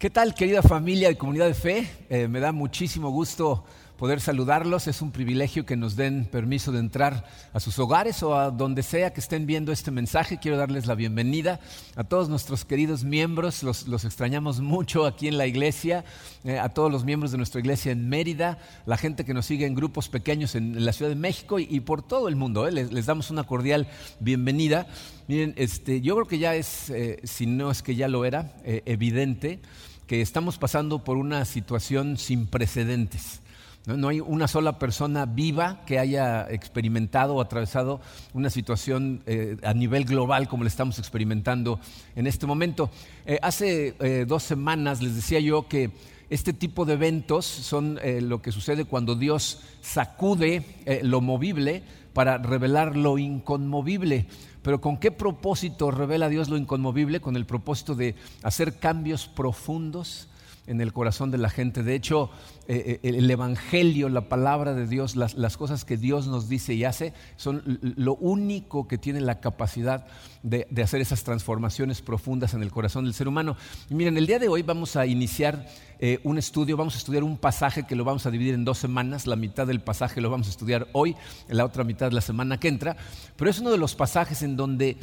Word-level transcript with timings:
¿Qué 0.00 0.08
tal, 0.08 0.32
querida 0.34 0.62
familia 0.62 1.10
y 1.10 1.14
comunidad 1.14 1.46
de 1.46 1.52
fe? 1.52 1.86
Eh, 2.08 2.26
me 2.26 2.40
da 2.40 2.52
muchísimo 2.52 3.10
gusto 3.10 3.64
poder 4.00 4.22
saludarlos. 4.22 4.86
Es 4.86 5.02
un 5.02 5.12
privilegio 5.12 5.66
que 5.66 5.76
nos 5.76 5.94
den 5.94 6.24
permiso 6.24 6.72
de 6.72 6.78
entrar 6.78 7.26
a 7.52 7.60
sus 7.60 7.78
hogares 7.78 8.22
o 8.22 8.34
a 8.34 8.50
donde 8.50 8.82
sea 8.82 9.12
que 9.12 9.20
estén 9.20 9.44
viendo 9.44 9.72
este 9.72 9.90
mensaje. 9.90 10.38
Quiero 10.38 10.56
darles 10.56 10.86
la 10.86 10.94
bienvenida 10.94 11.60
a 11.96 12.04
todos 12.04 12.30
nuestros 12.30 12.64
queridos 12.64 13.04
miembros. 13.04 13.62
Los, 13.62 14.04
extrañamos 14.06 14.62
mucho 14.62 15.04
aquí 15.04 15.28
en 15.28 15.36
la 15.36 15.46
iglesia, 15.46 16.06
eh, 16.44 16.58
a 16.58 16.70
todos 16.70 16.90
los 16.90 17.04
miembros 17.04 17.30
de 17.30 17.36
nuestra 17.36 17.60
iglesia 17.60 17.92
en 17.92 18.08
Mérida, 18.08 18.56
la 18.86 18.96
gente 18.96 19.26
que 19.26 19.34
nos 19.34 19.44
sigue 19.44 19.66
en 19.66 19.74
grupos 19.74 20.08
pequeños 20.08 20.54
en, 20.54 20.82
la 20.82 20.94
Ciudad 20.94 21.10
de 21.10 21.16
México 21.16 21.58
y, 21.58 21.80
por 21.80 22.00
todo 22.00 22.28
el 22.28 22.36
mundo. 22.36 22.66
Eh. 22.66 22.72
Les, 22.72 23.04
damos 23.04 23.30
una 23.30 23.44
cordial 23.44 23.86
bienvenida. 24.18 24.86
Miren, 25.28 25.52
este, 25.58 26.00
yo 26.00 26.14
creo 26.14 26.26
que 26.26 26.38
ya 26.38 26.54
es, 26.54 26.90
si 27.24 27.44
no 27.44 27.70
es 27.70 27.82
que 27.82 27.94
ya 27.94 28.08
lo 28.08 28.24
era, 28.24 28.54
evidente 28.64 29.60
que 30.06 30.22
estamos 30.22 30.56
pasando 30.56 31.04
por 31.04 31.18
una 31.18 31.44
situación 31.44 32.16
sin 32.16 32.46
precedentes. 32.46 33.42
No, 33.86 34.08
hay 34.08 34.20
una 34.20 34.46
sola 34.46 34.78
persona 34.78 35.24
viva 35.24 35.80
que 35.86 35.98
haya 35.98 36.46
experimentado 36.50 37.36
o 37.36 37.40
atravesado 37.40 38.02
una 38.34 38.50
situación 38.50 39.22
eh, 39.24 39.56
a 39.62 39.72
nivel 39.72 40.04
global 40.04 40.48
como 40.48 40.64
la 40.64 40.68
estamos 40.68 40.98
experimentando 40.98 41.80
en 42.14 42.26
este 42.26 42.46
momento. 42.46 42.90
Eh, 43.24 43.38
hace 43.40 43.94
eh, 44.00 44.26
dos 44.28 44.42
semanas 44.42 45.00
les 45.00 45.16
decía 45.16 45.40
yo 45.40 45.66
que 45.66 45.92
este 46.28 46.52
tipo 46.52 46.84
de 46.84 46.92
eventos 46.92 47.46
son 47.46 47.98
lo 48.20 48.40
que 48.40 48.52
sucede 48.52 48.84
cuando 48.84 49.16
Dios 49.16 49.62
sacude 49.80 50.64
lo 51.02 51.20
movible 51.20 51.82
para 52.12 52.38
revelar 52.38 52.96
lo 52.96 53.18
inconmovible. 53.18 54.26
Pero 54.62 54.80
¿con 54.80 54.98
qué 54.98 55.10
propósito 55.10 55.90
revela 55.90 56.28
Dios 56.28 56.48
lo 56.48 56.56
inconmovible? 56.56 57.20
Con 57.20 57.34
el 57.34 57.46
propósito 57.46 57.96
de 57.96 58.14
hacer 58.44 58.78
cambios 58.78 59.26
profundos 59.26 60.28
en 60.66 60.80
el 60.80 60.92
corazón 60.92 61.30
de 61.30 61.38
la 61.38 61.50
gente. 61.50 61.82
De 61.82 61.94
hecho, 61.94 62.30
eh, 62.68 63.00
eh, 63.02 63.08
el 63.16 63.28
Evangelio, 63.28 64.08
la 64.08 64.28
palabra 64.28 64.74
de 64.74 64.86
Dios, 64.86 65.16
las, 65.16 65.56
cosas 65.56 65.84
que 65.84 65.96
Dios 65.96 66.28
nos 66.28 66.48
dice 66.48 66.74
y 66.74 66.84
hace, 66.84 67.12
son 67.36 67.80
lo 67.82 68.14
único 68.14 68.86
que 68.86 68.96
tiene 68.96 69.20
la 69.20 69.40
capacidad 69.40 70.06
de, 70.42 70.68
hacer 70.80 71.00
esas 71.00 71.24
transformaciones 71.24 72.02
profundas 72.02 72.54
en 72.54 72.62
el 72.62 72.70
corazón 72.70 73.04
del 73.04 73.14
ser 73.14 73.26
humano. 73.26 73.56
Y 73.88 73.94
miren, 73.94 74.16
el 74.16 74.26
día 74.26 74.38
de 74.38 74.48
hoy 74.48 74.62
vamos 74.62 74.94
a 74.94 75.06
iniciar 75.06 75.66
eh, 75.98 76.20
un 76.22 76.38
estudio, 76.38 76.76
vamos 76.76 76.94
a 76.94 76.98
estudiar 76.98 77.24
un 77.24 77.36
pasaje 77.36 77.84
que 77.84 77.96
lo 77.96 78.04
vamos 78.04 78.24
a 78.26 78.30
dividir 78.30 78.54
en 78.54 78.64
dos 78.64 78.78
semanas. 78.78 79.26
La 79.26 79.36
mitad 79.36 79.66
del 79.66 79.80
pasaje 79.80 80.20
lo 80.20 80.30
vamos 80.30 80.46
a 80.46 80.50
estudiar 80.50 80.86
hoy, 80.92 81.16
la 81.48 81.64
otra 81.64 81.82
mitad 81.82 82.12
la 82.12 82.20
semana 82.20 82.60
que 82.60 82.68
entra. 82.68 82.96
Pero 83.36 83.50
es 83.50 83.58
uno 83.58 83.70
de 83.70 83.78
los 83.78 83.96
pasajes 83.96 84.42
en 84.42 84.56
donde 84.56 84.96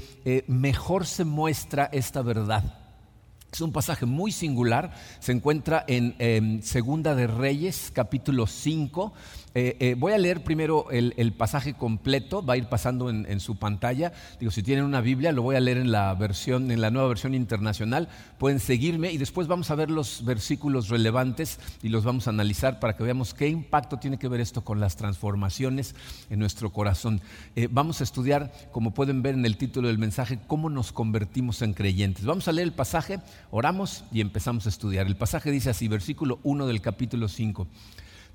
mejor 0.47 1.05
se 1.05 1.25
muestra 1.25 1.89
esta 1.91 2.21
verdad. 2.21 2.86
Es 3.51 3.61
un 3.61 3.71
pasaje 3.71 4.05
muy 4.05 4.31
singular, 4.31 4.91
se 5.19 5.31
encuentra 5.31 5.85
en, 5.87 6.15
en 6.19 6.61
Segunda 6.63 7.15
de 7.15 7.27
Reyes, 7.27 7.91
capítulo 7.93 8.45
5, 8.45 9.13
eh, 9.59 9.75
eh, 9.79 9.95
voy 9.97 10.13
a 10.13 10.19
leer 10.19 10.43
primero 10.43 10.91
el, 10.91 11.33
pasaje 11.33 11.73
completo, 11.73 12.45
va 12.45 12.53
a 12.53 12.57
ir 12.57 12.65
pasando 12.65 13.09
en, 13.09 13.39
su 13.39 13.55
pantalla. 13.55 14.13
Digo, 14.39 14.51
si 14.51 14.61
tienen 14.61 14.85
una 14.85 15.01
Biblia, 15.01 15.31
lo 15.31 15.41
voy 15.41 15.55
a 15.55 15.59
leer 15.59 15.77
en 15.77 15.91
la 15.91 16.13
versión, 16.13 16.69
en 16.69 16.79
la 16.79 16.91
nueva 16.91 17.07
versión 17.07 17.33
internacional. 17.33 18.07
Pueden 18.37 18.59
seguirme 18.59 19.11
y 19.11 19.17
después 19.17 19.47
vamos 19.47 19.71
a 19.71 19.75
ver 19.75 19.89
los 19.89 20.23
versículos 20.23 20.89
relevantes 20.89 21.59
y 21.81 21.89
los 21.89 22.03
vamos 22.03 22.27
a 22.27 22.29
analizar 22.29 22.79
para 22.79 22.95
que 22.95 23.03
veamos 23.03 23.33
qué 23.33 23.47
impacto 23.47 23.97
tiene 23.97 24.19
que 24.19 24.27
ver 24.27 24.41
esto 24.41 24.63
con 24.63 24.79
las 24.79 24.95
transformaciones 24.95 25.95
en 26.29 26.37
nuestro 26.37 26.71
corazón. 26.71 27.19
Eh, 27.55 27.67
vamos 27.71 27.99
a 28.01 28.03
estudiar, 28.03 28.53
como 28.71 28.91
pueden 28.91 29.23
ver 29.23 29.33
en 29.33 29.45
el 29.47 29.57
título 29.57 29.87
del 29.87 29.97
mensaje, 29.97 30.37
cómo 30.45 30.69
nos 30.69 30.91
convertimos 30.91 31.63
en 31.63 31.73
creyentes. 31.73 32.25
Vamos 32.25 32.47
a 32.47 32.51
leer 32.51 32.67
el 32.67 32.73
pasaje, 32.75 33.21
oramos 33.51 34.03
y 34.11 34.21
empezamos 34.21 34.65
a 34.65 34.69
estudiar. 34.69 35.07
El 35.07 35.15
pasaje 35.15 35.51
dice 35.51 35.69
así, 35.69 35.87
versículo 35.87 36.39
1 36.43 36.67
del 36.67 36.81
capítulo 36.81 37.27
5. 37.27 37.67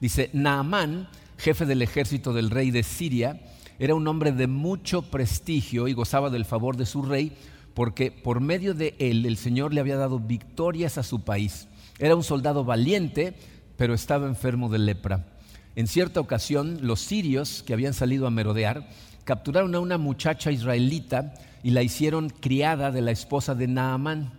Dice, 0.01 0.31
Naamán, 0.33 1.09
jefe 1.39 1.67
del 1.67 1.83
ejército 1.83 2.33
del 2.33 2.51
rey 2.51 2.71
de 2.71 2.83
Siria, 2.83 3.41
era 3.79 3.95
un 3.95 4.07
hombre 4.07 4.33
de 4.33 4.47
mucho 4.47 5.03
prestigio 5.03 5.89
y 5.89 5.93
gozaba 5.93 6.31
del 6.31 6.45
favor 6.45 6.77
de 6.77 6.87
su 6.87 7.03
rey, 7.03 7.33
porque 7.75 8.13
por 8.13 8.41
medio 8.41 8.75
de 8.75 8.95
él 8.99 9.27
el 9.27 9.37
Señor 9.37 9.73
le 9.73 9.81
había 9.81 9.97
dado 9.97 10.19
victorias 10.19 10.99
a 10.99 11.03
su 11.03 11.25
país. 11.25 11.69
Era 11.99 12.17
un 12.17 12.23
soldado 12.23 12.65
valiente, 12.65 13.35
pero 13.77 13.95
estaba 13.95 14.27
enfermo 14.27 14.69
de 14.69 14.79
lepra. 14.79 15.27
En 15.75 15.87
cierta 15.87 16.21
ocasión, 16.21 16.79
los 16.83 17.01
sirios 17.01 17.63
que 17.63 17.73
habían 17.73 17.95
salido 17.95 18.27
a 18.27 18.31
merodear 18.31 18.89
capturaron 19.25 19.75
a 19.75 19.81
una 19.81 19.99
muchacha 19.99 20.51
israelita 20.51 21.35
y 21.63 21.71
la 21.71 21.83
hicieron 21.83 22.29
criada 22.29 22.91
de 22.91 23.01
la 23.01 23.11
esposa 23.11 23.55
de 23.55 23.69
Naamán. 23.69 24.33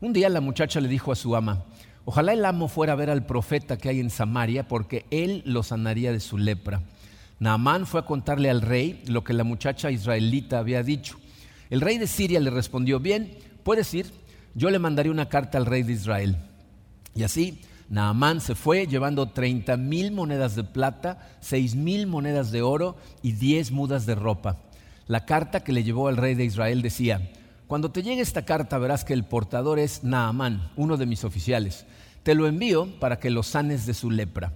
Un 0.00 0.12
día 0.12 0.28
la 0.28 0.40
muchacha 0.40 0.80
le 0.80 0.88
dijo 0.88 1.10
a 1.10 1.16
su 1.16 1.34
ama, 1.34 1.64
Ojalá 2.04 2.32
el 2.32 2.44
amo 2.44 2.68
fuera 2.68 2.94
a 2.94 2.96
ver 2.96 3.10
al 3.10 3.26
profeta 3.26 3.76
que 3.76 3.90
hay 3.90 4.00
en 4.00 4.08
Samaria, 4.08 4.66
porque 4.66 5.04
él 5.10 5.42
lo 5.44 5.62
sanaría 5.62 6.10
de 6.10 6.20
su 6.20 6.38
lepra. 6.38 6.80
Naamán 7.38 7.84
fue 7.84 8.00
a 8.00 8.06
contarle 8.06 8.48
al 8.48 8.62
rey 8.62 9.02
lo 9.06 9.24
que 9.24 9.34
la 9.34 9.44
muchacha 9.44 9.90
israelita 9.90 10.58
había 10.58 10.82
dicho. 10.82 11.18
El 11.68 11.82
rey 11.82 11.98
de 11.98 12.06
Siria 12.06 12.40
le 12.40 12.48
respondió, 12.48 12.98
bien, 12.98 13.36
puedes 13.62 13.92
ir, 13.92 14.06
yo 14.54 14.70
le 14.70 14.78
mandaré 14.78 15.10
una 15.10 15.28
carta 15.28 15.58
al 15.58 15.66
rey 15.66 15.82
de 15.82 15.92
Israel. 15.92 16.36
Y 17.14 17.24
así 17.24 17.60
Naamán 17.90 18.40
se 18.40 18.54
fue 18.54 18.86
llevando 18.86 19.28
30 19.30 19.76
mil 19.76 20.12
monedas 20.12 20.56
de 20.56 20.64
plata, 20.64 21.28
seis 21.40 21.74
mil 21.74 22.06
monedas 22.06 22.50
de 22.50 22.62
oro 22.62 22.96
y 23.22 23.32
diez 23.32 23.70
mudas 23.70 24.06
de 24.06 24.14
ropa. 24.14 24.56
La 25.06 25.26
carta 25.26 25.60
que 25.60 25.72
le 25.72 25.84
llevó 25.84 26.08
al 26.08 26.16
rey 26.16 26.34
de 26.34 26.44
Israel 26.44 26.82
decía, 26.82 27.30
cuando 27.68 27.90
te 27.90 28.02
llegue 28.02 28.22
esta 28.22 28.46
carta 28.46 28.78
verás 28.78 29.04
que 29.04 29.12
el 29.12 29.24
portador 29.24 29.78
es 29.78 30.02
Naamán, 30.02 30.72
uno 30.74 30.96
de 30.96 31.04
mis 31.04 31.22
oficiales. 31.22 31.84
Te 32.22 32.34
lo 32.34 32.46
envío 32.46 32.98
para 32.98 33.20
que 33.20 33.28
lo 33.28 33.42
sanes 33.42 33.84
de 33.84 33.92
su 33.92 34.10
lepra. 34.10 34.54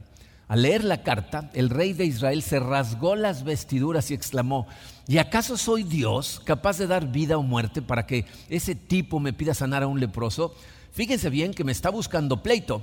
Al 0.48 0.62
leer 0.62 0.82
la 0.82 1.02
carta, 1.02 1.50
el 1.52 1.68
rey 1.68 1.92
de 1.92 2.06
Israel 2.06 2.42
se 2.42 2.58
rasgó 2.58 3.14
las 3.14 3.44
vestiduras 3.44 4.10
y 4.10 4.14
exclamó, 4.14 4.66
¿y 5.06 5.18
acaso 5.18 5.58
soy 5.58 5.82
Dios 5.82 6.40
capaz 6.44 6.78
de 6.78 6.86
dar 6.86 7.12
vida 7.12 7.36
o 7.36 7.42
muerte 7.42 7.82
para 7.82 8.06
que 8.06 8.24
ese 8.48 8.74
tipo 8.74 9.20
me 9.20 9.34
pida 9.34 9.52
sanar 9.52 9.82
a 9.82 9.88
un 9.88 10.00
leproso? 10.00 10.54
Fíjense 10.92 11.28
bien 11.28 11.52
que 11.52 11.64
me 11.64 11.72
está 11.72 11.90
buscando 11.90 12.42
pleito. 12.42 12.82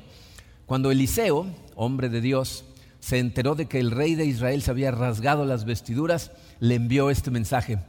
Cuando 0.68 0.92
Eliseo, 0.92 1.48
hombre 1.76 2.08
de 2.08 2.22
Dios, 2.22 2.66
se 3.00 3.18
enteró 3.18 3.56
de 3.56 3.66
que 3.66 3.80
el 3.80 3.90
rey 3.90 4.14
de 4.14 4.26
Israel 4.26 4.62
se 4.62 4.70
había 4.70 4.92
rasgado 4.92 5.44
las 5.46 5.66
vestiduras, 5.66 6.32
le 6.60 6.76
envió 6.76 7.10
este 7.10 7.32
mensaje. 7.32 7.80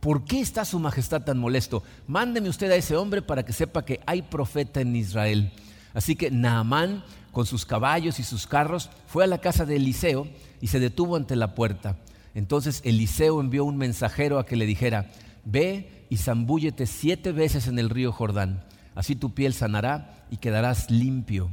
¿Por 0.00 0.24
qué 0.24 0.40
está 0.40 0.64
su 0.64 0.78
majestad 0.78 1.22
tan 1.22 1.38
molesto? 1.38 1.82
Mándeme 2.06 2.48
usted 2.48 2.70
a 2.70 2.76
ese 2.76 2.96
hombre 2.96 3.22
para 3.22 3.44
que 3.44 3.52
sepa 3.52 3.84
que 3.84 4.00
hay 4.06 4.22
profeta 4.22 4.80
en 4.80 4.94
Israel. 4.94 5.52
Así 5.92 6.14
que 6.14 6.30
Naamán, 6.30 7.02
con 7.32 7.46
sus 7.46 7.66
caballos 7.66 8.20
y 8.20 8.22
sus 8.22 8.46
carros, 8.46 8.90
fue 9.06 9.24
a 9.24 9.26
la 9.26 9.38
casa 9.38 9.66
de 9.66 9.76
Eliseo 9.76 10.28
y 10.60 10.68
se 10.68 10.80
detuvo 10.80 11.16
ante 11.16 11.34
la 11.34 11.54
puerta. 11.54 11.96
Entonces 12.34 12.80
Eliseo 12.84 13.40
envió 13.40 13.64
un 13.64 13.76
mensajero 13.76 14.38
a 14.38 14.46
que 14.46 14.56
le 14.56 14.66
dijera, 14.66 15.10
ve 15.44 16.06
y 16.10 16.18
zambúllete 16.18 16.86
siete 16.86 17.32
veces 17.32 17.66
en 17.66 17.78
el 17.78 17.90
río 17.90 18.12
Jordán, 18.12 18.64
así 18.94 19.16
tu 19.16 19.34
piel 19.34 19.52
sanará 19.54 20.24
y 20.30 20.36
quedarás 20.36 20.90
limpio. 20.90 21.50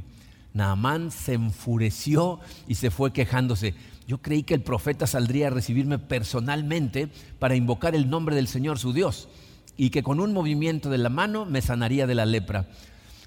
Naamán 0.54 1.10
se 1.10 1.34
enfureció 1.34 2.40
y 2.66 2.76
se 2.76 2.90
fue 2.90 3.12
quejándose. 3.12 3.74
Yo 4.06 4.18
creí 4.18 4.44
que 4.44 4.54
el 4.54 4.62
profeta 4.62 5.06
saldría 5.06 5.48
a 5.48 5.50
recibirme 5.50 5.98
personalmente 5.98 7.08
para 7.38 7.56
invocar 7.56 7.94
el 7.94 8.08
nombre 8.08 8.36
del 8.36 8.46
Señor 8.46 8.78
su 8.78 8.92
Dios 8.92 9.28
y 9.76 9.90
que 9.90 10.02
con 10.02 10.20
un 10.20 10.32
movimiento 10.32 10.90
de 10.90 10.98
la 10.98 11.08
mano 11.08 11.44
me 11.44 11.60
sanaría 11.60 12.06
de 12.06 12.14
la 12.14 12.24
lepra. 12.24 12.68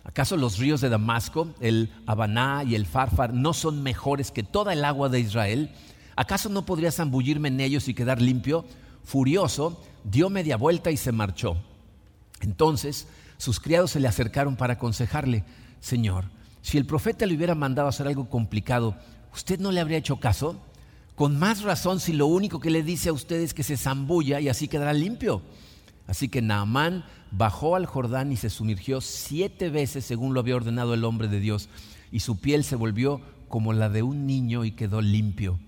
¿Acaso 0.06 0.38
los 0.38 0.58
ríos 0.58 0.82
de 0.82 0.90
Damasco, 0.90 1.50
el 1.60 1.92
Habaná 2.06 2.64
y 2.66 2.76
el 2.76 2.86
Farfar, 2.86 3.34
no 3.34 3.54
son 3.54 3.84
mejores 3.84 4.32
que 4.32 4.44
toda 4.44 4.74
el 4.74 4.86
agua 4.86 5.10
de 5.10 5.20
Israel? 5.20 5.72
¿Acaso 6.16 6.50
no 6.50 6.66
podría 6.66 6.92
zambullirme 6.92 7.50
en 7.50 7.60
ellos 7.60 7.88
y 7.88 7.94
quedar 7.94 8.22
limpio? 8.22 8.66
Furioso, 9.04 9.84
dio 10.04 10.30
media 10.30 10.58
vuelta 10.58 10.92
y 10.92 10.98
se 10.98 11.12
marchó. 11.12 11.58
Entonces 12.42 13.08
sus 13.38 13.60
criados 13.60 13.92
se 13.92 14.00
le 14.00 14.08
acercaron 14.08 14.56
para 14.56 14.74
aconsejarle, 14.74 15.44
Señor, 15.82 16.26
si 16.62 16.78
el 16.78 16.86
profeta 16.86 17.26
le 17.26 17.36
hubiera 17.36 17.56
mandado 17.56 17.88
hacer 17.88 18.08
algo 18.08 18.30
complicado, 18.30 18.96
¿usted 19.34 19.60
no 19.60 19.72
le 19.72 19.80
habría 19.80 19.98
hecho 19.98 20.20
caso? 20.20 20.62
Con 21.20 21.38
más 21.38 21.64
razón 21.64 22.00
si 22.00 22.14
lo 22.14 22.28
único 22.28 22.62
que 22.62 22.70
le 22.70 22.82
dice 22.82 23.10
a 23.10 23.12
usted 23.12 23.42
es 23.42 23.54
que 23.54 23.64
se 23.64 23.76
zambulla 23.76 24.40
y 24.40 24.48
así 24.48 24.70
quedará 24.70 24.94
limpio. 24.94 25.42
Así 26.08 26.30
que 26.30 26.42
Naamán 26.42 27.04
bajó 27.30 27.76
al 27.76 27.88
Jordán 27.88 28.32
y 28.32 28.38
se 28.38 28.50
sumergió 28.50 29.02
siete 29.02 29.70
veces 29.70 30.06
según 30.06 30.34
lo 30.34 30.40
había 30.40 30.56
ordenado 30.56 30.94
el 30.94 31.04
hombre 31.04 31.28
de 31.28 31.42
Dios, 31.42 31.68
y 32.10 32.22
su 32.22 32.40
piel 32.40 32.64
se 32.64 32.78
volvió 32.78 33.20
como 33.50 33.74
la 33.74 33.90
de 33.90 34.02
un 34.02 34.28
niño 34.28 34.64
y 34.64 34.72
quedó 34.72 35.02
limpio. 35.02 35.60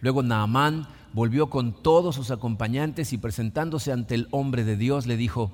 Luego 0.00 0.24
Naamán 0.24 0.88
volvió 1.12 1.48
con 1.48 1.80
todos 1.80 2.16
sus 2.16 2.32
acompañantes 2.32 3.12
y 3.12 3.18
presentándose 3.18 3.92
ante 3.92 4.16
el 4.16 4.26
hombre 4.32 4.64
de 4.64 4.76
Dios 4.76 5.06
le 5.06 5.16
dijo, 5.16 5.52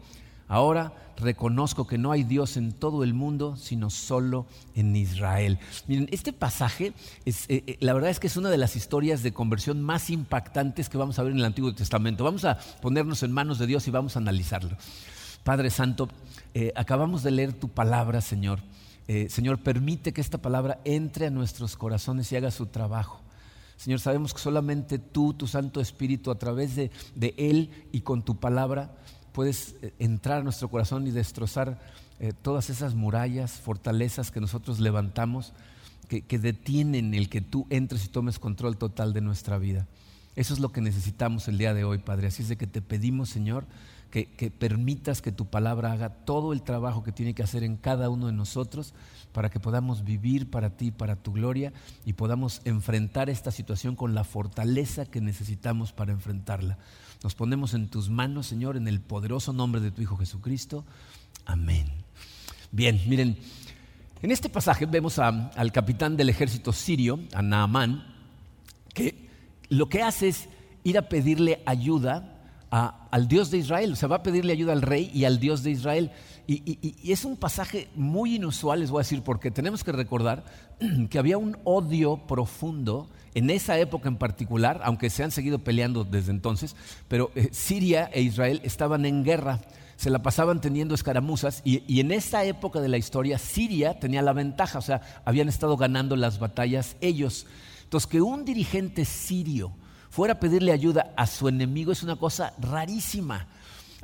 Ahora 0.49 0.93
reconozco 1.17 1.87
que 1.87 1.99
no 1.99 2.13
hay 2.13 2.25
Dios 2.25 2.57
en 2.57 2.73
todo 2.73 3.05
el 3.05 3.15
mundo, 3.15 3.57
sino 3.57 3.91
solo 3.91 4.47
en 4.75 4.95
Israel. 4.97 5.59
Miren, 5.87 6.09
este 6.11 6.33
pasaje, 6.33 6.93
eh, 7.25 7.33
eh, 7.49 7.77
la 7.81 7.93
verdad 7.95 8.11
es 8.11 8.21
que 8.21 8.27
es 8.27 8.37
una 8.37 8.51
de 8.51 8.59
las 8.59 8.77
historias 8.77 9.23
de 9.23 9.33
conversión 9.33 9.83
más 9.83 10.11
impactantes 10.11 10.89
que 10.89 10.99
vamos 10.99 11.19
a 11.19 11.23
ver 11.23 11.33
en 11.33 11.39
el 11.39 11.45
Antiguo 11.45 11.75
Testamento. 11.75 12.25
Vamos 12.25 12.45
a 12.45 12.59
ponernos 12.83 13.23
en 13.23 13.33
manos 13.33 13.59
de 13.59 13.67
Dios 13.67 13.87
y 13.89 13.91
vamos 13.91 14.17
a 14.17 14.19
analizarlo. 14.19 14.77
Padre 15.45 15.71
Santo, 15.71 16.09
eh, 16.55 16.73
acabamos 16.75 17.23
de 17.23 17.31
leer 17.31 17.53
tu 17.53 17.69
palabra, 17.69 18.21
Señor. 18.21 18.61
Señor, 19.29 19.59
permite 19.59 20.15
que 20.15 20.23
esta 20.23 20.39
palabra 20.39 20.81
entre 20.87 21.27
a 21.27 21.31
nuestros 21.31 21.77
corazones 21.77 22.33
y 22.33 22.37
haga 22.37 22.51
su 22.51 22.65
trabajo. 22.65 23.21
Señor, 23.77 24.01
sabemos 24.01 24.33
que 24.33 24.41
solamente 24.41 24.99
tú, 24.99 25.35
tu 25.35 25.47
Santo 25.47 25.81
Espíritu, 25.81 26.31
a 26.31 26.39
través 26.39 26.77
de, 26.77 26.91
Él 27.37 27.71
y 27.93 28.01
con 28.01 28.23
tu 28.23 28.37
palabra, 28.37 28.97
puedes 29.35 29.75
eh, 29.83 29.93
entrar 29.99 30.39
a 30.39 30.43
nuestro 30.45 30.69
corazón 30.69 31.07
y 31.07 31.11
destrozar 31.11 31.79
eh, 32.21 32.33
todas 32.41 32.71
esas 32.71 32.95
murallas, 32.95 33.53
fortalezas 33.53 34.31
que 34.31 34.41
nosotros 34.41 34.81
levantamos, 34.81 35.53
que, 36.09 36.23
que 36.23 36.39
detienen 36.39 37.13
el 37.13 37.29
que 37.29 37.43
tú 37.43 37.67
entres 37.69 38.05
y 38.07 38.09
tomes 38.09 38.39
control 38.39 38.79
total 38.79 39.13
de 39.13 39.21
nuestra 39.21 39.59
vida. 39.59 39.89
Eso 40.37 40.55
es 40.55 40.61
lo 40.61 40.71
que 40.71 40.81
necesitamos 40.81 41.49
el 41.49 41.59
día 41.59 41.75
de 41.75 41.85
hoy, 41.85 41.99
Padre. 41.99 42.29
Así 42.29 42.43
es 42.43 42.49
de 42.49 42.57
que 42.57 42.67
te 42.67 42.81
pedimos, 42.81 43.29
Señor, 43.29 43.67
que, 44.23 44.51
permitas 44.51 45.21
que 45.21 45.33
tu 45.33 45.47
palabra 45.47 45.91
haga 45.91 46.09
todo 46.09 46.53
el 46.53 46.63
trabajo 46.63 47.03
que 47.03 47.11
tiene 47.11 47.35
que 47.35 47.43
hacer 47.43 47.65
en 47.65 47.77
cada 47.77 48.11
uno 48.11 48.29
de 48.29 48.33
nosotros 48.33 48.95
para 49.33 49.51
que 49.51 49.59
podamos 49.59 50.05
vivir 50.05 50.51
para 50.51 50.71
ti, 50.71 50.93
para 50.93 51.17
tu 51.17 51.33
gloria 51.33 51.73
y 52.05 52.13
podamos 52.13 52.61
enfrentar 52.65 53.29
esta 53.29 53.51
situación 53.51 53.97
con 53.97 54.15
la 54.15 54.23
fortaleza 54.23 55.05
que 55.05 55.21
necesitamos 55.21 55.93
para 55.93 56.13
enfrentarla. 56.13 56.79
Nos 57.25 57.35
ponemos 57.35 57.73
en 57.73 57.89
tus 57.89 58.11
manos, 58.11 58.47
Señor, 58.47 58.77
en 58.77 58.87
el 58.87 59.01
poderoso 59.01 59.55
nombre 59.55 59.81
de 59.81 59.91
tu 59.91 60.03
Hijo 60.03 60.19
Jesucristo. 60.19 60.85
Amén. 61.47 61.87
Bien, 62.71 63.01
miren, 63.07 63.39
en 64.21 64.31
este 64.31 64.51
pasaje 64.51 64.85
vemos 64.85 65.19
al 65.19 65.73
capitán 65.73 66.19
del 66.19 66.29
ejército 66.29 66.71
sirio, 66.75 67.19
a 67.33 67.41
Naamán, 67.41 68.05
que 68.93 69.31
lo 69.71 69.89
que 69.89 70.03
hace 70.03 70.29
es 70.29 70.51
ir 70.83 70.99
a 70.99 71.09
pedirle 71.09 71.63
ayuda 71.65 72.43
al 72.69 73.27
Dios 73.27 73.51
de 73.51 73.57
Israel, 73.57 73.95
o 73.95 73.97
sea, 73.97 74.11
va 74.11 74.17
a 74.17 74.23
pedirle 74.23 74.53
ayuda 74.53 74.75
al 74.75 74.83
rey 74.83 75.11
y 75.15 75.25
al 75.25 75.41
Dios 75.41 75.63
de 75.63 75.71
Israel. 75.71 76.11
Y, 76.47 77.11
es 77.11 77.25
un 77.25 77.37
pasaje 77.37 77.89
muy 77.95 78.37
inusual, 78.37 78.81
les 78.81 78.91
voy 78.91 79.01
a 79.01 79.03
decir, 79.03 79.23
porque 79.23 79.51
tenemos 79.51 79.83
que 79.83 79.93
recordar 79.93 80.45
que 81.11 81.19
había 81.19 81.39
un 81.39 81.57
odio 81.65 82.19
profundo 82.27 83.09
en 83.35 83.51
esa 83.51 83.79
época 83.79 84.09
en 84.09 84.17
particular, 84.17 84.81
aunque 84.85 85.11
se 85.11 85.25
han 85.25 85.31
seguido 85.31 85.59
peleando 85.59 86.05
desde 86.05 86.31
entonces, 86.31 86.77
pero 87.09 87.31
eh, 87.35 87.49
Siria 87.53 88.11
e 88.13 88.23
Israel 88.23 88.61
estaban 88.63 89.07
en 89.07 89.25
guerra, 89.25 89.61
se 89.97 90.11
la 90.11 90.23
pasaban 90.23 90.61
teniendo 90.61 90.95
escaramuzas 90.95 91.63
y, 91.65 91.83
y 91.93 92.01
en 92.01 92.13
esa 92.13 92.45
época 92.45 92.81
de 92.81 92.89
la 92.89 92.99
historia 92.99 93.39
Siria 93.39 93.99
tenía 93.99 94.23
la 94.23 94.33
ventaja, 94.33 94.79
o 94.79 94.83
sea, 94.83 95.01
habían 95.25 95.49
estado 95.49 95.77
ganando 95.77 96.15
las 96.15 96.39
batallas 96.39 96.97
ellos. 97.01 97.47
Entonces, 97.85 98.07
que 98.07 98.21
un 98.21 98.45
dirigente 98.45 99.05
sirio, 99.05 99.73
fuera 100.11 100.35
a 100.35 100.41
pedirle 100.41 100.71
ayuda 100.71 101.13
a 101.17 101.27
su 101.27 101.49
enemigo 101.49 101.91
es 101.91 102.05
una 102.05 102.15
cosa 102.17 102.55
rarísima. 102.59 103.49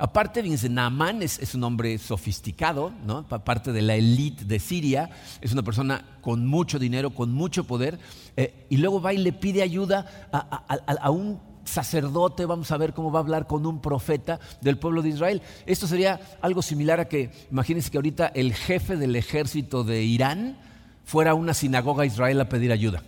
Aparte, 0.01 0.41
fíjense, 0.41 0.67
Naamán 0.67 1.21
es, 1.21 1.53
un 1.53 1.63
hombre 1.63 1.99
sofisticado, 1.99 2.91
¿no? 3.05 3.23
parte 3.27 3.71
de 3.71 3.83
la 3.83 3.93
élite 3.93 4.45
de 4.45 4.57
Siria, 4.57 5.11
es 5.41 5.51
una 5.51 5.61
persona 5.61 6.03
con 6.21 6.47
mucho 6.47 6.79
dinero, 6.79 7.11
con 7.11 7.31
mucho 7.31 7.65
poder, 7.65 7.99
eh, 8.35 8.65
y 8.67 8.77
luego 8.77 8.99
va 8.99 9.13
y 9.13 9.19
le 9.19 9.31
pide 9.31 9.61
ayuda 9.61 10.27
a, 10.31 11.11
un 11.11 11.39
sacerdote, 11.65 12.47
vamos 12.47 12.71
a 12.71 12.77
ver 12.77 12.95
cómo 12.95 13.11
va 13.11 13.19
a 13.19 13.21
hablar 13.21 13.45
con 13.45 13.63
un 13.67 13.79
profeta 13.79 14.39
del 14.59 14.79
pueblo 14.79 15.03
de 15.03 15.09
Israel. 15.09 15.43
Esto 15.67 15.85
sería 15.85 16.19
algo 16.41 16.63
similar 16.63 16.99
a 16.99 17.07
que, 17.07 17.29
imagínense 17.51 17.91
que 17.91 17.99
ahorita 17.99 18.25
el 18.33 18.55
jefe 18.55 18.97
del 18.97 19.15
ejército 19.15 19.83
de 19.83 20.01
Irán 20.01 20.57
fuera 21.05 21.31
a 21.31 21.35
una 21.35 21.53
sinagoga 21.53 22.01
a 22.01 22.07
Israel 22.07 22.41
a 22.41 22.49
pedir 22.49 22.71
ayuda. 22.71 23.03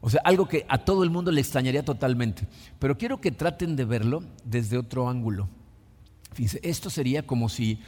O 0.00 0.08
sea, 0.08 0.20
algo 0.24 0.46
que 0.46 0.64
a 0.68 0.78
todo 0.78 1.02
el 1.02 1.10
mundo 1.10 1.32
le 1.32 1.40
extrañaría 1.40 1.84
totalmente. 1.84 2.46
Pero 2.78 2.96
quiero 2.96 3.20
que 3.20 3.32
traten 3.32 3.74
de 3.74 3.84
verlo 3.84 4.22
desde 4.44 4.78
otro 4.78 5.08
ángulo. 5.08 5.48
Fíjense, 6.32 6.60
esto 6.62 6.90
sería 6.90 7.26
como 7.26 7.48
si 7.48 7.80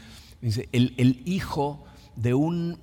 el, 0.73 1.23
hijo 1.25 1.85
de 2.17 2.35
un, 2.35 2.79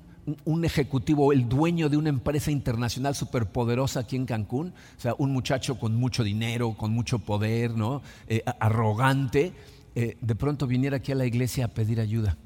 ejecutivo, 0.63 1.33
el 1.33 1.49
dueño 1.49 1.89
de 1.89 1.97
una 1.97 2.09
empresa 2.09 2.51
internacional 2.51 3.15
superpoderosa 3.15 4.01
aquí 4.01 4.15
en 4.15 4.25
Cancún, 4.25 4.73
o 4.97 5.01
sea, 5.01 5.15
un 5.17 5.31
muchacho 5.31 5.79
con 5.79 5.95
mucho 5.95 6.23
dinero, 6.23 6.73
con 6.73 6.91
mucho 6.91 7.19
poder, 7.19 7.71
¿no? 7.71 8.01
Eh, 8.27 8.43
arrogante, 8.59 9.53
eh, 9.95 10.17
de 10.21 10.35
pronto 10.35 10.67
viniera 10.67 10.97
aquí 10.97 11.11
a 11.11 11.15
la 11.15 11.25
iglesia 11.25 11.65
a 11.65 11.67
pedir 11.69 11.99
ayuda. 11.99 12.37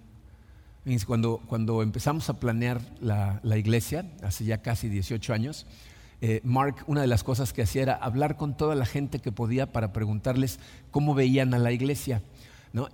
Cuando, 1.08 1.42
cuando 1.48 1.82
empezamos 1.82 2.30
a 2.30 2.40
planear 2.40 2.82
la, 3.00 3.40
la 3.44 3.58
iglesia, 3.58 4.06
hace 4.22 4.44
ya 4.44 4.62
casi 4.62 4.90
18 4.90 5.34
años, 5.34 5.66
eh, 6.26 6.40
Mark, 6.46 6.86
una 6.88 7.02
de 7.02 7.08
las 7.08 7.22
cosas 7.22 7.52
que 7.52 7.64
hacía 7.64 7.82
era 7.82 7.96
hablar 7.96 8.38
con 8.38 8.56
toda 8.56 8.76
la 8.76 8.86
gente 8.86 9.20
que 9.20 9.34
podía 9.34 9.74
para 9.74 9.92
preguntarles 9.92 10.58
cómo 10.90 11.14
veían 11.14 11.54
a 11.54 11.60
la 11.60 11.74
iglesia. 11.74 12.22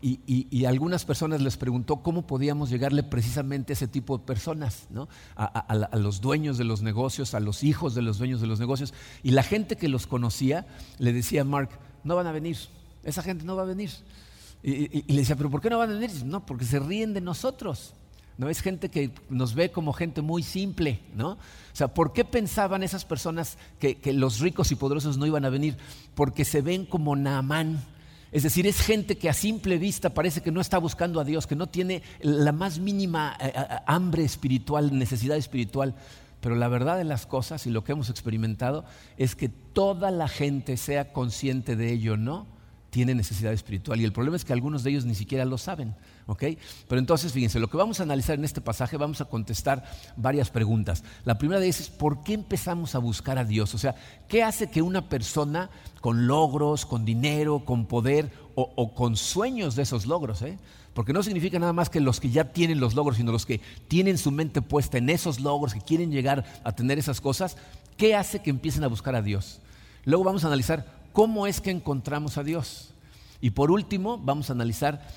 Y, 0.02 0.66
algunas 0.66 1.06
personas 1.06 1.42
les 1.42 1.56
preguntó 1.56 1.98
cómo 1.98 2.28
podíamos 2.28 2.70
llegarle 2.70 3.02
precisamente 3.02 3.72
a 3.72 3.76
ese 3.76 3.88
tipo 3.88 4.18
de 4.18 4.26
personas, 4.26 4.88
a, 5.38 5.98
los 5.98 6.20
dueños 6.20 6.58
de 6.58 6.66
los 6.66 6.82
negocios, 6.82 7.34
a 7.34 7.40
los 7.40 7.64
hijos 7.64 7.96
de 7.96 8.02
los 8.02 8.18
dueños 8.18 8.42
de 8.42 8.48
los 8.48 8.60
negocios. 8.60 8.94
Y 9.24 9.32
la 9.32 9.44
gente 9.44 9.78
que 9.78 9.88
los 9.88 10.06
conocía 10.06 10.68
le 10.98 11.14
decía 11.14 11.42
a 11.42 11.46
Mark, 11.46 11.70
no 12.04 12.16
van 12.16 12.28
a 12.28 12.34
venir, 12.34 12.58
esa 13.04 13.24
gente 13.24 13.46
no 13.46 13.56
va 13.56 13.64
a 13.64 13.66
venir. 13.66 13.90
Y, 14.62 15.04
le 15.14 15.22
decía, 15.22 15.38
pero 15.38 15.50
¿por 15.50 15.62
qué 15.62 15.70
no 15.70 15.78
van 15.78 15.92
a 15.92 15.94
venir? 15.94 16.26
No, 16.26 16.46
porque 16.46 16.66
se 16.66 16.80
ríen 16.80 17.14
de 17.14 17.22
nosotros. 17.22 17.94
¿no? 18.38 18.50
Es 18.50 18.62
gente 18.62 18.90
que 18.90 19.12
nos 19.30 19.54
ve 19.54 19.72
como 19.72 19.94
gente 19.94 20.22
muy 20.22 20.44
simple, 20.44 21.00
¿no? 21.16 21.32
O 21.32 21.38
sea, 21.74 21.90
¿por 21.90 22.12
qué 22.12 22.26
pensaban 22.26 22.84
esas 22.84 23.06
personas 23.06 23.58
que, 23.80 23.98
los 24.14 24.40
ricos 24.40 24.72
y 24.72 24.76
poderosos 24.76 25.18
no 25.18 25.26
iban 25.26 25.46
a 25.46 25.50
venir? 25.50 25.78
Porque 26.16 26.44
se 26.44 26.62
ven 26.62 26.86
como 26.86 27.16
Naamán. 27.16 27.82
Es 28.32 28.44
decir, 28.44 28.68
es 28.68 28.80
gente 28.80 29.18
que 29.18 29.30
a 29.30 29.34
simple 29.34 29.78
vista 29.78 30.12
parece 30.12 30.42
que 30.42 30.52
no 30.52 30.62
está 30.62 30.78
buscando 30.78 31.20
a 31.20 31.24
Dios, 31.24 31.48
que 31.48 31.56
no 31.56 31.68
tiene 31.68 32.04
la 32.22 32.52
más 32.52 32.80
mínima 32.80 33.36
eh, 33.40 33.52
eh, 33.56 33.66
hambre 33.88 34.24
espiritual, 34.24 34.98
necesidad 34.98 35.38
espiritual. 35.38 35.96
Pero 36.40 36.56
la 36.56 36.68
verdad 36.68 36.98
de 36.98 37.04
las 37.04 37.26
cosas 37.26 37.66
y 37.66 37.70
lo 37.70 37.84
que 37.84 37.92
hemos 37.92 38.10
experimentado 38.10 38.86
es 39.18 39.36
que 39.36 39.50
toda 39.50 40.12
la 40.12 40.28
gente, 40.28 40.78
sea 40.78 41.12
consciente 41.12 41.76
de 41.76 41.92
ello 41.92 42.14
o 42.14 42.18
no, 42.18 42.46
tiene 42.92 43.16
necesidad 43.16 43.54
espiritual. 43.54 44.00
Y 44.00 44.06
el 44.06 44.14
problema 44.14 44.38
es 44.38 44.46
que 44.46 44.54
algunos 44.54 44.84
de 44.84 44.92
ellos 44.92 45.06
ni 45.06 45.16
siquiera 45.16 45.46
lo 45.46 45.58
saben. 45.58 45.96
Pero 46.38 47.00
entonces, 47.00 47.32
fíjense, 47.32 47.60
lo 47.60 47.70
que 47.70 47.78
vamos 47.78 48.00
a 48.00 48.04
analizar 48.04 48.38
en 48.38 48.46
este 48.46 48.62
pasaje, 48.62 48.98
vamos 48.98 49.22
a 49.22 49.26
contestar 49.26 49.84
varias 50.16 50.50
preguntas. 50.50 51.04
La 51.26 51.38
primera 51.38 51.60
de 51.60 51.68
ellas 51.68 51.82
es, 51.82 51.90
¿por 51.90 52.24
qué 52.24 52.34
empezamos 52.34 52.96
a 52.96 53.00
buscar 53.00 53.38
a 53.38 53.46
Dios? 53.46 53.74
O 53.74 53.78
sea, 53.78 53.96
¿qué 54.28 54.44
hace 54.44 54.70
que 54.70 54.82
una 54.82 55.10
persona 55.10 55.70
con 56.02 56.28
logros, 56.28 56.86
con 56.86 57.06
dinero, 57.06 57.66
con 57.66 57.86
poder 57.86 58.32
o, 58.56 58.94
con 58.94 59.16
sueños 59.16 59.76
de 59.76 59.84
esos 59.84 60.06
logros, 60.06 60.42
eh? 60.42 60.58
porque 60.94 61.14
no 61.14 61.24
significa 61.24 61.60
nada 61.60 61.72
más 61.72 61.90
que 61.90 62.02
los 62.02 62.20
que 62.20 62.30
ya 62.30 62.52
tienen 62.52 62.80
los 62.80 62.94
logros, 62.94 63.18
sino 63.18 63.32
los 63.32 63.46
que 63.46 63.62
tienen 63.88 64.18
su 64.18 64.32
mente 64.32 64.62
puesta 64.62 64.98
en 64.98 65.10
esos 65.10 65.40
logros, 65.40 65.74
que 65.74 65.82
quieren 65.82 66.12
llegar 66.12 66.44
a 66.64 66.74
tener 66.74 67.00
esas 67.00 67.22
cosas, 67.22 67.56
¿qué 67.96 68.16
hace 68.16 68.42
que 68.42 68.50
empiecen 68.50 68.84
a 68.84 68.88
buscar 68.88 69.16
a 69.16 69.22
Dios? 69.22 69.62
Luego 70.04 70.26
vamos 70.26 70.44
a 70.44 70.48
analizar 70.48 71.00
cómo 71.14 71.48
es 71.48 71.62
que 71.62 71.72
encontramos 71.72 72.38
a 72.38 72.44
Dios. 72.44 72.94
Y 73.42 73.52
por 73.52 73.72
último, 73.72 74.18
vamos 74.18 74.50
a 74.50 74.54
analizar 74.54 75.08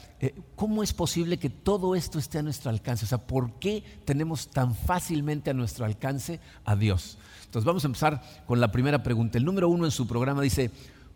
cómo 0.54 0.82
es 0.82 0.92
posible 0.92 1.38
que 1.38 1.50
todo 1.50 1.96
esto 1.96 2.18
esté 2.18 2.38
a 2.38 2.42
nuestro 2.42 2.70
alcance. 2.70 3.04
O 3.04 3.08
sea, 3.08 3.18
¿por 3.18 3.58
qué 3.58 3.82
tenemos 4.04 4.48
tan 4.48 4.74
fácilmente 4.74 5.50
a 5.50 5.54
nuestro 5.54 5.84
alcance 5.84 6.38
a 6.64 6.76
Dios? 6.76 7.18
Entonces 7.52 7.66
vamos 7.66 7.84
a 7.84 7.88
empezar 7.88 8.22
con 8.46 8.60
la 8.60 8.72
primera 8.72 9.02
pregunta. 9.02 9.36
El 9.36 9.44
número 9.44 9.68
uno 9.68 9.84
en 9.84 9.90
su 9.90 10.06
programa 10.06 10.40
dice, 10.40 10.70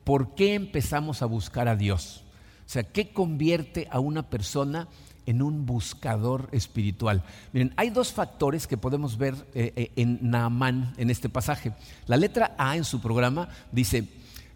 ¿por 0.05 0.35
qué 0.35 0.53
empezamos 0.53 1.23
a 1.23 1.27
buscar 1.27 1.67
a 1.67 1.77
Dios? 1.77 2.25
O 2.67 2.69
sea, 2.69 2.83
¿qué 2.83 3.13
convierte 3.13 3.89
a 3.91 4.01
una 4.01 4.29
persona 4.29 4.87
en 5.25 5.41
un 5.41 5.65
buscador 5.65 6.49
espiritual? 6.53 7.23
Miren, 7.55 7.73
hay 7.77 7.89
dos 7.89 8.13
factores 8.13 8.67
que 8.67 8.77
podemos 8.77 9.17
ver 9.17 9.35
eh, 9.55 9.73
eh, 9.77 9.93
en 9.97 10.19
Naamán 10.21 10.93
en 10.99 11.09
este 11.09 11.31
pasaje. 11.31 11.73
La 12.07 12.19
letra 12.19 12.55
A 12.59 12.77
en 12.77 12.85
su 12.85 13.01
programa 13.01 13.49
dice, 13.73 14.07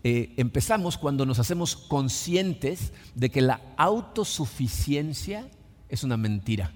eh, 0.02 0.32
empezamos 0.36 0.96
cuando 0.96 1.26
nos 1.26 1.38
hacemos 1.38 1.76
conscientes 1.76 2.92
de 3.14 3.30
que 3.30 3.40
la 3.40 3.60
autosuficiencia 3.76 5.48
es 5.88 6.04
una 6.04 6.16
mentira. 6.16 6.72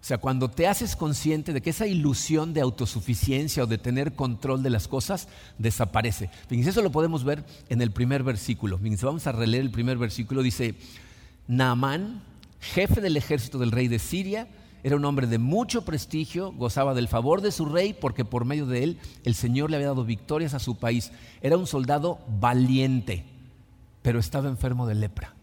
O 0.00 0.04
sea, 0.04 0.18
cuando 0.18 0.50
te 0.50 0.66
haces 0.66 0.96
consciente 0.96 1.52
de 1.52 1.60
que 1.60 1.70
esa 1.70 1.86
ilusión 1.86 2.54
de 2.54 2.62
autosuficiencia 2.62 3.64
o 3.64 3.66
de 3.66 3.76
tener 3.76 4.14
control 4.14 4.62
de 4.62 4.70
las 4.70 4.88
cosas 4.88 5.28
desaparece. 5.58 6.30
Fíjense, 6.48 6.70
eso 6.70 6.80
lo 6.80 6.90
podemos 6.90 7.22
ver 7.22 7.44
en 7.68 7.82
el 7.82 7.90
primer 7.92 8.22
versículo. 8.22 8.80
Vamos 9.02 9.26
a 9.26 9.32
releer 9.32 9.62
el 9.62 9.70
primer 9.70 9.98
versículo. 9.98 10.42
Dice, 10.42 10.74
Naamán, 11.48 12.22
jefe 12.60 13.02
del 13.02 13.18
ejército 13.18 13.58
del 13.58 13.72
rey 13.72 13.88
de 13.88 13.98
Siria, 13.98 14.48
era 14.82 14.96
un 14.96 15.04
hombre 15.04 15.26
de 15.26 15.38
mucho 15.38 15.84
prestigio, 15.84 16.52
gozaba 16.52 16.94
del 16.94 17.08
favor 17.08 17.40
de 17.40 17.52
su 17.52 17.66
rey 17.66 17.92
porque 17.92 18.24
por 18.24 18.44
medio 18.44 18.66
de 18.66 18.82
él 18.82 18.98
el 19.24 19.34
Señor 19.34 19.70
le 19.70 19.76
había 19.76 19.88
dado 19.88 20.04
victorias 20.04 20.54
a 20.54 20.58
su 20.58 20.76
país. 20.76 21.12
Era 21.42 21.56
un 21.56 21.66
soldado 21.66 22.18
valiente, 22.40 23.24
pero 24.02 24.18
estaba 24.18 24.48
enfermo 24.48 24.86
de 24.86 24.94
lepra. 24.94 25.34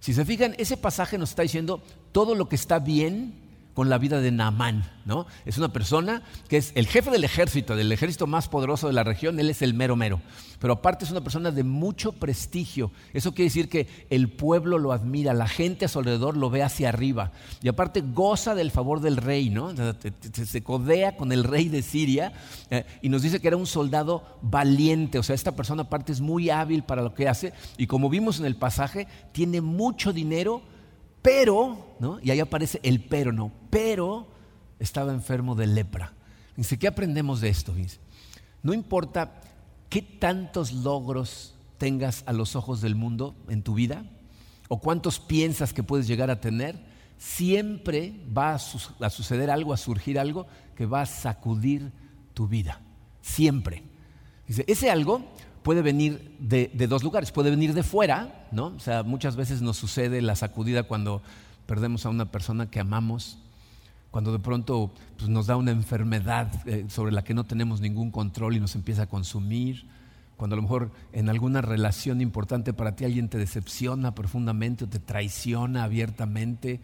Si 0.00 0.12
se 0.12 0.24
fijan, 0.24 0.54
ese 0.58 0.76
pasaje 0.76 1.18
nos 1.18 1.30
está 1.30 1.42
diciendo 1.42 1.82
todo 2.12 2.34
lo 2.34 2.48
que 2.48 2.56
está 2.56 2.78
bien 2.78 3.45
con 3.76 3.90
la 3.90 3.98
vida 3.98 4.22
de 4.22 4.32
Naamán. 4.32 4.84
¿no? 5.04 5.26
Es 5.44 5.58
una 5.58 5.68
persona 5.68 6.22
que 6.48 6.56
es 6.56 6.72
el 6.74 6.86
jefe 6.86 7.10
del 7.10 7.24
ejército, 7.24 7.76
del 7.76 7.92
ejército 7.92 8.26
más 8.26 8.48
poderoso 8.48 8.86
de 8.86 8.94
la 8.94 9.04
región, 9.04 9.38
él 9.38 9.50
es 9.50 9.60
el 9.60 9.74
mero 9.74 9.96
mero. 9.96 10.22
Pero 10.58 10.72
aparte 10.72 11.04
es 11.04 11.10
una 11.10 11.20
persona 11.20 11.50
de 11.50 11.62
mucho 11.62 12.12
prestigio. 12.12 12.90
Eso 13.12 13.32
quiere 13.32 13.50
decir 13.50 13.68
que 13.68 13.86
el 14.08 14.30
pueblo 14.30 14.78
lo 14.78 14.92
admira, 14.92 15.34
la 15.34 15.46
gente 15.46 15.84
a 15.84 15.88
su 15.88 15.98
alrededor 15.98 16.38
lo 16.38 16.48
ve 16.48 16.62
hacia 16.62 16.88
arriba. 16.88 17.32
Y 17.62 17.68
aparte 17.68 18.00
goza 18.00 18.54
del 18.54 18.70
favor 18.70 19.00
del 19.00 19.18
rey, 19.18 19.50
¿no? 19.50 19.74
Se 20.32 20.62
codea 20.62 21.18
con 21.18 21.30
el 21.30 21.44
rey 21.44 21.68
de 21.68 21.82
Siria 21.82 22.32
eh, 22.70 22.86
y 23.02 23.10
nos 23.10 23.20
dice 23.20 23.40
que 23.40 23.48
era 23.48 23.58
un 23.58 23.66
soldado 23.66 24.38
valiente. 24.40 25.18
O 25.18 25.22
sea, 25.22 25.34
esta 25.34 25.54
persona 25.54 25.82
aparte 25.82 26.12
es 26.12 26.22
muy 26.22 26.48
hábil 26.48 26.82
para 26.82 27.02
lo 27.02 27.12
que 27.12 27.28
hace. 27.28 27.52
Y 27.76 27.86
como 27.86 28.08
vimos 28.08 28.40
en 28.40 28.46
el 28.46 28.56
pasaje, 28.56 29.06
tiene 29.32 29.60
mucho 29.60 30.14
dinero 30.14 30.62
pero, 31.26 31.96
¿no? 31.98 32.20
y 32.22 32.30
ahí 32.30 32.38
aparece 32.38 32.78
el 32.84 33.00
pero, 33.00 33.32
no, 33.32 33.50
pero 33.68 34.28
estaba 34.78 35.12
enfermo 35.12 35.56
de 35.56 35.66
lepra. 35.66 36.12
Dice, 36.56 36.78
¿qué 36.78 36.86
aprendemos 36.86 37.40
de 37.40 37.48
esto? 37.48 37.74
no 38.62 38.72
importa 38.72 39.40
qué 39.88 40.02
tantos 40.02 40.72
logros 40.72 41.56
tengas 41.78 42.22
a 42.26 42.32
los 42.32 42.54
ojos 42.54 42.80
del 42.80 42.94
mundo 42.94 43.34
en 43.48 43.64
tu 43.64 43.74
vida, 43.74 44.04
o 44.68 44.78
cuántos 44.78 45.18
piensas 45.18 45.72
que 45.72 45.82
puedes 45.82 46.06
llegar 46.06 46.30
a 46.30 46.40
tener, 46.40 46.78
siempre 47.18 48.14
va 48.36 48.54
a, 48.54 48.58
suceder 49.10 49.50
algo, 49.50 49.72
a 49.72 49.78
surgir 49.78 50.20
algo 50.20 50.46
que 50.76 50.86
va 50.86 51.00
a 51.00 51.06
sacudir 51.06 51.90
tu 52.34 52.46
vida. 52.46 52.80
Siempre. 53.20 53.82
Dice, 54.46 54.64
ese 54.68 54.92
algo 54.92 55.24
puede 55.66 55.82
venir 55.82 56.36
de, 56.38 56.68
dos 56.86 57.02
lugares. 57.02 57.32
Puede 57.32 57.50
venir 57.50 57.74
de 57.74 57.82
fuera, 57.82 58.46
¿no? 58.52 58.66
O 58.66 58.78
sea, 58.78 59.02
muchas 59.02 59.34
veces 59.34 59.62
nos 59.62 59.76
sucede 59.76 60.22
la 60.22 60.36
sacudida 60.36 60.84
cuando 60.84 61.22
perdemos 61.66 62.06
a 62.06 62.08
una 62.08 62.26
persona 62.26 62.70
que 62.70 62.78
amamos, 62.78 63.40
cuando 64.12 64.30
de 64.30 64.38
pronto 64.38 64.92
pues, 65.16 65.28
nos 65.28 65.48
da 65.48 65.56
una 65.56 65.72
enfermedad 65.72 66.52
eh, 66.68 66.84
sobre 66.88 67.10
la 67.10 67.24
que 67.24 67.34
no 67.34 67.42
tenemos 67.42 67.80
ningún 67.80 68.12
control 68.12 68.54
y 68.54 68.60
nos 68.60 68.76
empieza 68.76 69.02
a 69.02 69.06
consumir, 69.08 69.88
cuando 70.36 70.54
a 70.54 70.58
lo 70.58 70.62
mejor 70.62 70.92
en 71.12 71.28
alguna 71.28 71.62
relación 71.62 72.20
importante 72.20 72.72
para 72.72 72.94
ti 72.94 73.04
alguien 73.04 73.28
te 73.28 73.36
decepciona 73.36 74.14
profundamente 74.14 74.84
o 74.84 74.88
te 74.88 75.00
traiciona 75.00 75.82
abiertamente, 75.82 76.80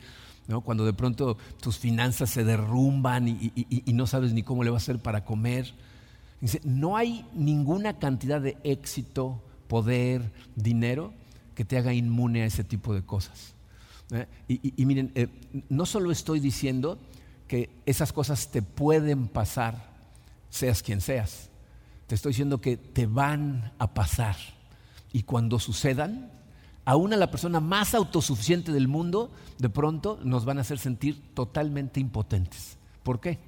¿no? 0.49 0.63
cuando 0.63 0.85
de 0.85 0.93
pronto 0.93 1.39
tus 1.61 1.79
finanzas 1.79 2.31
se 2.31 2.43
derrumban 2.43 3.29
y, 3.29 3.93
no 3.93 4.09
sabes 4.09 4.33
ni 4.33 4.43
cómo 4.43 4.65
le 4.65 4.71
va 4.71 4.79
a 4.79 4.79
hacer 4.79 4.99
para 4.99 5.25
comer 5.25 5.73
Dice, 6.43 6.61
no 6.65 6.97
hay 6.97 7.25
ninguna 7.35 8.01
cantidad 8.01 8.41
de 8.41 8.59
éxito, 8.65 9.41
poder, 9.69 10.33
dinero 10.57 11.15
que 11.55 11.65
te 11.65 11.79
haga 11.79 11.95
inmune 11.95 12.43
a 12.43 12.47
ese 12.47 12.65
tipo 12.65 12.93
de 12.93 13.03
cosas. 13.03 13.55
Y, 14.49 14.85
miren, 14.85 15.13
eh, 15.15 15.29
no 15.69 15.87
solo 15.87 16.11
estoy 16.11 16.41
diciendo 16.41 16.99
que 17.47 17.71
esas 17.87 18.13
cosas 18.13 18.51
te 18.51 18.61
pueden 18.61 19.29
pasar, 19.29 19.89
seas 20.51 20.83
quien 20.83 21.01
seas, 21.01 21.49
te 22.09 22.17
estoy 22.17 22.31
diciendo 22.31 22.61
que 22.61 22.77
te 22.77 23.07
van 23.07 23.73
a 23.79 23.95
pasar. 23.95 24.35
Y 25.13 25.23
cuando 25.23 25.61
sucedan, 25.61 26.29
aún 26.85 27.13
a 27.13 27.17
la 27.17 27.31
persona 27.31 27.61
más 27.61 27.95
autosuficiente 27.95 28.73
del 28.73 28.89
mundo, 28.89 29.31
de 29.59 29.69
pronto 29.69 30.19
nos 30.25 30.45
van 30.45 30.59
a 30.59 30.63
hacer 30.63 30.81
sentir 30.81 31.23
totalmente 31.35 32.01
impotentes. 32.01 32.79
¿Por 33.05 33.21
qué? 33.21 33.39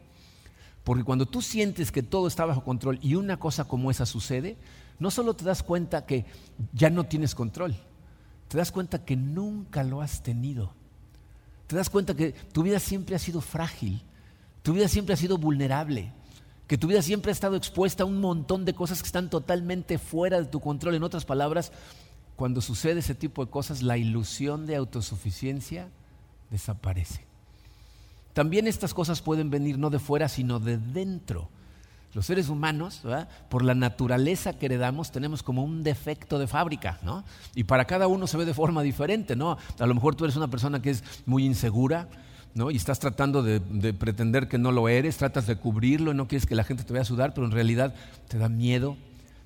Porque 0.84 1.02
cuando 1.02 1.26
tú 1.26 1.40
sientes 1.40 1.90
que 1.90 2.02
todo 2.02 2.28
está 2.28 2.44
bajo 2.44 2.62
control 2.62 2.98
y 3.02 3.14
una 3.14 3.38
cosa 3.38 3.64
como 3.64 3.90
esa 3.90 4.04
sucede, 4.04 4.56
no 4.98 5.10
solo 5.10 5.34
te 5.34 5.44
das 5.44 5.62
cuenta 5.62 6.04
que 6.04 6.26
ya 6.72 6.90
no 6.90 7.04
tienes 7.04 7.34
control, 7.34 7.74
te 8.48 8.58
das 8.58 8.70
cuenta 8.70 9.04
que 9.04 9.16
nunca 9.16 9.82
lo 9.82 10.02
has 10.02 10.22
tenido. 10.22 10.72
Te 11.66 11.76
das 11.76 11.88
cuenta 11.88 12.14
que 12.14 12.32
tu 12.32 12.62
vida 12.62 12.78
siempre 12.78 13.16
ha 13.16 13.18
sido 13.18 13.40
frágil, 13.40 14.02
tu 14.62 14.74
vida 14.74 14.86
siempre 14.86 15.14
ha 15.14 15.16
sido 15.16 15.38
vulnerable, 15.38 16.12
que 16.66 16.76
tu 16.76 16.86
vida 16.86 17.00
siempre 17.00 17.30
ha 17.30 17.32
estado 17.32 17.56
expuesta 17.56 18.02
a 18.02 18.06
un 18.06 18.20
montón 18.20 18.66
de 18.66 18.74
cosas 18.74 19.00
que 19.00 19.06
están 19.06 19.30
totalmente 19.30 19.98
fuera 19.98 20.38
de 20.38 20.46
tu 20.46 20.60
control. 20.60 20.94
En 20.94 21.02
otras 21.02 21.24
palabras, 21.24 21.72
cuando 22.36 22.60
sucede 22.60 23.00
ese 23.00 23.14
tipo 23.14 23.44
de 23.44 23.50
cosas, 23.50 23.82
la 23.82 23.96
ilusión 23.96 24.66
de 24.66 24.76
autosuficiencia 24.76 25.88
desaparece. 26.50 27.24
También 28.34 28.66
estas 28.66 28.92
cosas 28.92 29.22
pueden 29.22 29.48
venir 29.48 29.78
no 29.78 29.90
de 29.90 29.98
fuera, 29.98 30.28
sino 30.28 30.60
de 30.60 30.76
dentro. 30.76 31.48
Los 32.14 32.26
seres 32.26 32.48
humanos, 32.48 33.02
por 33.48 33.64
la 33.64 33.74
naturaleza 33.74 34.52
que 34.52 34.66
heredamos, 34.66 35.10
tenemos 35.10 35.42
como 35.42 35.64
un 35.64 35.82
defecto 35.82 36.38
de 36.38 36.46
fábrica, 36.46 36.98
¿no? 37.02 37.24
Y 37.56 37.64
para 37.64 37.86
cada 37.86 38.06
uno 38.06 38.26
se 38.26 38.36
ve 38.36 38.44
de 38.44 38.54
forma 38.54 38.82
diferente, 38.82 39.34
¿no? 39.34 39.56
A 39.78 39.86
lo 39.86 39.94
mejor 39.94 40.14
tú 40.14 40.24
eres 40.24 40.36
una 40.36 40.48
persona 40.48 40.80
que 40.80 40.90
es 40.90 41.02
muy 41.26 41.44
insegura, 41.44 42.08
¿no? 42.54 42.70
Y 42.70 42.76
estás 42.76 43.00
tratando 43.00 43.42
de, 43.42 43.58
de 43.58 43.94
pretender 43.94 44.46
que 44.48 44.58
no 44.58 44.70
lo 44.70 44.88
eres, 44.88 45.16
tratas 45.16 45.48
de 45.48 45.56
cubrirlo, 45.56 46.14
no 46.14 46.28
quieres 46.28 46.46
que 46.46 46.54
la 46.54 46.62
gente 46.62 46.84
te 46.84 46.92
vea 46.92 47.04
sudar, 47.04 47.34
pero 47.34 47.46
en 47.46 47.52
realidad 47.52 47.94
te 48.28 48.38
da 48.38 48.48
miedo, 48.48 48.96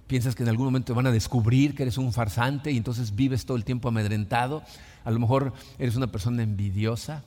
piensas 0.06 0.34
que 0.34 0.42
en 0.42 0.50
algún 0.50 0.66
momento 0.66 0.94
van 0.94 1.06
a 1.06 1.12
descubrir 1.12 1.74
que 1.74 1.84
eres 1.84 1.96
un 1.96 2.12
farsante 2.12 2.70
y 2.70 2.76
entonces 2.76 3.14
vives 3.14 3.46
todo 3.46 3.56
el 3.56 3.64
tiempo 3.64 3.88
amedrentado. 3.88 4.62
A 5.04 5.10
lo 5.10 5.18
mejor 5.18 5.54
eres 5.78 5.96
una 5.96 6.08
persona 6.08 6.42
envidiosa, 6.42 7.24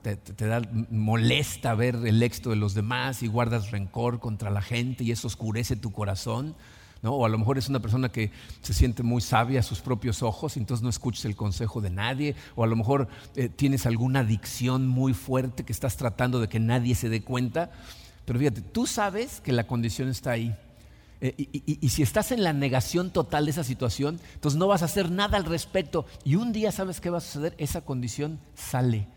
te, 0.00 0.46
da, 0.46 0.62
molesta 0.90 1.74
ver 1.74 1.96
el 2.06 2.22
éxito 2.22 2.50
de 2.50 2.56
los 2.56 2.74
demás 2.74 3.22
y 3.22 3.26
guardas 3.26 3.72
rencor 3.72 4.20
contra 4.20 4.50
la 4.50 4.62
gente 4.62 5.02
y 5.02 5.10
eso 5.10 5.26
oscurece 5.26 5.74
tu 5.76 5.92
corazón. 5.92 6.54
O 7.04 7.26
a 7.26 7.28
lo 7.28 7.36
mejor 7.36 7.58
es 7.58 7.68
una 7.68 7.80
persona 7.80 8.10
que 8.10 8.30
se 8.60 8.74
siente 8.74 9.02
muy 9.02 9.20
sabia 9.20 9.58
a 9.58 9.64
sus 9.64 9.80
propios 9.80 10.22
ojos, 10.22 10.56
y 10.56 10.60
entonces 10.60 10.84
no 10.84 10.88
escuches 10.88 11.24
el 11.24 11.34
consejo 11.34 11.80
de 11.80 11.90
nadie. 11.90 12.36
O 12.54 12.62
a 12.62 12.68
lo 12.68 12.76
mejor 12.76 13.08
eh, 13.34 13.48
tienes 13.48 13.86
alguna 13.86 14.20
adicción 14.20 14.86
muy 14.86 15.14
fuerte 15.14 15.64
que 15.64 15.72
estás 15.72 15.96
tratando 15.96 16.38
de 16.38 16.48
que 16.48 16.60
nadie 16.60 16.94
se 16.94 17.08
dé 17.08 17.22
cuenta. 17.22 17.72
Pero 18.24 18.38
fíjate, 18.38 18.60
tú 18.60 18.86
sabes 18.86 19.40
que 19.40 19.50
la 19.50 19.66
condición 19.66 20.08
está 20.10 20.30
ahí. 20.30 20.54
Eh, 21.20 21.34
y, 21.36 21.78
y, 21.80 21.88
si 21.88 22.02
estás 22.02 22.30
en 22.30 22.44
la 22.44 22.52
negación 22.52 23.10
total 23.10 23.46
de 23.46 23.50
esa 23.50 23.64
situación, 23.64 24.20
entonces 24.34 24.56
no 24.56 24.68
vas 24.68 24.82
a 24.82 24.84
hacer 24.84 25.10
nada 25.10 25.36
al 25.36 25.44
respecto. 25.44 26.06
Y 26.22 26.36
un 26.36 26.52
día 26.52 26.70
sabes 26.70 27.00
qué 27.00 27.10
va 27.10 27.18
a 27.18 27.20
suceder, 27.20 27.56
esa 27.58 27.80
condición 27.80 28.38
sale 28.54 29.08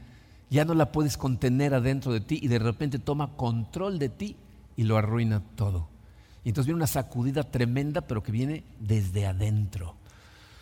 ya 0.55 0.63
no 0.63 0.73
la 0.73 0.93
puedes 0.93 1.17
contener 1.17 1.73
adentro 1.73 2.13
de 2.13 2.21
ti 2.21 2.39
y 2.41 2.47
de 2.47 2.59
repente 2.59 2.97
toma 2.97 3.35
control 3.35 3.99
de 3.99 4.07
ti 4.07 4.37
y 4.77 4.83
lo 4.83 4.95
arruina 4.95 5.43
todo. 5.55 5.89
Y 6.45 6.49
entonces 6.49 6.67
viene 6.67 6.77
una 6.77 6.87
sacudida 6.87 7.43
tremenda, 7.43 7.99
pero 7.99 8.23
que 8.23 8.31
viene 8.31 8.63
desde 8.79 9.25
adentro. 9.25 9.95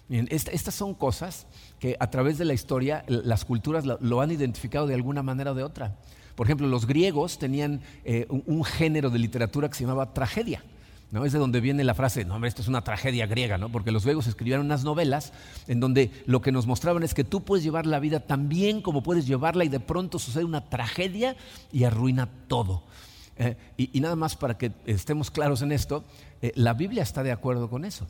estas 0.10 0.74
son 0.74 0.96
cosas 0.96 1.46
que 1.80 1.96
a 2.00 2.10
través 2.10 2.40
de 2.40 2.46
la 2.46 2.56
historia 2.56 3.06
las 3.08 3.46
culturas 3.46 3.86
lo, 3.86 4.22
han 4.22 4.32
identificado 4.32 4.88
de 4.88 4.96
alguna 4.96 5.22
manera 5.22 5.52
o 5.52 5.56
de 5.56 5.64
otra. 5.64 5.96
Por 6.34 6.48
ejemplo, 6.48 6.68
los 6.68 6.88
griegos 6.88 7.38
tenían 7.38 7.82
eh, 8.04 8.26
un 8.30 8.64
género 8.64 9.12
de 9.12 9.20
literatura 9.20 9.70
que 9.70 9.76
se 9.76 9.84
llamaba 9.84 10.12
tragedia. 10.12 10.64
¿No? 11.14 11.26
Es 11.26 11.32
de 11.32 11.38
donde 11.38 11.62
viene 11.62 11.84
la 11.84 11.94
frase, 11.94 12.26
no, 12.26 12.34
hombre, 12.34 12.50
esto 12.50 12.64
es 12.64 12.68
una 12.68 12.84
tragedia 12.84 13.28
griega, 13.28 13.60
¿no? 13.60 13.70
Porque 13.70 13.92
los 13.92 14.04
griegos 14.04 14.26
escribieron 14.26 14.66
unas 14.66 14.84
novelas 14.84 15.32
en 15.68 15.80
donde 15.80 16.12
lo 16.26 16.42
que 16.42 16.52
nos 16.52 16.66
mostraban 16.66 17.04
es 17.04 17.14
que 17.14 17.24
tú 17.24 17.44
puedes 17.44 17.64
llevar 17.64 17.86
la 17.86 18.00
vida 18.00 18.20
tan 18.20 18.50
bien 18.50 18.82
como 18.82 19.04
puedes 19.04 19.28
llevarla 19.28 19.64
y 19.64 19.70
de 19.70 19.80
pronto 19.80 20.18
sucede 20.18 20.44
una 20.44 20.70
tragedia 20.70 21.38
y 21.72 21.84
arruina 21.84 22.28
todo. 22.48 22.82
Eh, 23.38 23.56
y, 23.78 24.00
nada 24.00 24.16
más 24.16 24.36
para 24.36 24.58
que 24.58 24.72
estemos 24.88 25.30
claros 25.30 25.62
en 25.62 25.72
esto, 25.72 26.04
eh, 26.42 26.52
la 26.56 26.74
Biblia 26.74 27.04
está 27.04 27.22
de 27.22 27.32
acuerdo 27.32 27.70
con 27.70 27.86
eso. 27.86 28.08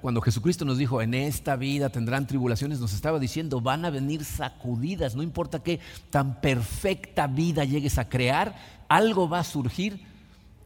Cuando 0.00 0.20
Jesucristo 0.20 0.64
nos 0.64 0.78
dijo, 0.78 1.02
en 1.02 1.12
esta 1.12 1.56
vida 1.56 1.88
tendrán 1.88 2.28
tribulaciones, 2.28 2.78
nos 2.78 2.92
estaba 2.92 3.18
diciendo, 3.18 3.60
van 3.60 3.84
a 3.84 3.90
venir 3.90 4.24
sacudidas, 4.24 5.16
no 5.16 5.24
importa 5.24 5.60
qué 5.60 5.80
tan 6.08 6.40
perfecta 6.40 7.26
vida 7.26 7.64
llegues 7.64 7.98
a 7.98 8.08
crear, 8.08 8.54
algo 8.88 9.28
va 9.28 9.40
a 9.40 9.44
surgir 9.44 10.11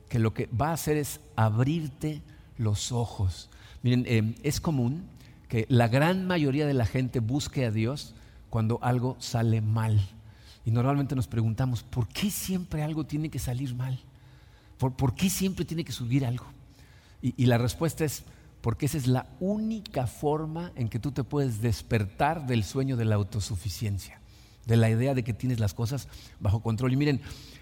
que 0.08 0.18
lo 0.18 0.34
que 0.34 0.46
va 0.46 0.70
a 0.70 0.74
hacer 0.74 0.96
es 0.96 1.20
abrirte 1.36 2.22
los 2.58 2.92
ojos. 2.92 3.50
Miren, 3.82 4.04
eh, 4.06 4.34
es 4.42 4.60
común 4.60 5.04
que 5.48 5.66
la 5.68 5.88
gran 5.88 6.26
mayoría 6.26 6.66
de 6.66 6.74
la 6.74 6.86
gente 6.86 7.20
busque 7.20 7.64
a 7.64 7.70
Dios 7.70 8.14
cuando 8.50 8.78
algo 8.82 9.16
sale 9.18 9.60
mal. 9.60 10.00
Y 10.64 10.70
normalmente 10.70 11.14
nos 11.14 11.28
preguntamos, 11.28 11.82
¿por 11.82 12.08
qué 12.08 12.30
siempre 12.30 12.82
algo 12.82 13.04
tiene 13.04 13.28
que 13.28 13.38
salir 13.38 13.74
mal? 13.74 14.00
¿Por, 14.78 15.14
qué 15.14 15.30
siempre 15.30 15.64
tiene 15.64 15.84
que 15.84 15.92
subir 15.92 16.26
algo? 16.26 16.46
y 17.22 17.46
la 17.46 17.58
respuesta 17.58 18.04
es, 18.04 18.24
porque 18.66 18.86
esa 18.86 18.98
es 18.98 19.06
la 19.06 19.26
única 19.38 20.08
forma 20.08 20.72
en 20.74 20.88
que 20.88 20.98
tú 20.98 21.12
te 21.12 21.22
puedes 21.22 21.60
despertar 21.60 22.48
del 22.48 22.64
sueño 22.64 22.96
de 22.96 23.04
la 23.04 23.14
autosuficiencia, 23.14 24.20
de 24.66 24.76
la 24.76 24.90
idea 24.90 25.14
de 25.14 25.22
que 25.22 25.32
tienes 25.32 25.60
las 25.60 25.72
cosas 25.72 26.08
bajo 26.40 26.60
control. 26.60 26.92
Y 26.92 26.96
miren, 26.96 27.20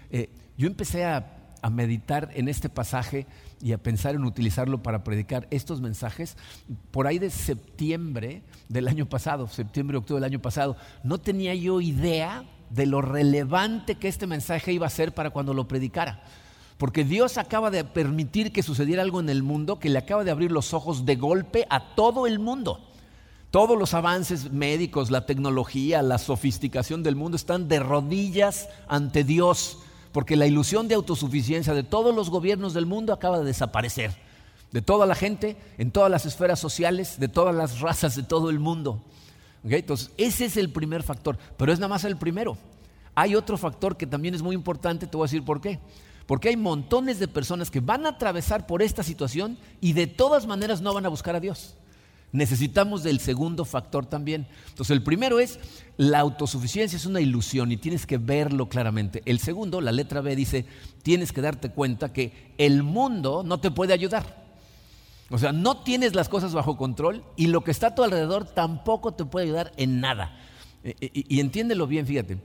eh, 0.09 0.29
yo 0.57 0.65
empecé 0.65 1.05
a 1.05 1.44
a 1.65 1.71
meditar 1.71 2.29
en 2.35 2.47
este 2.47 2.69
pasaje 2.69 3.25
y 3.59 3.71
a 3.71 3.79
pensar 3.79 4.13
en 4.13 4.23
utilizarlo 4.23 4.83
para 4.83 5.03
predicar 5.03 5.47
estos 5.49 5.81
mensajes 5.81 6.37
por 6.91 7.07
ahí 7.07 7.17
de 7.17 7.31
septiembre 7.31 8.43
del 8.69 8.87
año 8.87 9.07
pasado, 9.07 9.47
septiembre, 9.47 9.97
octubre 9.97 10.21
del 10.21 10.31
año 10.31 10.41
pasado. 10.43 10.77
No 11.03 11.17
tenía 11.17 11.55
yo 11.55 11.81
idea 11.81 12.43
de 12.69 12.85
lo 12.85 13.01
relevante 13.01 13.95
que 13.95 14.07
este 14.07 14.27
mensaje 14.27 14.73
iba 14.73 14.85
a 14.85 14.91
ser 14.91 15.15
para 15.15 15.31
cuando 15.31 15.55
lo 15.55 15.67
predicara. 15.67 16.21
Porque 16.77 17.03
Dios 17.03 17.39
acaba 17.39 17.71
de 17.71 17.83
permitir 17.83 18.53
que 18.53 18.61
sucediera 18.61 19.01
algo 19.01 19.19
en 19.19 19.29
el 19.29 19.41
mundo 19.41 19.79
que 19.79 19.89
le 19.89 19.97
acaba 19.97 20.23
de 20.23 20.29
abrir 20.29 20.51
los 20.51 20.71
ojos 20.71 21.03
de 21.03 21.15
golpe 21.15 21.65
a 21.71 21.95
todo 21.95 22.27
el 22.27 22.37
mundo. 22.37 22.79
Todos 23.49 23.75
los 23.75 23.95
avances 23.95 24.51
médicos, 24.51 25.09
la 25.09 25.25
tecnología, 25.25 26.03
la 26.03 26.19
sofisticación 26.19 27.01
del 27.01 27.15
mundo 27.15 27.37
están 27.37 27.67
de 27.67 27.79
rodillas 27.79 28.69
ante 28.87 29.23
Dios, 29.23 29.79
porque 30.15 30.37
la 30.37 30.47
ilusión 30.47 30.87
de 30.87 30.95
autosuficiencia 30.95 31.73
de 31.73 31.83
todos 31.83 32.15
los 32.15 32.29
gobiernos 32.29 32.73
del 32.73 32.85
mundo 32.85 33.11
acaba 33.11 33.39
de 33.39 33.43
desaparecer, 33.43 34.15
de 34.71 34.81
toda 34.81 35.05
la 35.05 35.13
gente, 35.13 35.57
en 35.77 35.91
todas 35.91 36.09
las 36.09 36.25
esferas 36.25 36.57
sociales, 36.57 37.19
de 37.19 37.27
todas 37.27 37.53
las 37.53 37.81
razas 37.81 38.15
de 38.15 38.23
todo 38.23 38.49
el 38.49 38.57
mundo. 38.57 39.03
Entonces, 39.65 40.11
ese 40.15 40.45
es 40.45 40.55
el 40.55 40.71
primer 40.71 41.03
factor, 41.03 41.37
pero 41.57 41.73
es 41.73 41.79
nada 41.79 41.89
más 41.89 42.05
el 42.05 42.15
primero. 42.15 42.57
Hay 43.13 43.35
otro 43.35 43.57
factor 43.57 43.97
que 43.97 44.07
también 44.07 44.33
es 44.33 44.41
muy 44.41 44.55
importante, 44.55 45.05
te 45.05 45.17
voy 45.17 45.25
a 45.25 45.27
decir 45.27 45.43
por 45.43 45.59
qué. 45.59 45.81
Porque 46.27 46.47
hay 46.47 46.55
montones 46.55 47.19
de 47.19 47.27
personas 47.27 47.69
que 47.69 47.81
van 47.81 48.05
a 48.05 48.11
atravesar 48.11 48.67
por 48.67 48.81
esta 48.81 49.03
situación 49.03 49.57
y 49.81 49.91
de 49.91 50.07
todas 50.07 50.47
maneras 50.47 50.79
no 50.79 50.93
van 50.93 51.05
a 51.05 51.09
buscar 51.09 51.35
a 51.35 51.41
Dios. 51.41 51.75
Necesitamos 52.35 53.01
del 53.01 53.21
segundo 53.21 53.63
factor 53.63 54.05
también. 54.05 54.45
Entonces, 54.67 54.91
el 54.93 55.01
primero 55.01 55.39
es, 55.39 55.57
la 55.95 56.19
autosuficiencia 56.19 56.97
es 56.97 57.05
una 57.05 57.21
ilusión 57.21 57.71
y 57.71 57.77
tienes 57.77 58.05
que 58.05 58.17
verlo 58.17 58.67
claramente. 58.67 59.21
El 59.25 59.39
segundo, 59.39 59.79
la 59.79 59.93
letra 59.93 60.19
B 60.19 60.35
dice, 60.35 60.65
tienes 61.01 61.31
que 61.31 61.39
darte 61.39 61.69
cuenta 61.69 62.11
que 62.11 62.53
el 62.57 62.83
mundo 62.83 63.41
no 63.45 63.61
te 63.61 63.71
puede 63.71 63.93
ayudar. 63.93 64.43
O 65.29 65.37
sea, 65.37 65.53
no 65.53 65.77
tienes 65.77 66.13
las 66.13 66.27
cosas 66.27 66.53
bajo 66.53 66.75
control 66.75 67.23
y 67.37 67.47
lo 67.47 67.63
que 67.63 67.71
está 67.71 67.87
a 67.87 67.95
tu 67.95 68.03
alrededor 68.03 68.43
tampoco 68.43 69.13
te 69.13 69.23
puede 69.23 69.45
ayudar 69.45 69.71
en 69.77 70.01
nada. 70.01 70.37
E, 70.83 70.93
e, 70.99 71.11
y, 71.13 71.39
entiéndelo 71.39 71.87
bien, 71.87 72.05
fíjate. 72.05 72.39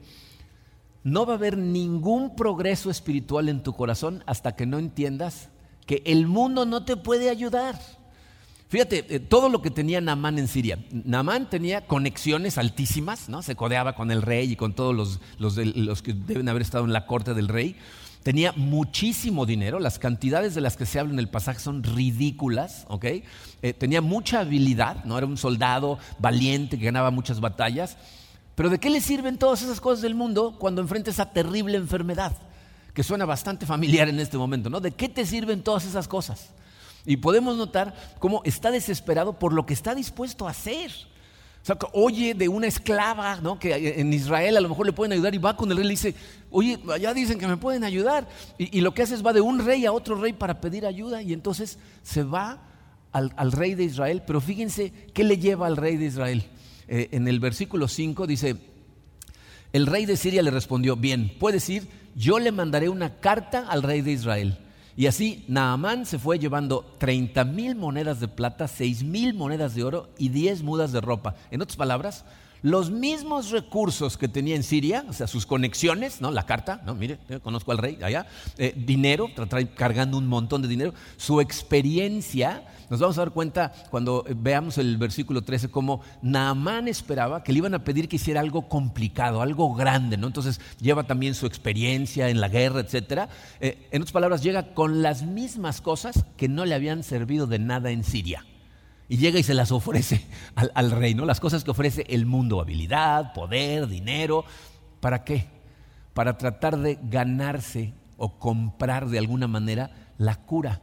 No 1.03 1.25
va 1.25 1.33
a 1.33 1.35
haber 1.35 1.57
ningún 1.57 2.37
progreso 2.37 2.89
espiritual 2.89 3.49
en 3.49 3.61
tu 3.61 3.73
corazón 3.73 4.23
hasta 4.25 4.55
que 4.55 4.65
no 4.65 4.79
entiendas 4.79 5.49
que 5.85 6.01
el 6.05 6.27
mundo 6.27 6.65
no 6.65 6.85
te 6.85 6.95
puede 6.95 7.29
ayudar. 7.29 7.77
Fíjate, 8.71 9.05
eh, 9.09 9.19
todo 9.19 9.49
lo 9.49 9.61
que 9.61 9.69
tenía 9.69 9.99
Namán 9.99 10.39
en 10.39 10.47
Siria. 10.47 10.79
Namán 10.91 11.49
tenía 11.49 11.81
conexiones 11.87 12.57
altísimas, 12.57 13.27
¿no? 13.27 13.41
Se 13.41 13.53
codeaba 13.53 13.95
con 13.95 14.11
el 14.11 14.21
rey 14.21 14.49
y 14.49 14.55
con 14.55 14.71
todos 14.71 14.95
los, 14.95 15.19
los, 15.75 16.01
que 16.01 16.13
deben 16.13 16.47
haber 16.47 16.61
estado 16.61 16.85
en 16.85 16.93
la 16.93 17.05
corte 17.05 17.33
del 17.33 17.49
rey. 17.49 17.75
Tenía 18.23 18.53
muchísimo 18.53 19.45
dinero, 19.45 19.77
las 19.79 19.99
cantidades 19.99 20.55
de 20.55 20.61
las 20.61 20.77
que 20.77 20.85
se 20.85 20.99
habla 20.99 21.11
en 21.11 21.19
el 21.19 21.27
pasaje 21.27 21.59
son 21.59 21.83
ridículas, 21.83 22.85
¿ok? 22.87 23.03
Eh, 23.61 23.73
tenía 23.77 23.99
mucha 23.99 24.39
habilidad, 24.39 25.03
¿no? 25.03 25.17
Era 25.17 25.27
un 25.27 25.35
soldado 25.35 25.99
valiente 26.19 26.79
que 26.79 26.85
ganaba 26.85 27.11
muchas 27.11 27.41
batallas. 27.41 27.97
Pero 28.55 28.69
¿de 28.69 28.79
qué 28.79 28.89
le 28.89 29.01
sirven 29.01 29.37
todas 29.37 29.61
esas 29.63 29.81
cosas 29.81 30.01
del 30.01 30.15
mundo 30.15 30.55
cuando 30.57 30.81
enfrenta 30.81 31.11
esa 31.11 31.33
terrible 31.33 31.75
enfermedad? 31.75 32.37
Que 32.93 33.03
suena 33.03 33.25
bastante 33.25 33.65
familiar 33.65 34.07
en 34.07 34.21
este 34.21 34.37
momento, 34.37 34.69
¿no? 34.69 34.79
¿De 34.79 34.91
qué 34.91 35.09
te 35.09 35.25
sirven 35.25 35.61
todas 35.61 35.83
esas 35.83 36.07
cosas? 36.07 36.51
Y 37.05 37.17
podemos 37.17 37.57
notar 37.57 37.95
cómo 38.19 38.41
está 38.45 38.71
desesperado 38.71 39.39
por 39.39 39.53
lo 39.53 39.65
que 39.65 39.73
está 39.73 39.95
dispuesto 39.95 40.47
a 40.47 40.51
hacer. 40.51 40.91
O 41.61 41.65
sea, 41.65 41.77
oye 41.93 42.33
de 42.33 42.47
una 42.47 42.67
esclava, 42.67 43.39
¿no? 43.41 43.59
Que 43.59 43.99
en 43.99 44.11
Israel 44.13 44.57
a 44.57 44.61
lo 44.61 44.69
mejor 44.69 44.85
le 44.85 44.93
pueden 44.93 45.13
ayudar 45.13 45.35
y 45.35 45.37
va 45.37 45.55
con 45.55 45.69
el 45.69 45.77
rey 45.77 45.85
y 45.85 45.87
le 45.87 45.93
dice, 45.93 46.15
oye, 46.49 46.79
allá 46.91 47.13
dicen 47.13 47.37
que 47.37 47.47
me 47.47 47.57
pueden 47.57 47.83
ayudar. 47.83 48.27
Y, 48.57 48.81
lo 48.81 48.93
que 48.93 49.03
hace 49.03 49.15
es 49.15 49.25
va 49.25 49.33
de 49.33 49.41
un 49.41 49.63
rey 49.63 49.85
a 49.85 49.91
otro 49.91 50.15
rey 50.15 50.33
para 50.33 50.59
pedir 50.59 50.85
ayuda 50.85 51.21
y 51.21 51.33
entonces 51.33 51.77
se 52.01 52.23
va 52.23 52.63
al, 53.11 53.51
rey 53.51 53.75
de 53.75 53.83
Israel. 53.83 54.23
Pero 54.25 54.41
fíjense 54.41 54.91
qué 55.13 55.23
le 55.23 55.37
lleva 55.37 55.67
al 55.67 55.77
rey 55.77 55.97
de 55.97 56.05
Israel. 56.05 56.45
Eh, 56.87 57.09
en 57.11 57.27
el 57.27 57.39
versículo 57.39 57.87
5 57.87 58.25
dice, 58.25 58.55
el 59.71 59.85
rey 59.85 60.05
de 60.05 60.17
Siria 60.17 60.41
le 60.41 60.51
respondió, 60.51 60.95
bien, 60.95 61.31
puedes 61.39 61.69
ir, 61.69 61.87
yo 62.15 62.39
le 62.39 62.51
mandaré 62.51 62.89
una 62.89 63.19
carta 63.19 63.67
al 63.69 63.83
rey 63.83 64.01
de 64.01 64.11
Israel 64.11 64.57
y 64.95 65.07
así 65.07 65.45
Naamán 65.47 66.05
se 66.05 66.19
fue 66.19 66.39
llevando 66.39 66.85
30 66.97 67.45
mil 67.45 67.75
monedas 67.75 68.19
de 68.19 68.27
plata, 68.27 68.67
6 68.67 69.03
mil 69.03 69.33
monedas 69.33 69.75
de 69.75 69.83
oro 69.83 70.09
y 70.17 70.29
10 70.29 70.63
mudas 70.63 70.91
de 70.91 71.01
ropa. 71.01 71.35
En 71.49 71.61
otras 71.61 71.77
palabras, 71.77 72.25
los 72.61 72.91
mismos 72.91 73.49
recursos 73.49 74.17
que 74.17 74.27
tenía 74.27 74.55
en 74.55 74.63
Siria, 74.63 75.05
o 75.09 75.13
sea, 75.13 75.27
sus 75.27 75.45
conexiones, 75.45 76.21
¿no? 76.21 76.31
La 76.31 76.45
carta, 76.45 76.81
¿no? 76.85 76.95
Mire, 76.95 77.19
conozco 77.41 77.71
al 77.71 77.77
rey 77.77 77.97
allá, 78.03 78.27
eh, 78.57 78.73
dinero, 78.75 79.29
trae 79.49 79.69
cargando 79.69 80.17
un 80.17 80.27
montón 80.27 80.61
de 80.61 80.67
dinero, 80.67 80.93
su 81.17 81.41
experiencia, 81.41 82.63
nos 82.89 82.99
vamos 82.99 83.17
a 83.17 83.21
dar 83.21 83.31
cuenta 83.31 83.71
cuando 83.89 84.25
veamos 84.35 84.77
el 84.77 84.97
versículo 84.97 85.41
13 85.43 85.69
como 85.69 86.01
Naamán 86.21 86.87
esperaba 86.87 87.43
que 87.43 87.53
le 87.53 87.59
iban 87.59 87.73
a 87.73 87.83
pedir 87.83 88.09
que 88.09 88.17
hiciera 88.17 88.41
algo 88.41 88.67
complicado, 88.67 89.41
algo 89.41 89.73
grande, 89.73 90.17
¿no? 90.17 90.27
Entonces 90.27 90.59
lleva 90.79 91.03
también 91.03 91.33
su 91.33 91.45
experiencia 91.45 92.29
en 92.29 92.41
la 92.41 92.49
guerra, 92.49 92.81
etcétera. 92.81 93.29
Eh, 93.59 93.87
en 93.91 94.01
otras 94.01 94.11
palabras, 94.11 94.43
llega 94.43 94.73
con 94.73 95.01
las 95.01 95.23
mismas 95.23 95.81
cosas 95.81 96.25
que 96.37 96.49
no 96.49 96.65
le 96.65 96.75
habían 96.75 97.03
servido 97.03 97.47
de 97.47 97.59
nada 97.59 97.91
en 97.91 98.03
Siria 98.03 98.45
y 99.11 99.17
llega 99.17 99.37
y 99.39 99.43
se 99.43 99.53
las 99.53 99.73
ofrece 99.73 100.25
al, 100.73 100.89
rey, 100.89 101.13
¿no? 101.13 101.25
Las 101.25 101.41
cosas 101.41 101.65
que 101.65 101.71
ofrece 101.71 102.05
el 102.07 102.25
mundo, 102.25 102.61
habilidad, 102.61 103.33
poder, 103.33 103.87
dinero. 103.87 104.45
¿Para 105.01 105.25
qué? 105.25 105.47
Para 106.13 106.37
tratar 106.37 106.77
de 106.77 106.97
ganarse 107.03 107.93
o 108.15 108.39
comprar 108.39 109.09
de 109.09 109.19
alguna 109.19 109.49
manera 109.49 109.91
la 110.17 110.35
cura. 110.35 110.79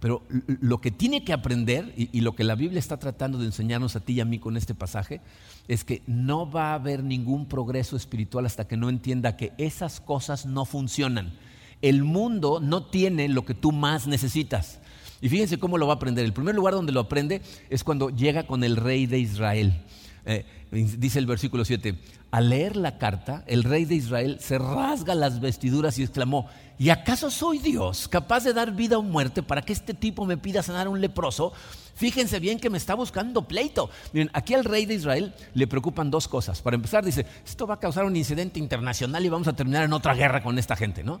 Pero 0.00 0.22
lo 0.46 0.80
que 0.80 0.90
tiene 0.90 1.22
que 1.22 1.34
aprender 1.34 1.92
y, 1.98 2.18
lo 2.22 2.34
que 2.34 2.44
la 2.44 2.54
Biblia 2.54 2.78
está 2.78 2.96
tratando 2.96 3.36
de 3.36 3.44
enseñarnos 3.44 3.94
a 3.94 4.00
ti 4.00 4.14
y 4.14 4.20
a 4.20 4.24
mí 4.24 4.38
con 4.38 4.56
este 4.56 4.74
pasaje 4.74 5.20
es 5.68 5.84
que 5.84 6.02
no 6.06 6.50
va 6.50 6.70
a 6.70 6.74
haber 6.76 7.04
ningún 7.04 7.44
progreso 7.44 7.94
espiritual 7.94 8.46
hasta 8.46 8.66
que 8.66 8.78
no 8.78 8.88
entienda 8.88 9.36
que 9.36 9.52
esas 9.58 10.00
cosas 10.00 10.46
no 10.46 10.64
funcionan. 10.64 11.34
El 11.82 12.04
mundo 12.04 12.58
no 12.58 12.86
tiene 12.86 13.28
lo 13.28 13.44
que 13.44 13.52
tú 13.52 13.70
más 13.70 14.06
necesitas. 14.06 14.80
Y 15.20 15.28
fíjense 15.28 15.58
cómo 15.58 15.78
lo 15.78 15.86
va 15.86 15.94
a 15.94 15.96
aprender. 15.96 16.24
El 16.24 16.32
primer 16.32 16.54
lugar 16.54 16.74
donde 16.74 16.92
lo 16.92 17.00
aprende 17.00 17.42
es 17.70 17.84
cuando 17.84 18.10
llega 18.10 18.46
con 18.46 18.64
el 18.64 18.76
rey 18.76 19.06
de 19.06 19.18
Israel. 19.18 19.82
Eh, 20.28 20.44
dice 20.72 21.20
el 21.20 21.26
versículo 21.26 21.64
7, 21.64 21.96
al 22.32 22.50
leer 22.50 22.76
la 22.76 22.98
carta, 22.98 23.44
el 23.46 23.62
rey 23.62 23.84
de 23.84 23.94
Israel 23.94 24.38
se 24.40 24.58
rasga 24.58 25.14
las 25.14 25.40
vestiduras 25.40 25.98
y 25.98 26.02
exclamó, 26.02 26.48
¿y 26.78 26.90
acaso 26.90 27.30
soy 27.30 27.58
Dios 27.58 28.08
capaz 28.08 28.42
de 28.42 28.52
dar 28.52 28.72
vida 28.72 28.98
o 28.98 29.02
muerte 29.02 29.44
para 29.44 29.62
que 29.62 29.72
este 29.72 29.94
tipo 29.94 30.26
me 30.26 30.36
pida 30.36 30.64
sanar 30.64 30.88
a 30.88 30.90
un 30.90 31.00
leproso? 31.00 31.52
Fíjense 31.94 32.40
bien 32.40 32.58
que 32.58 32.68
me 32.68 32.76
está 32.76 32.94
buscando 32.94 33.46
pleito. 33.46 33.88
Miren, 34.12 34.28
aquí 34.34 34.52
al 34.54 34.64
rey 34.64 34.84
de 34.84 34.94
Israel 34.94 35.32
le 35.54 35.66
preocupan 35.68 36.10
dos 36.10 36.26
cosas. 36.26 36.60
Para 36.60 36.74
empezar, 36.74 37.04
dice, 37.04 37.24
esto 37.46 37.66
va 37.66 37.74
a 37.74 37.80
causar 37.80 38.04
un 38.04 38.16
incidente 38.16 38.58
internacional 38.58 39.24
y 39.24 39.28
vamos 39.28 39.48
a 39.48 39.54
terminar 39.54 39.84
en 39.84 39.92
otra 39.92 40.14
guerra 40.14 40.42
con 40.42 40.58
esta 40.58 40.74
gente, 40.74 41.04
¿no? 41.04 41.20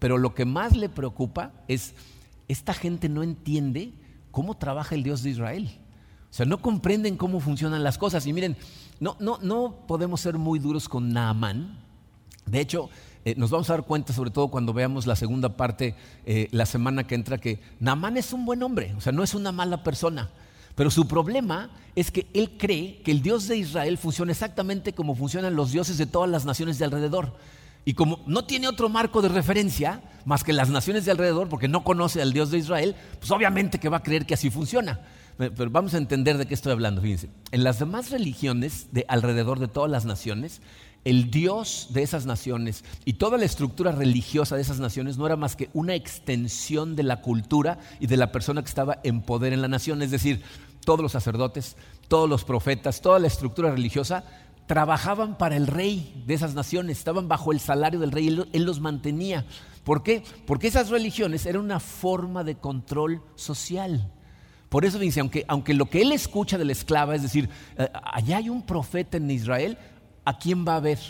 Pero 0.00 0.18
lo 0.18 0.34
que 0.34 0.44
más 0.44 0.76
le 0.76 0.88
preocupa 0.88 1.52
es 1.68 1.94
esta 2.50 2.74
gente 2.74 3.08
no 3.08 3.22
entiende 3.22 3.92
cómo 4.30 4.56
trabaja 4.56 4.94
el 4.94 5.02
Dios 5.02 5.22
de 5.22 5.30
Israel. 5.30 5.70
O 6.30 6.32
sea, 6.32 6.46
no 6.46 6.60
comprenden 6.60 7.16
cómo 7.16 7.40
funcionan 7.40 7.82
las 7.82 7.98
cosas. 7.98 8.26
Y 8.26 8.32
miren, 8.32 8.56
no, 8.98 9.16
no, 9.20 9.38
no 9.42 9.84
podemos 9.86 10.20
ser 10.20 10.38
muy 10.38 10.58
duros 10.58 10.88
con 10.88 11.12
Naamán. 11.12 11.78
De 12.46 12.60
hecho, 12.60 12.90
eh, 13.24 13.34
nos 13.36 13.50
vamos 13.50 13.70
a 13.70 13.74
dar 13.74 13.84
cuenta, 13.84 14.12
sobre 14.12 14.30
todo 14.30 14.48
cuando 14.48 14.72
veamos 14.72 15.06
la 15.06 15.14
segunda 15.14 15.56
parte 15.56 15.94
eh, 16.26 16.48
la 16.50 16.66
semana 16.66 17.06
que 17.06 17.14
entra, 17.14 17.38
que 17.38 17.60
Naamán 17.78 18.16
es 18.16 18.32
un 18.32 18.44
buen 18.44 18.62
hombre, 18.62 18.94
o 18.96 19.00
sea, 19.00 19.12
no 19.12 19.22
es 19.22 19.34
una 19.34 19.52
mala 19.52 19.82
persona. 19.82 20.30
Pero 20.74 20.90
su 20.90 21.06
problema 21.06 21.70
es 21.94 22.10
que 22.10 22.28
él 22.32 22.56
cree 22.56 23.02
que 23.02 23.10
el 23.10 23.22
Dios 23.22 23.46
de 23.48 23.56
Israel 23.56 23.98
funciona 23.98 24.32
exactamente 24.32 24.92
como 24.92 25.14
funcionan 25.14 25.54
los 25.54 25.72
dioses 25.72 25.98
de 25.98 26.06
todas 26.06 26.30
las 26.30 26.44
naciones 26.44 26.78
de 26.78 26.84
alrededor. 26.84 27.34
Y 27.84 27.94
como 27.94 28.20
no 28.26 28.44
tiene 28.44 28.68
otro 28.68 28.88
marco 28.88 29.22
de 29.22 29.28
referencia 29.28 30.02
más 30.24 30.44
que 30.44 30.52
las 30.52 30.68
naciones 30.68 31.04
de 31.04 31.10
alrededor, 31.12 31.48
porque 31.48 31.68
no 31.68 31.82
conoce 31.82 32.20
al 32.20 32.32
Dios 32.32 32.50
de 32.50 32.58
Israel, 32.58 32.94
pues 33.18 33.30
obviamente 33.30 33.80
que 33.80 33.88
va 33.88 33.98
a 33.98 34.02
creer 34.02 34.26
que 34.26 34.34
así 34.34 34.50
funciona. 34.50 35.00
Pero 35.38 35.70
vamos 35.70 35.94
a 35.94 35.98
entender 35.98 36.36
de 36.36 36.46
qué 36.46 36.52
estoy 36.52 36.72
hablando. 36.72 37.00
Fíjense, 37.00 37.30
en 37.50 37.64
las 37.64 37.78
demás 37.78 38.10
religiones 38.10 38.88
de 38.92 39.06
alrededor 39.08 39.58
de 39.58 39.68
todas 39.68 39.90
las 39.90 40.04
naciones, 40.04 40.60
el 41.04 41.30
Dios 41.30 41.88
de 41.90 42.02
esas 42.02 42.26
naciones 42.26 42.84
y 43.06 43.14
toda 43.14 43.38
la 43.38 43.46
estructura 43.46 43.92
religiosa 43.92 44.56
de 44.56 44.62
esas 44.62 44.80
naciones 44.80 45.16
no 45.16 45.24
era 45.24 45.36
más 45.36 45.56
que 45.56 45.70
una 45.72 45.94
extensión 45.94 46.94
de 46.94 47.04
la 47.04 47.22
cultura 47.22 47.78
y 48.00 48.06
de 48.06 48.18
la 48.18 48.32
persona 48.32 48.60
que 48.62 48.68
estaba 48.68 48.98
en 49.02 49.22
poder 49.22 49.54
en 49.54 49.62
la 49.62 49.68
nación. 49.68 50.02
Es 50.02 50.10
decir, 50.10 50.42
todos 50.84 51.00
los 51.00 51.12
sacerdotes, 51.12 51.76
todos 52.08 52.28
los 52.28 52.44
profetas, 52.44 53.00
toda 53.00 53.18
la 53.18 53.28
estructura 53.28 53.70
religiosa 53.70 54.24
trabajaban 54.70 55.36
para 55.36 55.56
el 55.56 55.66
rey 55.66 56.22
de 56.28 56.34
esas 56.34 56.54
naciones, 56.54 56.98
estaban 56.98 57.26
bajo 57.26 57.50
el 57.50 57.58
salario 57.58 57.98
del 57.98 58.12
rey, 58.12 58.28
él, 58.28 58.62
los 58.62 58.78
mantenía. 58.78 59.44
¿Por 59.82 60.04
qué? 60.04 60.22
Porque 60.46 60.68
esas 60.68 60.90
religiones 60.90 61.44
eran 61.44 61.62
una 61.62 61.80
forma 61.80 62.44
de 62.44 62.54
control 62.54 63.20
social. 63.34 64.12
Por 64.68 64.84
eso 64.84 65.00
dice, 65.00 65.18
aunque, 65.18 65.44
aunque 65.48 65.74
lo 65.74 65.86
que 65.86 66.02
él 66.02 66.12
escucha 66.12 66.56
de 66.56 66.64
la 66.64 66.70
esclava 66.70 67.16
es 67.16 67.22
decir, 67.22 67.48
eh, 67.78 67.88
allá 67.92 68.36
hay 68.36 68.48
un 68.48 68.62
profeta 68.62 69.16
en 69.16 69.28
Israel, 69.32 69.76
¿a 70.24 70.38
quién 70.38 70.64
va 70.64 70.76
a 70.76 70.80
ver? 70.80 71.00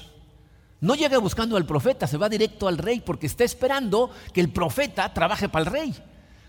No 0.81 0.95
llega 0.95 1.19
buscando 1.19 1.59
al 1.59 1.67
profeta, 1.67 2.07
se 2.07 2.17
va 2.17 2.31
directo 2.31 2.67
al 2.67 2.79
rey 2.79 3.03
porque 3.05 3.27
está 3.27 3.45
esperando 3.45 4.11
que 4.33 4.41
el 4.41 4.49
profeta 4.49 5.13
trabaje 5.13 5.51
para 5.51 5.67
el 5.67 5.71
rey. 5.71 5.91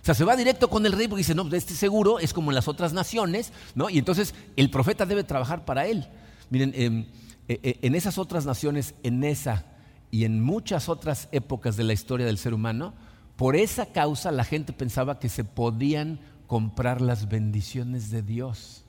O 0.02 0.06
sea, 0.06 0.16
se 0.16 0.24
va 0.24 0.38
directo 0.38 0.70
con 0.70 0.86
el 0.86 0.94
rey 0.94 1.10
porque 1.10 1.24
dice, 1.24 1.36
no, 1.36 1.54
este 1.54 1.74
seguro 1.74 2.20
es 2.20 2.32
como 2.32 2.52
en 2.52 2.56
las 2.56 2.70
otras 2.70 2.94
naciones, 2.94 3.52
¿no? 3.76 3.90
Y 3.90 3.98
entonces 3.98 4.34
el 4.56 4.70
profeta 4.70 5.06
debe 5.06 5.26
trabajar 5.26 5.66
para 5.66 5.88
él. 5.88 6.08
Miren, 6.52 6.74
em, 6.76 7.06
e, 7.48 7.60
e, 7.64 7.80
en 7.82 7.96
esas 7.96 8.18
otras 8.18 8.46
naciones, 8.46 8.94
en 9.04 9.24
esa 9.24 9.66
y 10.12 10.26
en 10.26 10.44
muchas 10.44 10.90
otras 10.90 11.30
épocas 11.32 11.78
de 11.78 11.86
la 11.86 11.94
historia 11.94 12.26
del 12.26 12.38
ser 12.38 12.54
humano, 12.54 12.94
por 13.38 13.56
esa 13.56 13.88
causa 13.88 14.32
la 14.32 14.44
gente 14.44 14.74
pensaba 14.74 15.18
que 15.18 15.30
se 15.30 15.46
podían 15.46 16.20
comprar 16.48 17.00
las 17.00 17.30
bendiciones 17.30 18.12
de 18.12 18.22
Dios, 18.22 18.84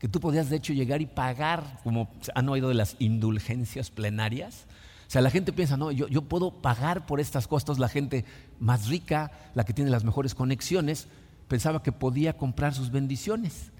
que 0.00 0.08
tú 0.08 0.18
podías 0.18 0.50
de 0.50 0.56
hecho 0.56 0.72
llegar 0.72 1.00
y 1.00 1.06
pagar, 1.06 1.78
como 1.84 2.10
han 2.34 2.48
oído 2.48 2.68
de 2.68 2.74
las 2.74 2.96
indulgencias 2.98 3.90
plenarias. 3.90 4.66
O 5.06 5.10
sea, 5.10 5.22
la 5.22 5.30
gente 5.30 5.52
piensa, 5.52 5.76
no, 5.76 5.92
yo, 5.92 6.08
yo 6.08 6.22
puedo 6.22 6.50
pagar 6.50 7.06
por 7.06 7.20
estas 7.20 7.46
costas, 7.46 7.78
la 7.78 7.88
gente 7.88 8.24
más 8.58 8.88
rica, 8.88 9.30
la 9.54 9.64
que 9.64 9.72
tiene 9.72 9.90
las 9.90 10.02
mejores 10.02 10.34
conexiones, 10.34 11.06
pensaba 11.46 11.84
que 11.84 11.92
podía 11.92 12.36
comprar 12.36 12.74
sus 12.74 12.90
bendiciones. 12.90 13.70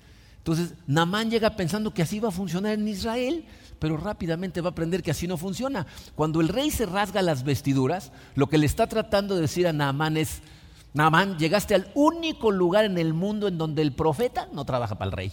Entonces, 0.45 0.75
Namán 0.87 1.31
llega 1.31 1.57
pensando 1.57 1.95
que 1.95 2.03
así 2.03 2.21
va 2.21 2.29
a 2.29 2.31
funcionar 2.31 2.75
en 2.75 2.87
Israel, 2.87 3.47
pero 3.79 3.97
rápidamente 3.97 4.61
va 4.61 4.69
a 4.69 4.73
aprender 4.73 5.03
que 5.03 5.11
así 5.11 5.27
no 5.27 5.39
funciona. 5.39 5.87
Cuando 6.15 6.43
el 6.43 6.49
rey 6.49 6.71
se 6.71 6.85
rasga 6.85 7.23
las 7.23 7.45
vestiduras, 7.45 8.13
lo 8.35 8.47
que 8.51 8.59
le 8.59 8.67
está 8.67 8.87
tratando 8.87 9.35
de 9.35 9.41
decir 9.41 9.67
a 9.67 9.73
Naamán 9.73 10.19
es, 10.19 10.43
Naamán, 10.93 11.39
llegaste 11.39 11.75
al 11.75 11.91
único 11.95 12.51
lugar 12.51 12.85
en 12.85 12.99
el 12.99 13.15
mundo 13.15 13.49
en 13.49 13.57
donde 13.57 13.81
el 13.81 13.95
profeta 13.95 14.47
no 14.53 14.67
trabaja 14.67 14.99
para 14.99 15.07
el 15.11 15.17
rey. 15.17 15.33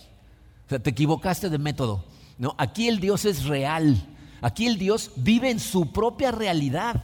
O 0.68 0.70
sea, 0.70 0.80
te 0.80 0.92
equivocaste 0.92 1.50
de 1.50 1.58
método. 1.58 2.06
¿no? 2.38 2.56
Aquí 2.58 2.88
el 2.88 3.02
Dios 3.02 3.26
es 3.26 3.44
real. 3.44 3.98
Aquí 4.40 4.66
el 4.66 4.78
Dios 4.78 5.12
vive 5.18 5.52
en 5.52 5.60
su 5.60 5.92
propia 5.92 6.32
realidad. 6.32 7.04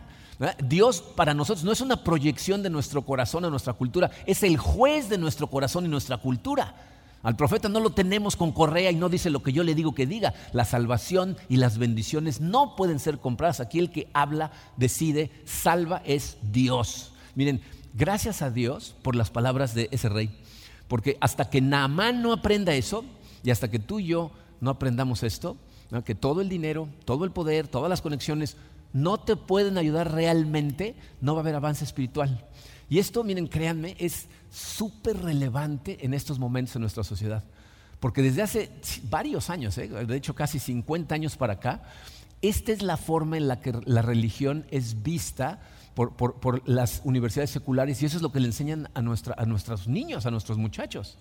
Dios 0.63 1.01
para 1.01 1.33
nosotros 1.33 1.65
no 1.65 1.73
es 1.73 1.81
una 1.81 2.05
proyección 2.05 2.63
de 2.63 2.69
nuestro 2.69 3.01
corazón 3.01 3.43
o 3.43 3.49
nuestra 3.49 3.73
cultura, 3.73 4.11
es 4.25 4.43
el 4.43 4.55
juez 4.57 5.09
de 5.09 5.17
nuestro 5.17 5.47
corazón 5.47 5.83
y 5.85 5.89
nuestra 5.89 6.17
cultura. 6.19 6.73
Al 7.23 7.35
profeta 7.35 7.67
no 7.67 7.79
lo 7.79 7.91
tenemos 7.91 8.35
con 8.35 8.51
correa 8.51 8.91
y 8.91 8.95
no 8.95 9.09
dice 9.09 9.29
lo 9.29 9.43
que 9.43 9.51
yo 9.51 9.63
le 9.63 9.75
digo 9.75 9.93
que 9.93 10.05
diga. 10.05 10.33
La 10.53 10.65
salvación 10.65 11.37
y 11.49 11.57
las 11.57 11.77
bendiciones 11.77 12.41
no 12.41 12.75
pueden 12.75 12.99
ser 12.99 13.19
compradas. 13.19 13.59
Aquí 13.59 13.79
el 13.79 13.91
que 13.91 14.07
habla, 14.13 14.51
decide, 14.77 15.31
salva 15.45 16.01
es 16.05 16.37
Dios. 16.41 17.13
Miren, 17.35 17.61
gracias 17.93 18.41
a 18.41 18.51
Dios 18.51 18.95
por 19.01 19.15
las 19.15 19.31
palabras 19.31 19.73
de 19.73 19.89
ese 19.91 20.09
rey. 20.09 20.29
Porque 20.87 21.17
hasta 21.19 21.49
que 21.49 21.59
Naamán 21.61 22.21
no 22.21 22.31
aprenda 22.31 22.73
eso 22.73 23.03
y 23.43 23.51
hasta 23.51 23.69
que 23.69 23.79
tú 23.79 23.99
y 23.99 24.07
yo 24.07 24.31
no 24.61 24.69
aprendamos 24.69 25.23
esto, 25.23 25.57
que 26.05 26.15
todo 26.15 26.41
el 26.41 26.49
dinero, 26.49 26.87
todo 27.05 27.25
el 27.25 27.31
poder, 27.31 27.67
todas 27.67 27.89
las 27.89 28.01
conexiones 28.01 28.57
no 28.93 29.19
te 29.19 29.35
pueden 29.35 29.77
ayudar 29.77 30.13
realmente, 30.13 30.95
no 31.21 31.33
va 31.33 31.39
a 31.39 31.43
haber 31.43 31.55
avance 31.55 31.83
espiritual. 31.83 32.45
Y 32.89 32.99
esto, 32.99 33.23
miren, 33.23 33.47
créanme, 33.47 33.95
es 33.99 34.27
súper 34.49 35.17
relevante 35.21 36.05
en 36.05 36.13
estos 36.13 36.39
momentos 36.39 36.75
en 36.75 36.81
nuestra 36.81 37.03
sociedad. 37.03 37.43
Porque 37.99 38.21
desde 38.21 38.41
hace 38.41 38.71
varios 39.09 39.49
años, 39.49 39.77
¿eh? 39.77 39.87
de 39.87 40.15
hecho 40.15 40.35
casi 40.35 40.59
50 40.59 41.15
años 41.15 41.35
para 41.35 41.53
acá, 41.53 41.83
esta 42.41 42.71
es 42.71 42.83
la 42.83 42.97
forma 42.97 43.37
en 43.37 43.47
la 43.47 43.59
que 43.61 43.73
la 43.85 44.03
religión 44.03 44.67
es 44.69 45.01
vista 45.01 45.59
por, 45.95 46.61
las 46.69 47.01
universidades 47.03 47.49
seculares 47.49 48.01
y 48.01 48.05
eso 48.05 48.17
es 48.17 48.23
lo 48.23 48.31
que 48.31 48.39
le 48.39 48.47
enseñan 48.47 48.87
a, 48.93 48.99
a 48.99 49.45
nuestros 49.45 49.87
niños, 49.87 50.27
a 50.27 50.31
nuestros 50.31 50.59
muchachos. 50.59 51.17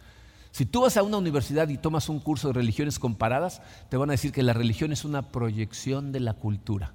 Si 0.51 0.67
tú 0.67 0.83
vas 0.83 0.97
a 0.97 1.03
una 1.03 1.17
universidad 1.17 1.69
y 1.69 1.79
tomas 1.79 2.09
un 2.09 2.21
curso 2.21 2.49
de 2.49 2.55
religiones 2.55 2.99
comparadas, 2.99 3.63
te 3.89 3.97
van 3.97 4.11
a 4.11 4.13
decir 4.13 4.33
que 4.33 4.43
la 4.43 4.53
religión 4.53 4.93
es 4.93 5.05
una 5.05 5.29
proyección 5.29 6.13
de 6.13 6.21
la 6.21 6.35
cultura. 6.35 6.95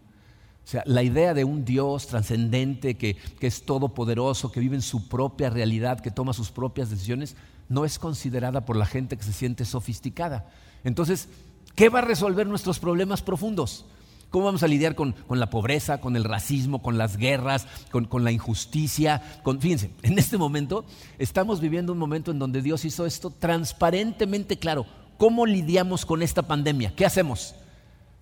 O 0.64 0.68
sea, 0.72 0.84
la 0.86 1.04
idea 1.04 1.34
de 1.34 1.44
un 1.44 1.66
Dios 1.66 2.08
trascendente 2.08 2.96
que, 2.96 3.16
que 3.16 3.48
es 3.48 3.66
todopoderoso, 3.66 4.52
que 4.52 4.60
vive 4.60 4.76
en 4.76 4.82
su 4.82 5.08
propia 5.08 5.50
realidad, 5.50 6.00
que 6.00 6.12
toma 6.12 6.34
sus 6.34 6.52
propias 6.52 6.90
decisiones, 6.90 7.36
no 7.68 7.86
es 7.86 8.00
considerada 8.00 8.66
por 8.66 8.76
la 8.76 8.86
gente 8.86 9.18
que 9.18 9.24
se 9.24 9.34
siente 9.34 9.66
sofisticada. 9.66 10.50
Entonces, 10.84 11.30
¿qué 11.76 11.90
va 11.90 12.00
a 12.00 12.04
resolver 12.04 12.46
nuestros 12.48 12.80
problemas 12.80 13.22
profundos? 13.22 13.86
¿Cómo 14.32 14.46
vamos 14.46 14.64
a 14.64 14.68
lidiar 14.68 14.96
con, 14.96 15.14
la 15.30 15.50
pobreza, 15.50 16.00
con 16.00 16.16
el 16.16 16.24
racismo, 16.24 16.82
con 16.82 16.98
las 16.98 17.18
guerras, 17.18 17.68
con, 17.92 18.24
la 18.24 18.32
injusticia? 18.32 19.22
fíjense, 19.60 19.92
en 20.04 20.18
este 20.18 20.38
momento 20.38 20.86
estamos 21.20 21.60
viviendo 21.60 21.92
un 21.92 22.00
momento 22.00 22.32
en 22.32 22.40
donde 22.40 22.62
Dios 22.62 22.86
hizo 22.86 23.06
esto 23.06 23.30
transparentemente 23.30 24.58
claro. 24.58 24.86
¿Cómo 25.18 25.46
lidiamos 25.46 26.06
con 26.06 26.22
esta 26.22 26.44
pandemia? 26.44 26.96
¿Qué 26.96 27.06
hacemos? 27.06 27.56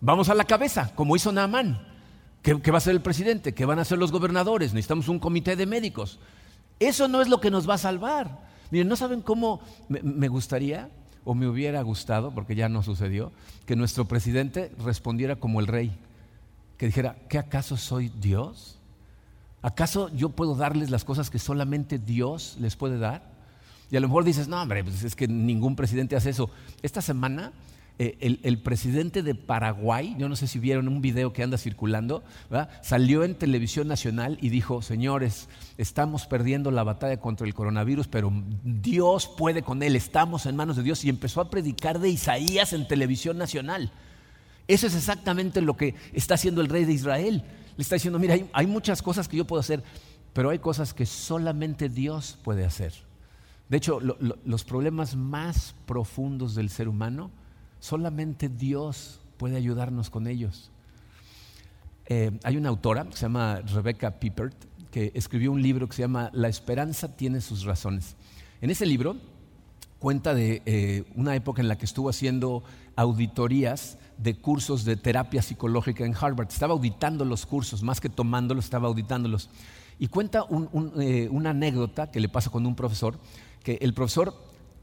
Vamos 0.02 0.30
a 0.30 0.34
la 0.34 0.46
cabeza, 0.46 0.92
como 0.96 1.16
hizo 1.16 1.32
Naamán. 1.32 1.89
¿Qué, 2.58 2.72
va 2.72 2.78
a 2.78 2.80
hacer 2.80 2.96
el 2.96 3.02
presidente? 3.02 3.54
¿Qué 3.54 3.66
van 3.66 3.78
a 3.78 3.84
hacer 3.84 4.00
los 4.00 4.12
gobernadores? 4.12 4.74
Necesitamos 4.74 5.08
un 5.08 5.20
comité 5.20 5.56
de 5.56 5.68
médicos. 5.68 6.18
Eso 6.80 7.08
no 7.08 7.22
es 7.22 7.28
lo 7.28 7.40
que 7.40 7.52
nos 7.52 7.70
va 7.70 7.76
a 7.76 7.78
salvar. 7.78 8.40
Miren, 8.72 8.88
¿no 8.88 8.96
saben 8.96 9.22
cómo 9.22 9.62
me, 9.88 10.28
gustaría 10.30 10.90
o 11.26 11.36
me 11.36 11.48
hubiera 11.48 11.82
gustado, 11.84 12.32
porque 12.32 12.56
ya 12.56 12.68
no 12.68 12.82
sucedió, 12.82 13.32
que 13.68 13.76
nuestro 13.76 14.06
presidente 14.06 14.72
respondiera 14.84 15.36
como 15.36 15.60
el 15.60 15.68
rey? 15.68 15.96
Que 16.78 16.88
dijera, 16.88 17.18
¿qué 17.30 17.38
acaso 17.38 17.78
soy 17.78 18.10
Dios? 18.20 18.80
¿Acaso 19.62 20.10
yo 20.16 20.30
puedo 20.30 20.56
darles 20.56 20.90
las 20.90 21.04
cosas 21.04 21.30
que 21.30 21.38
solamente 21.38 22.00
Dios 22.00 22.58
les 22.60 22.76
puede 22.76 22.98
dar? 22.98 23.30
Y 23.92 23.98
a 23.98 24.00
lo 24.00 24.08
mejor 24.08 24.24
dices, 24.24 24.48
no, 24.48 24.60
hombre, 24.60 24.84
pues 24.84 25.04
es 25.04 25.16
que 25.16 25.28
ningún 25.28 25.76
presidente 25.76 26.16
hace 26.16 26.32
eso. 26.32 26.50
Esta 26.82 27.02
semana 27.04 27.54
eh, 28.02 28.40
el, 28.44 28.60
presidente 28.60 29.24
de 29.24 29.36
Paraguay, 29.36 30.16
yo 30.18 30.30
no 30.30 30.38
sé 30.38 30.48
si 30.48 30.58
vieron 30.58 30.88
un 30.88 31.02
video 31.02 31.34
que 31.34 31.44
anda 31.44 31.58
circulando, 31.58 32.24
salió 32.82 33.26
en 33.26 33.36
televisión 33.36 33.90
nacional 33.90 34.38
y 34.42 34.48
dijo, 34.48 34.82
señores, 34.82 35.50
estamos 35.78 36.26
perdiendo 36.26 36.72
la 36.72 36.86
batalla 36.86 37.20
contra 37.20 37.46
el 37.46 37.54
coronavirus, 37.54 38.08
pero 38.08 38.32
Dios 38.64 39.28
puede 39.28 39.64
con 39.64 39.84
él, 39.84 39.98
estamos 39.98 40.46
en 40.46 40.56
manos 40.56 40.78
de 40.78 40.84
Dios 40.84 41.04
y 41.04 41.10
empezó 41.10 41.42
a 41.42 41.50
predicar 41.50 42.00
de 42.00 42.08
Isaías 42.08 42.72
en 42.72 42.88
televisión 42.88 43.38
nacional. 43.38 43.92
Eso 44.70 44.88
es 44.88 44.96
exactamente 44.96 45.60
lo 45.60 45.76
que 45.76 45.96
está 46.14 46.36
haciendo 46.36 46.62
el 46.62 46.70
rey 46.70 46.86
de 46.86 46.94
Israel. 46.94 47.44
Le 47.76 47.82
está 47.82 47.96
diciendo, 47.96 48.18
mira, 48.18 48.38
hay, 48.54 48.68
muchas 48.68 49.02
cosas 49.02 49.28
que 49.28 49.36
yo 49.36 49.44
puedo 49.44 49.60
hacer, 49.60 49.84
pero 50.32 50.52
hay 50.52 50.60
cosas 50.60 50.94
que 50.94 51.06
solamente 51.06 51.90
Dios 51.90 52.40
puede 52.46 52.64
hacer. 52.64 52.94
De 53.68 53.76
hecho, 53.76 54.00
los 54.00 54.64
problemas 54.64 55.18
más 55.18 55.76
profundos 55.86 56.56
del 56.56 56.70
ser 56.70 56.88
humano 56.88 57.32
Solamente 57.80 58.50
Dios 58.50 59.20
puede 59.38 59.56
ayudarnos 59.56 60.10
con 60.10 60.28
ellos. 60.28 60.72
Eh, 62.08 62.32
hay 62.44 62.58
una 62.58 62.70
autora 62.70 63.06
que 63.06 63.16
se 63.16 63.22
llama 63.22 63.62
Rebecca 63.62 64.20
Pippert 64.20 64.56
que 64.92 65.12
escribió 65.14 65.52
un 65.52 65.62
libro 65.62 65.88
que 65.88 65.96
se 65.96 66.02
llama 66.02 66.30
La 66.34 66.48
esperanza 66.48 67.16
tiene 67.16 67.42
sus 67.42 67.64
razones. 67.64 68.16
En 68.62 68.70
ese 68.70 68.86
libro 68.86 69.16
cuenta 70.00 70.34
de 70.34 70.62
eh, 70.66 71.04
una 71.16 71.36
época 71.36 71.62
en 71.62 71.68
la 71.68 71.78
que 71.78 71.86
estuvo 71.86 72.10
haciendo 72.10 72.64
auditorías 72.96 73.98
de 74.18 74.36
cursos 74.36 74.86
de 74.86 74.98
terapia 74.98 75.42
psicológica 75.42 76.06
en 76.06 76.16
Harvard. 76.20 76.50
Estaba 76.50 76.74
auditando 76.74 77.26
los 77.26 77.46
cursos, 77.46 77.84
más 77.84 78.02
que 78.02 78.10
tomándolos, 78.10 78.66
estaba 78.66 78.88
auditándolos. 78.88 79.50
Y 80.00 80.08
cuenta 80.08 80.46
eh, 81.00 81.28
una 81.32 81.52
anécdota 81.52 82.10
que 82.10 82.20
le 82.20 82.30
pasa 82.30 82.50
con 82.50 82.66
un 82.66 82.76
profesor, 82.76 83.20
que 83.64 83.78
el 83.82 83.94
profesor 83.94 84.34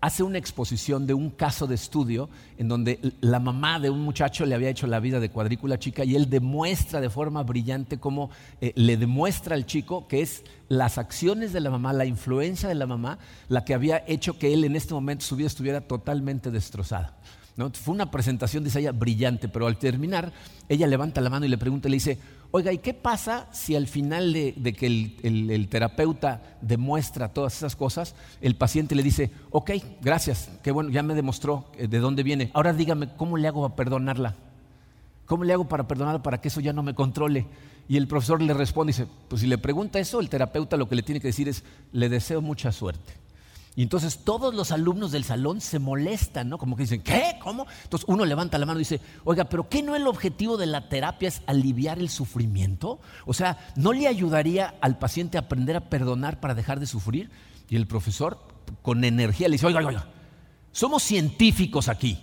hace 0.00 0.22
una 0.22 0.38
exposición 0.38 1.06
de 1.06 1.14
un 1.14 1.30
caso 1.30 1.66
de 1.66 1.74
estudio 1.74 2.28
en 2.58 2.68
donde 2.68 3.00
la 3.20 3.40
mamá 3.40 3.80
de 3.80 3.90
un 3.90 4.00
muchacho 4.00 4.46
le 4.46 4.54
había 4.54 4.70
hecho 4.70 4.86
la 4.86 5.00
vida 5.00 5.20
de 5.20 5.30
cuadrícula 5.30 5.78
chica 5.78 6.04
y 6.04 6.16
él 6.16 6.30
demuestra 6.30 7.00
de 7.00 7.10
forma 7.10 7.42
brillante 7.42 7.98
cómo 7.98 8.30
eh, 8.60 8.72
le 8.76 8.96
demuestra 8.96 9.54
al 9.54 9.66
chico 9.66 10.06
que 10.06 10.22
es 10.22 10.44
las 10.68 10.98
acciones 10.98 11.52
de 11.52 11.60
la 11.60 11.70
mamá, 11.70 11.92
la 11.92 12.04
influencia 12.04 12.68
de 12.68 12.74
la 12.74 12.86
mamá, 12.86 13.18
la 13.48 13.64
que 13.64 13.74
había 13.74 14.04
hecho 14.06 14.38
que 14.38 14.52
él 14.52 14.64
en 14.64 14.76
este 14.76 14.94
momento 14.94 15.24
su 15.24 15.36
vida 15.36 15.46
estuviera 15.46 15.80
totalmente 15.80 16.50
destrozada. 16.50 17.16
Fue 17.72 17.94
una 17.94 18.10
presentación, 18.10 18.64
dice 18.64 18.80
ella, 18.80 18.92
brillante, 18.92 19.48
pero 19.48 19.66
al 19.66 19.78
terminar, 19.78 20.30
ella 20.68 20.86
levanta 20.86 21.22
la 21.22 21.30
mano 21.30 21.46
y 21.46 21.48
le 21.48 21.56
pregunta, 21.56 21.88
le 21.88 21.96
dice, 21.96 22.18
oiga, 22.50 22.72
¿y 22.72 22.78
qué 22.78 22.94
pasa 22.94 23.48
si 23.52 23.76
al 23.76 23.86
final 23.86 24.32
de, 24.32 24.74
que 24.76 24.86
el, 24.86 25.68
terapeuta 25.68 26.42
demuestra 26.60 27.28
todas 27.28 27.56
esas 27.56 27.76
cosas, 27.76 28.14
el 28.40 28.56
paciente 28.56 28.94
le 28.94 29.02
dice, 29.02 29.30
ok, 29.50 29.72
gracias, 30.00 30.50
qué 30.62 30.70
bueno, 30.70 30.90
ya 30.90 31.02
me 31.02 31.14
demostró 31.14 31.66
eh, 31.76 31.88
de 31.88 31.98
dónde 31.98 32.22
viene, 32.22 32.50
ahora 32.54 32.72
dígame, 32.72 33.08
¿cómo 33.16 33.36
le 33.36 33.48
hago 33.48 33.62
para 33.62 33.76
perdonarla? 33.76 34.34
¿Cómo 35.26 35.44
le 35.44 35.52
hago 35.52 35.68
para 35.68 35.88
perdonarla 35.88 36.22
para 36.22 36.40
que 36.40 36.48
eso 36.48 36.60
ya 36.60 36.72
no 36.72 36.82
me 36.82 36.94
controle? 36.94 37.46
Y 37.88 37.96
el 37.96 38.08
profesor 38.08 38.42
le 38.42 38.54
responde, 38.54 38.92
dice, 38.92 39.06
pues 39.28 39.42
si 39.42 39.46
le 39.46 39.58
pregunta 39.58 39.98
eso, 39.98 40.20
el 40.20 40.28
terapeuta 40.28 40.76
lo 40.76 40.88
que 40.88 40.96
le 40.96 41.02
tiene 41.02 41.20
que 41.20 41.28
decir 41.28 41.48
es, 41.48 41.64
le 41.92 42.08
deseo 42.08 42.40
mucha 42.40 42.72
suerte. 42.72 43.25
Y 43.76 43.82
entonces 43.82 44.20
todos 44.24 44.54
los 44.54 44.72
alumnos 44.72 45.12
del 45.12 45.24
salón 45.24 45.60
se 45.60 45.78
molestan, 45.78 46.48
¿no? 46.48 46.56
Como 46.56 46.76
que 46.76 46.84
dicen, 46.84 47.02
¿qué? 47.02 47.38
¿Cómo? 47.42 47.66
Entonces 47.84 48.08
uno 48.08 48.24
levanta 48.24 48.56
la 48.56 48.64
mano 48.64 48.80
y 48.80 48.84
dice, 48.84 49.02
oiga, 49.22 49.44
pero 49.44 49.68
¿qué 49.68 49.82
no 49.82 49.94
el 49.94 50.06
objetivo 50.06 50.56
de 50.56 50.64
la 50.64 50.88
terapia 50.88 51.28
es 51.28 51.42
aliviar 51.46 51.98
el 51.98 52.08
sufrimiento? 52.08 53.00
O 53.26 53.34
sea, 53.34 53.58
¿no 53.76 53.92
le 53.92 54.08
ayudaría 54.08 54.74
al 54.80 54.98
paciente 54.98 55.36
a 55.36 55.42
aprender 55.42 55.76
a 55.76 55.90
perdonar 55.90 56.40
para 56.40 56.54
dejar 56.54 56.80
de 56.80 56.86
sufrir? 56.86 57.30
Y 57.68 57.76
el 57.76 57.86
profesor, 57.86 58.38
con 58.80 59.04
energía, 59.04 59.46
le 59.46 59.56
dice, 59.56 59.66
oiga, 59.66 59.86
oiga, 59.86 60.06
somos 60.72 61.02
científicos 61.02 61.88
aquí. 61.88 62.18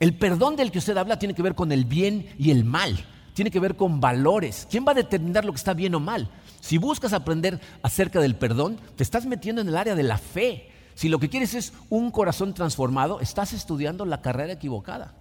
El 0.00 0.16
perdón 0.16 0.56
del 0.56 0.70
que 0.70 0.78
usted 0.78 0.96
habla 0.96 1.18
tiene 1.18 1.34
que 1.34 1.42
ver 1.42 1.54
con 1.54 1.72
el 1.72 1.84
bien 1.84 2.34
y 2.38 2.50
el 2.50 2.64
mal, 2.64 3.04
tiene 3.34 3.50
que 3.50 3.60
ver 3.60 3.76
con 3.76 4.00
valores. 4.00 4.66
¿Quién 4.70 4.86
va 4.86 4.92
a 4.92 4.94
determinar 4.94 5.44
lo 5.44 5.52
que 5.52 5.58
está 5.58 5.74
bien 5.74 5.94
o 5.94 6.00
mal? 6.00 6.30
Si 6.60 6.78
buscas 6.78 7.12
aprender 7.12 7.60
acerca 7.82 8.18
del 8.18 8.34
perdón, 8.34 8.78
te 8.96 9.02
estás 9.02 9.26
metiendo 9.26 9.60
en 9.60 9.68
el 9.68 9.76
área 9.76 9.94
de 9.94 10.02
la 10.02 10.16
fe 10.16 10.72
si 10.96 11.10
lo 11.10 11.18
que 11.18 11.28
quieres 11.28 11.52
es 11.52 11.74
un 11.90 12.10
corazón 12.10 12.54
transformado, 12.54 13.20
estás 13.20 13.52
estudiando 13.52 14.06
la 14.06 14.22
carrera 14.22 14.54
equivocada. 14.54 15.12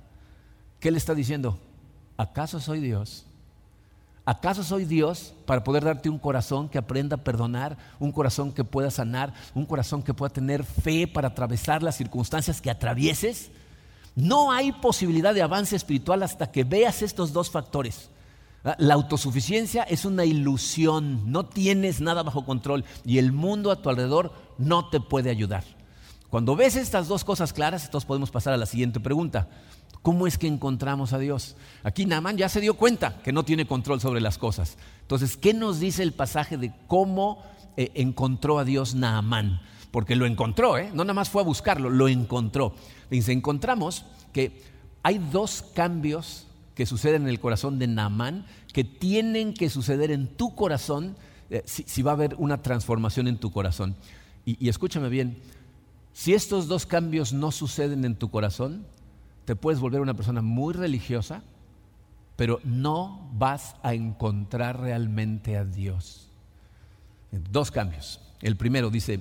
¿Qué 0.80 0.90
le 0.90 0.98
está 0.98 1.14
diciendo? 1.14 1.60
¿Acaso 2.16 2.62
soy 2.62 2.80
Dios? 2.80 3.26
¿Acaso 4.24 4.64
soy 4.64 4.86
Dios 4.86 5.34
para 5.46 5.66
poder 5.66 5.84
darte 5.84 6.10
un 6.10 6.18
corazón 6.18 6.70
que 6.70 6.78
aprenda 6.78 7.18
a 7.18 7.24
perdonar, 7.26 7.78
un 8.00 8.14
corazón 8.14 8.54
que 8.54 8.64
pueda 8.64 8.90
sanar, 8.90 9.34
un 9.54 9.66
corazón 9.66 10.02
que 10.02 10.14
pueda 10.14 10.32
tener 10.32 10.64
fe 10.64 11.08
para 11.08 11.28
atravesar 11.28 11.84
las 11.84 11.98
circunstancias 11.98 12.62
que 12.62 12.72
atravieses? 12.72 13.52
No 14.16 14.54
hay 14.54 14.72
posibilidad 14.72 15.34
de 15.34 15.42
avance 15.42 15.76
espiritual 15.76 16.24
hasta 16.24 16.54
que 16.54 16.64
veas 16.64 17.02
estos 17.02 17.34
dos 17.34 17.52
factores. 17.52 18.10
La 18.80 18.96
autosuficiencia 18.96 19.84
es 19.84 20.06
una 20.06 20.26
ilusión, 20.26 21.32
no 21.32 21.46
tienes 21.46 22.02
nada 22.02 22.24
bajo 22.24 22.46
control 22.46 22.84
y 23.06 23.20
el 23.20 23.32
mundo 23.32 23.70
a 23.70 23.80
tu 23.80 23.90
alrededor 23.90 24.34
no 24.58 24.90
te 24.90 25.00
puede 25.00 25.30
ayudar. 25.30 25.64
Cuando 26.32 26.56
ves 26.56 26.76
estas 26.76 27.08
dos 27.08 27.24
cosas 27.24 27.54
claras, 27.54 27.86
entonces 27.86 28.08
podemos 28.08 28.32
pasar 28.32 28.54
a 28.54 28.58
la 28.58 28.66
siguiente 28.66 29.00
pregunta. 29.00 29.48
¿Cómo 30.02 30.26
es 30.26 30.40
que 30.40 30.48
encontramos 30.48 31.14
a 31.14 31.20
Dios? 31.20 31.56
Aquí 31.84 32.08
Naaman 32.08 32.38
ya 32.38 32.50
se 32.50 32.60
dio 32.60 32.74
cuenta 32.74 33.22
que 33.24 33.32
no 33.32 33.46
tiene 33.46 33.68
control 33.68 34.02
sobre 34.02 34.20
las 34.20 34.40
cosas. 34.40 34.78
Entonces, 35.02 35.38
¿qué 35.38 35.54
nos 35.54 35.80
dice 35.80 36.02
el 36.02 36.14
pasaje 36.14 36.58
de 36.58 36.74
cómo 36.88 37.44
eh, 37.78 37.92
encontró 37.94 38.58
a 38.58 38.66
Dios 38.66 38.96
Naamán? 38.96 39.62
Porque 39.92 40.16
lo 40.16 40.26
encontró, 40.26 40.78
¿eh? 40.78 40.90
no 40.92 41.04
nada 41.04 41.14
más 41.14 41.30
fue 41.30 41.44
a 41.44 41.46
buscarlo, 41.46 41.92
lo 41.92 42.08
encontró. 42.08 42.74
Dice, 43.12 43.32
encontramos 43.32 44.06
que 44.34 44.62
hay 45.04 45.20
dos 45.20 45.64
cambios 45.76 46.48
que 46.76 46.86
suceden 46.86 47.24
en 47.24 47.30
el 47.30 47.40
corazón 47.40 47.80
de 47.80 47.88
Naamán 47.88 48.46
que 48.74 48.84
tienen 48.84 49.54
que 49.54 49.70
suceder 49.70 50.12
en 50.12 50.28
tu 50.28 50.54
corazón 50.54 51.16
eh, 51.50 51.64
si, 51.66 52.02
va 52.02 52.12
a 52.12 52.14
haber 52.16 52.36
una 52.38 52.62
transformación 52.62 53.28
en 53.28 53.38
tu 53.38 53.52
corazón. 53.52 53.96
y 54.46 54.70
escúchame 54.70 55.10
bien, 55.10 55.42
si 56.14 56.34
estos 56.34 56.68
dos 56.68 56.86
cambios 56.86 57.34
no 57.34 57.52
suceden 57.52 58.06
en 58.06 58.16
tu 58.16 58.30
corazón, 58.30 58.86
te 59.44 59.58
puedes 59.58 59.82
volver 59.82 60.00
una 60.00 60.14
persona 60.14 60.42
muy 60.42 60.74
religiosa, 60.74 61.44
pero 62.38 62.62
no 62.64 63.30
vas 63.34 63.76
a 63.84 63.94
encontrar 63.94 64.80
realmente 64.80 65.58
a 65.58 65.66
Dios. 65.66 66.30
Dos 67.52 67.70
cambios. 67.70 68.22
El 68.42 68.56
primero 68.56 68.90
dice, 68.90 69.20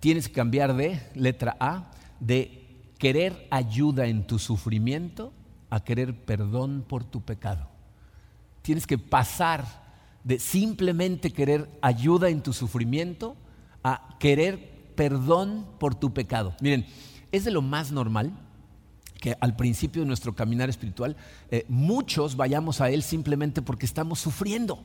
tienes 0.00 0.28
que 0.28 0.34
cambiar 0.34 0.74
de 0.74 1.00
letra 1.14 1.58
A, 1.60 1.90
de 2.20 2.66
querer 2.98 3.46
ayuda 3.50 4.06
en 4.06 4.26
tu 4.26 4.38
sufrimiento 4.38 5.30
a 5.74 5.82
querer 5.82 6.14
perdón 6.24 6.84
por 6.86 7.02
tu 7.02 7.20
pecado. 7.22 7.68
Tienes 8.62 8.86
que 8.86 8.96
pasar 8.96 9.64
de 10.22 10.38
simplemente 10.38 11.32
querer 11.32 11.68
ayuda 11.82 12.28
en 12.28 12.44
tu 12.44 12.52
sufrimiento 12.52 13.36
a 13.82 14.16
querer 14.20 14.92
perdón 14.94 15.66
por 15.80 15.96
tu 15.96 16.14
pecado. 16.14 16.54
Miren, 16.60 16.86
es 17.32 17.44
de 17.44 17.50
lo 17.50 17.60
más 17.60 17.90
normal 17.90 18.32
que 19.20 19.36
al 19.40 19.56
principio 19.56 20.02
de 20.02 20.06
nuestro 20.06 20.36
caminar 20.36 20.70
espiritual 20.70 21.16
eh, 21.50 21.66
muchos 21.68 22.36
vayamos 22.36 22.80
a 22.80 22.90
Él 22.90 23.02
simplemente 23.02 23.60
porque 23.60 23.84
estamos 23.84 24.20
sufriendo, 24.20 24.80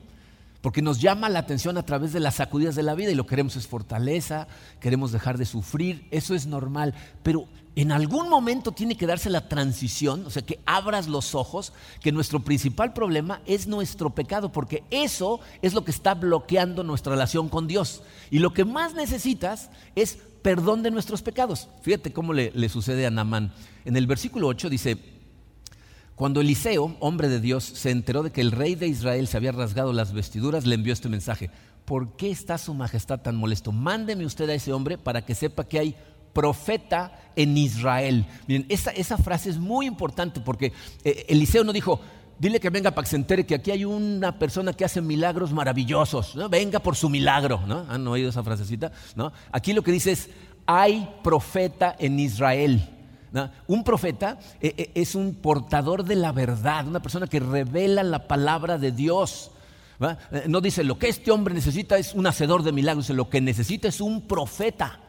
porque 0.62 0.82
nos 0.82 1.00
llama 1.00 1.30
la 1.30 1.40
atención 1.40 1.78
a 1.78 1.86
través 1.86 2.14
de 2.14 2.20
las 2.20 2.36
sacudidas 2.36 2.76
de 2.76 2.84
la 2.84 2.96
vida 2.96 3.12
y 3.12 3.16
lo 3.16 3.26
queremos 3.26 3.56
es 3.56 3.68
fortaleza, 3.68 4.48
queremos 4.80 5.12
dejar 5.12 5.38
de 5.38 5.46
sufrir, 5.46 6.08
eso 6.12 6.36
es 6.36 6.48
normal, 6.48 6.94
pero 7.24 7.48
en 7.76 7.94
algún 7.94 8.28
momento 8.28 8.74
tiene 8.74 8.98
que 8.98 9.08
darse 9.08 9.30
la 9.30 9.48
transición, 9.48 10.26
o 10.26 10.30
sea, 10.30 10.42
que 10.42 10.60
abras 10.66 11.08
los 11.08 11.34
ojos, 11.34 11.72
que 12.02 12.12
nuestro 12.12 12.42
principal 12.42 12.92
problema 12.92 13.42
es 13.46 13.68
nuestro 13.68 14.10
pecado, 14.10 14.52
porque 14.52 14.84
eso 14.92 15.40
es 15.62 15.74
lo 15.74 15.86
que 15.86 15.92
está 15.92 16.14
bloqueando 16.16 16.84
nuestra 16.84 17.14
relación 17.14 17.48
con 17.48 17.68
Dios. 17.68 18.02
Y 18.32 18.40
lo 18.40 18.54
que 18.54 18.66
más 18.66 18.96
necesitas 18.96 19.70
es 19.96 20.18
perdón 20.42 20.84
de 20.84 20.92
nuestros 20.92 21.22
pecados. 21.22 21.70
Fíjate 21.82 22.12
cómo 22.12 22.34
le, 22.34 22.70
sucede 22.70 23.06
a 23.06 23.12
Namán. 23.12 23.54
En 23.86 23.96
el 23.96 24.08
versículo 24.08 24.48
8 24.48 24.70
dice, 24.70 24.98
cuando 26.20 26.42
Eliseo, 26.42 26.98
hombre 27.00 27.30
de 27.30 27.40
Dios, 27.40 27.64
se 27.64 27.92
enteró 27.92 28.24
de 28.24 28.32
que 28.34 28.42
el 28.42 28.52
rey 28.52 28.76
de 28.76 28.88
Israel 28.88 29.26
se 29.30 29.38
había 29.38 29.54
rasgado 29.54 29.94
las 29.94 30.12
vestiduras, 30.12 30.66
le 30.66 30.76
envió 30.76 30.92
este 30.92 31.08
mensaje. 31.08 31.50
¿Por 31.86 32.18
qué 32.18 32.30
está 32.30 32.58
su 32.58 32.74
majestad 32.74 33.22
tan 33.22 33.38
molesto? 33.38 33.72
Mándeme 33.72 34.26
usted 34.26 34.50
a 34.50 34.54
ese 34.54 34.74
hombre 34.74 34.98
para 34.98 35.24
que 35.24 35.34
sepa 35.34 35.64
que 35.64 35.80
hay 35.80 35.96
profeta 36.34 37.18
en 37.38 37.58
Israel. 37.58 38.26
Miren, 38.50 38.66
esa, 38.68 39.18
frase 39.18 39.50
es 39.50 39.58
muy 39.58 39.86
importante 39.86 40.42
porque 40.42 40.74
eh, 41.06 41.26
Eliseo 41.30 41.64
no 41.64 41.72
dijo, 41.72 42.02
dile 42.38 42.60
que 42.60 42.70
venga 42.70 42.92
para 42.92 43.06
que 43.06 43.12
se 43.12 43.16
entere 43.16 43.46
que 43.46 43.56
aquí 43.56 43.72
hay 43.72 43.86
una 43.86 44.38
persona 44.38 44.74
que 44.74 44.84
hace 44.84 45.00
milagros 45.00 45.54
maravillosos. 45.54 46.36
¿no? 46.36 46.50
Venga 46.50 46.82
por 46.82 46.98
su 46.98 47.08
milagro. 47.08 47.62
¿no? 47.66 47.86
¿Han 47.88 48.06
oído 48.10 48.28
esa 48.28 48.44
frasecita? 48.44 48.92
¿no? 49.16 49.32
Aquí 49.54 49.72
lo 49.72 49.84
que 49.84 49.94
dice 49.94 50.12
es, 50.12 50.30
hay 50.66 51.10
profeta 51.24 51.96
en 51.98 52.20
Israel. 52.20 52.99
Un 53.68 53.84
profeta 53.84 54.40
eh, 54.60 54.74
eh, 54.78 54.92
es 54.96 55.16
un 55.16 55.36
portador 55.36 56.04
de 56.04 56.16
la 56.16 56.32
verdad, 56.32 56.88
una 56.88 57.02
persona 57.02 57.28
que 57.28 57.40
revela 57.40 58.04
la 58.04 58.28
palabra 58.28 58.78
de 58.78 58.92
Dios. 58.92 59.52
Eh, 60.02 60.46
no 60.48 60.62
dice 60.62 60.84
lo 60.84 60.98
que 60.98 61.10
este 61.10 61.32
hombre 61.32 61.54
necesita 61.54 61.98
es 61.98 62.14
un 62.14 62.26
hacedor 62.26 62.64
de 62.64 62.72
milagros, 62.72 63.06
dice 63.06 63.14
lo 63.14 63.30
que 63.30 63.42
necesita 63.42 63.88
es 63.88 64.02
un 64.02 64.28
profeta. 64.28 65.00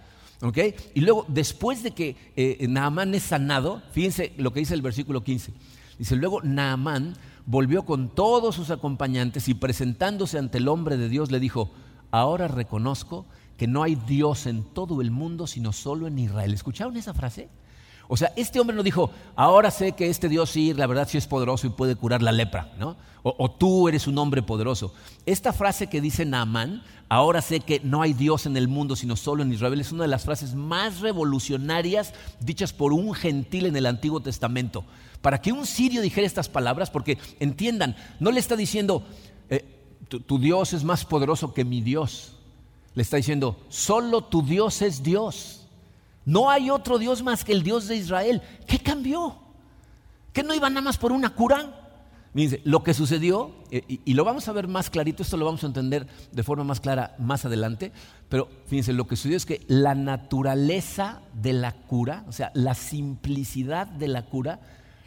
Y 0.94 1.00
luego, 1.00 1.26
después 1.28 1.82
de 1.82 1.90
que 1.90 2.16
eh, 2.34 2.66
Naamán 2.66 3.14
es 3.14 3.24
sanado, 3.24 3.82
fíjense 3.92 4.32
lo 4.38 4.52
que 4.52 4.60
dice 4.60 4.72
el 4.72 4.80
versículo 4.80 5.22
15. 5.22 5.52
Dice, 5.98 6.16
luego 6.16 6.40
Naamán 6.42 7.14
volvió 7.44 7.84
con 7.84 8.08
todos 8.08 8.54
sus 8.54 8.70
acompañantes 8.70 9.48
y 9.48 9.54
presentándose 9.54 10.38
ante 10.38 10.58
el 10.58 10.68
hombre 10.68 10.96
de 10.96 11.10
Dios 11.10 11.30
le 11.30 11.40
dijo, 11.40 11.70
ahora 12.10 12.48
reconozco 12.48 13.26
que 13.58 13.66
no 13.66 13.82
hay 13.82 13.96
Dios 13.96 14.46
en 14.46 14.64
todo 14.64 15.02
el 15.02 15.10
mundo 15.10 15.46
sino 15.46 15.72
solo 15.72 16.06
en 16.06 16.18
Israel. 16.18 16.54
¿Escucharon 16.54 16.96
esa 16.96 17.12
frase? 17.12 17.50
O 18.12 18.16
sea, 18.16 18.32
este 18.34 18.58
hombre 18.58 18.76
no 18.76 18.82
dijo, 18.82 19.12
ahora 19.36 19.70
sé 19.70 19.92
que 19.92 20.08
este 20.08 20.28
Dios 20.28 20.50
sí, 20.50 20.74
la 20.74 20.88
verdad 20.88 21.06
sí 21.08 21.16
es 21.16 21.28
poderoso 21.28 21.68
y 21.68 21.70
puede 21.70 21.94
curar 21.94 22.22
la 22.22 22.32
lepra, 22.32 22.72
¿no? 22.76 22.96
O, 23.22 23.48
tú 23.52 23.86
eres 23.86 24.08
un 24.08 24.18
hombre 24.18 24.42
poderoso. 24.42 24.92
Esta 25.26 25.52
frase 25.52 25.86
que 25.86 26.00
dice 26.00 26.24
Naamán, 26.24 26.82
ahora 27.08 27.40
sé 27.40 27.60
que 27.60 27.78
no 27.84 28.02
hay 28.02 28.12
Dios 28.12 28.46
en 28.46 28.56
el 28.56 28.66
mundo 28.66 28.96
sino 28.96 29.14
solo 29.14 29.44
en 29.44 29.52
Israel, 29.52 29.80
es 29.80 29.92
una 29.92 30.02
de 30.02 30.08
las 30.08 30.24
frases 30.24 30.56
más 30.56 30.98
revolucionarias 30.98 32.12
dichas 32.40 32.72
por 32.72 32.92
un 32.92 33.14
gentil 33.14 33.66
en 33.66 33.76
el 33.76 33.86
Antiguo 33.86 34.18
Testamento. 34.18 34.84
Para 35.22 35.40
que 35.40 35.52
un 35.52 35.64
sirio 35.64 36.02
dijera 36.02 36.26
estas 36.26 36.48
palabras, 36.48 36.90
porque 36.90 37.16
entiendan, 37.38 37.94
no 38.18 38.32
le 38.32 38.40
está 38.40 38.56
diciendo, 38.56 39.04
eh, 39.50 39.64
tu 40.08 40.40
Dios 40.40 40.72
es 40.72 40.82
más 40.82 41.04
poderoso 41.04 41.54
que 41.54 41.64
mi 41.64 41.80
Dios. 41.80 42.32
Le 42.96 43.02
está 43.02 43.18
diciendo, 43.18 43.56
solo 43.68 44.24
tu 44.24 44.42
Dios 44.42 44.82
es 44.82 45.04
Dios. 45.04 45.59
No 46.24 46.50
hay 46.50 46.70
otro 46.70 46.98
Dios 46.98 47.22
más 47.22 47.44
que 47.44 47.52
el 47.52 47.62
Dios 47.62 47.88
de 47.88 47.96
Israel. 47.96 48.42
¿Qué 48.66 48.78
cambió? 48.78 49.38
¿Que 50.32 50.42
no 50.42 50.54
iba 50.54 50.68
nada 50.68 50.82
más 50.82 50.98
por 50.98 51.12
una 51.12 51.30
cura? 51.34 51.80
Dice, 52.32 52.60
lo 52.64 52.84
que 52.84 52.94
sucedió, 52.94 53.52
eh, 53.72 53.82
y, 54.04 54.14
lo 54.14 54.24
vamos 54.24 54.46
a 54.46 54.52
ver 54.52 54.68
más 54.68 54.88
clarito, 54.88 55.24
esto 55.24 55.36
lo 55.36 55.46
vamos 55.46 55.64
a 55.64 55.66
entender 55.66 56.06
de 56.30 56.42
forma 56.44 56.62
más 56.62 56.78
clara 56.78 57.16
más 57.18 57.44
adelante, 57.44 57.90
pero 58.28 58.48
fíjense, 58.66 58.92
lo 58.92 59.08
que 59.08 59.16
sucedió 59.16 59.36
es 59.36 59.46
que 59.46 59.64
la 59.66 59.96
naturaleza 59.96 61.22
de 61.34 61.54
la 61.54 61.72
cura, 61.72 62.24
o 62.28 62.32
sea, 62.32 62.52
la 62.54 62.74
simplicidad 62.74 63.88
de 63.88 64.06
la 64.06 64.26
cura, 64.26 64.60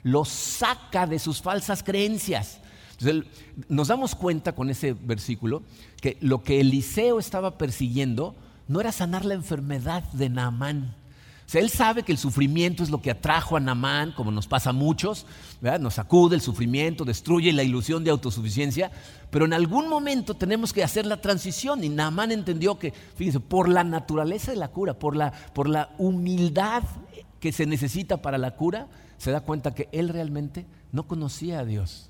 lo 0.03 0.25
saca 0.25 1.07
de 1.07 1.17
sus 1.17 1.41
falsas 1.41 1.81
creencias. 1.81 2.59
Entonces, 2.99 3.23
nos 3.69 3.87
damos 3.87 4.15
cuenta 4.15 4.53
con 4.53 4.69
ese 4.69 4.91
versículo 4.91 5.63
que 6.01 6.17
lo 6.19 6.43
que 6.43 6.59
Eliseo 6.59 7.19
estaba 7.19 7.57
persiguiendo 7.57 8.35
no 8.67 8.81
era 8.81 8.91
sanar 8.91 9.23
la 9.23 9.33
enfermedad 9.33 10.03
de 10.11 10.29
Naamán, 10.29 10.95
él 11.59 11.69
sabe 11.69 12.03
que 12.03 12.11
el 12.11 12.17
sufrimiento 12.17 12.83
es 12.83 12.89
lo 12.89 13.01
que 13.01 13.11
atrajo 13.11 13.55
a 13.55 13.59
Namán, 13.59 14.11
como 14.13 14.31
nos 14.31 14.47
pasa 14.47 14.71
a 14.71 14.73
muchos, 14.73 15.25
nos 15.79 15.95
sacude 15.95 16.35
el 16.35 16.41
sufrimiento, 16.41 17.05
destruye 17.05 17.53
la 17.53 17.63
ilusión 17.63 18.03
de 18.03 18.11
autosuficiencia, 18.11 18.91
pero 19.29 19.45
en 19.45 19.53
algún 19.53 19.87
momento 19.89 20.35
tenemos 20.35 20.73
que 20.73 20.83
hacer 20.83 21.05
la 21.05 21.21
transición 21.21 21.83
y 21.83 21.89
Namán 21.89 22.31
entendió 22.31 22.79
que, 22.79 22.91
fíjense, 22.91 23.39
por 23.39 23.69
la 23.69 23.83
naturaleza 23.83 24.51
de 24.51 24.57
la 24.57 24.69
cura, 24.69 24.97
por 24.97 25.15
la, 25.15 25.31
por 25.53 25.69
la 25.69 25.93
humildad 25.97 26.83
que 27.39 27.51
se 27.51 27.65
necesita 27.65 28.21
para 28.21 28.37
la 28.37 28.55
cura, 28.55 28.87
se 29.17 29.31
da 29.31 29.41
cuenta 29.41 29.75
que 29.75 29.89
él 29.91 30.09
realmente 30.09 30.65
no 30.91 31.07
conocía 31.07 31.59
a 31.59 31.65
Dios, 31.65 32.09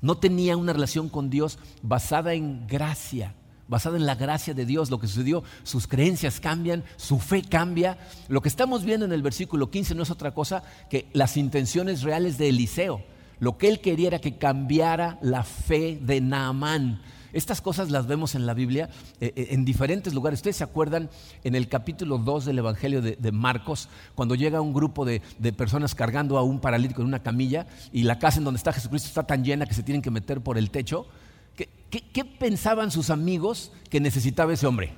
no 0.00 0.18
tenía 0.18 0.56
una 0.56 0.72
relación 0.72 1.08
con 1.08 1.30
Dios 1.30 1.58
basada 1.82 2.34
en 2.34 2.66
gracia, 2.66 3.34
basada 3.68 3.96
en 3.96 4.06
la 4.06 4.14
gracia 4.14 4.54
de 4.54 4.66
Dios, 4.66 4.90
lo 4.90 4.98
que 4.98 5.06
sucedió, 5.06 5.44
sus 5.62 5.86
creencias 5.86 6.40
cambian, 6.40 6.84
su 6.96 7.18
fe 7.18 7.42
cambia. 7.42 7.98
Lo 8.28 8.40
que 8.40 8.48
estamos 8.48 8.84
viendo 8.84 9.06
en 9.06 9.12
el 9.12 9.22
versículo 9.22 9.70
15 9.70 9.94
no 9.94 10.02
es 10.02 10.10
otra 10.10 10.32
cosa 10.32 10.62
que 10.90 11.08
las 11.12 11.36
intenciones 11.36 12.02
reales 12.02 12.38
de 12.38 12.48
Eliseo. 12.48 13.02
Lo 13.38 13.58
que 13.58 13.68
él 13.68 13.80
quería 13.80 14.08
era 14.08 14.20
que 14.20 14.38
cambiara 14.38 15.18
la 15.20 15.42
fe 15.42 15.98
de 16.00 16.20
Naamán. 16.20 17.00
Estas 17.32 17.62
cosas 17.62 17.90
las 17.90 18.06
vemos 18.06 18.34
en 18.34 18.46
la 18.46 18.54
Biblia 18.54 18.90
eh, 19.20 19.32
eh, 19.34 19.48
en 19.50 19.64
diferentes 19.64 20.12
lugares. 20.12 20.40
Ustedes 20.40 20.56
se 20.56 20.64
acuerdan 20.64 21.08
en 21.44 21.54
el 21.54 21.66
capítulo 21.68 22.18
2 22.18 22.44
del 22.44 22.58
Evangelio 22.58 23.00
de, 23.00 23.32
Marcos, 23.32 23.88
cuando 24.14 24.34
llega 24.34 24.60
un 24.60 24.74
grupo 24.74 25.04
de, 25.04 25.22
de, 25.38 25.52
personas 25.52 25.94
cargando 25.94 26.36
a 26.36 26.42
un 26.42 26.60
paralítico 26.60 27.00
en 27.00 27.08
una 27.08 27.22
camilla 27.22 27.66
y 27.90 28.02
la 28.02 28.18
casa 28.18 28.38
en 28.38 28.44
donde 28.44 28.58
está 28.58 28.72
Jesucristo 28.72 29.08
está 29.08 29.22
tan 29.22 29.44
llena 29.44 29.66
que 29.66 29.74
se 29.74 29.82
tienen 29.82 30.02
que 30.02 30.10
meter 30.10 30.42
por 30.42 30.58
el 30.58 30.70
techo. 30.70 31.06
¿Qué, 31.54 32.24
pensaban 32.24 32.90
sus 32.90 33.10
amigos 33.10 33.70
que 33.90 34.00
necesitaba 34.00 34.52
ese 34.54 34.66
hombre? 34.66 34.94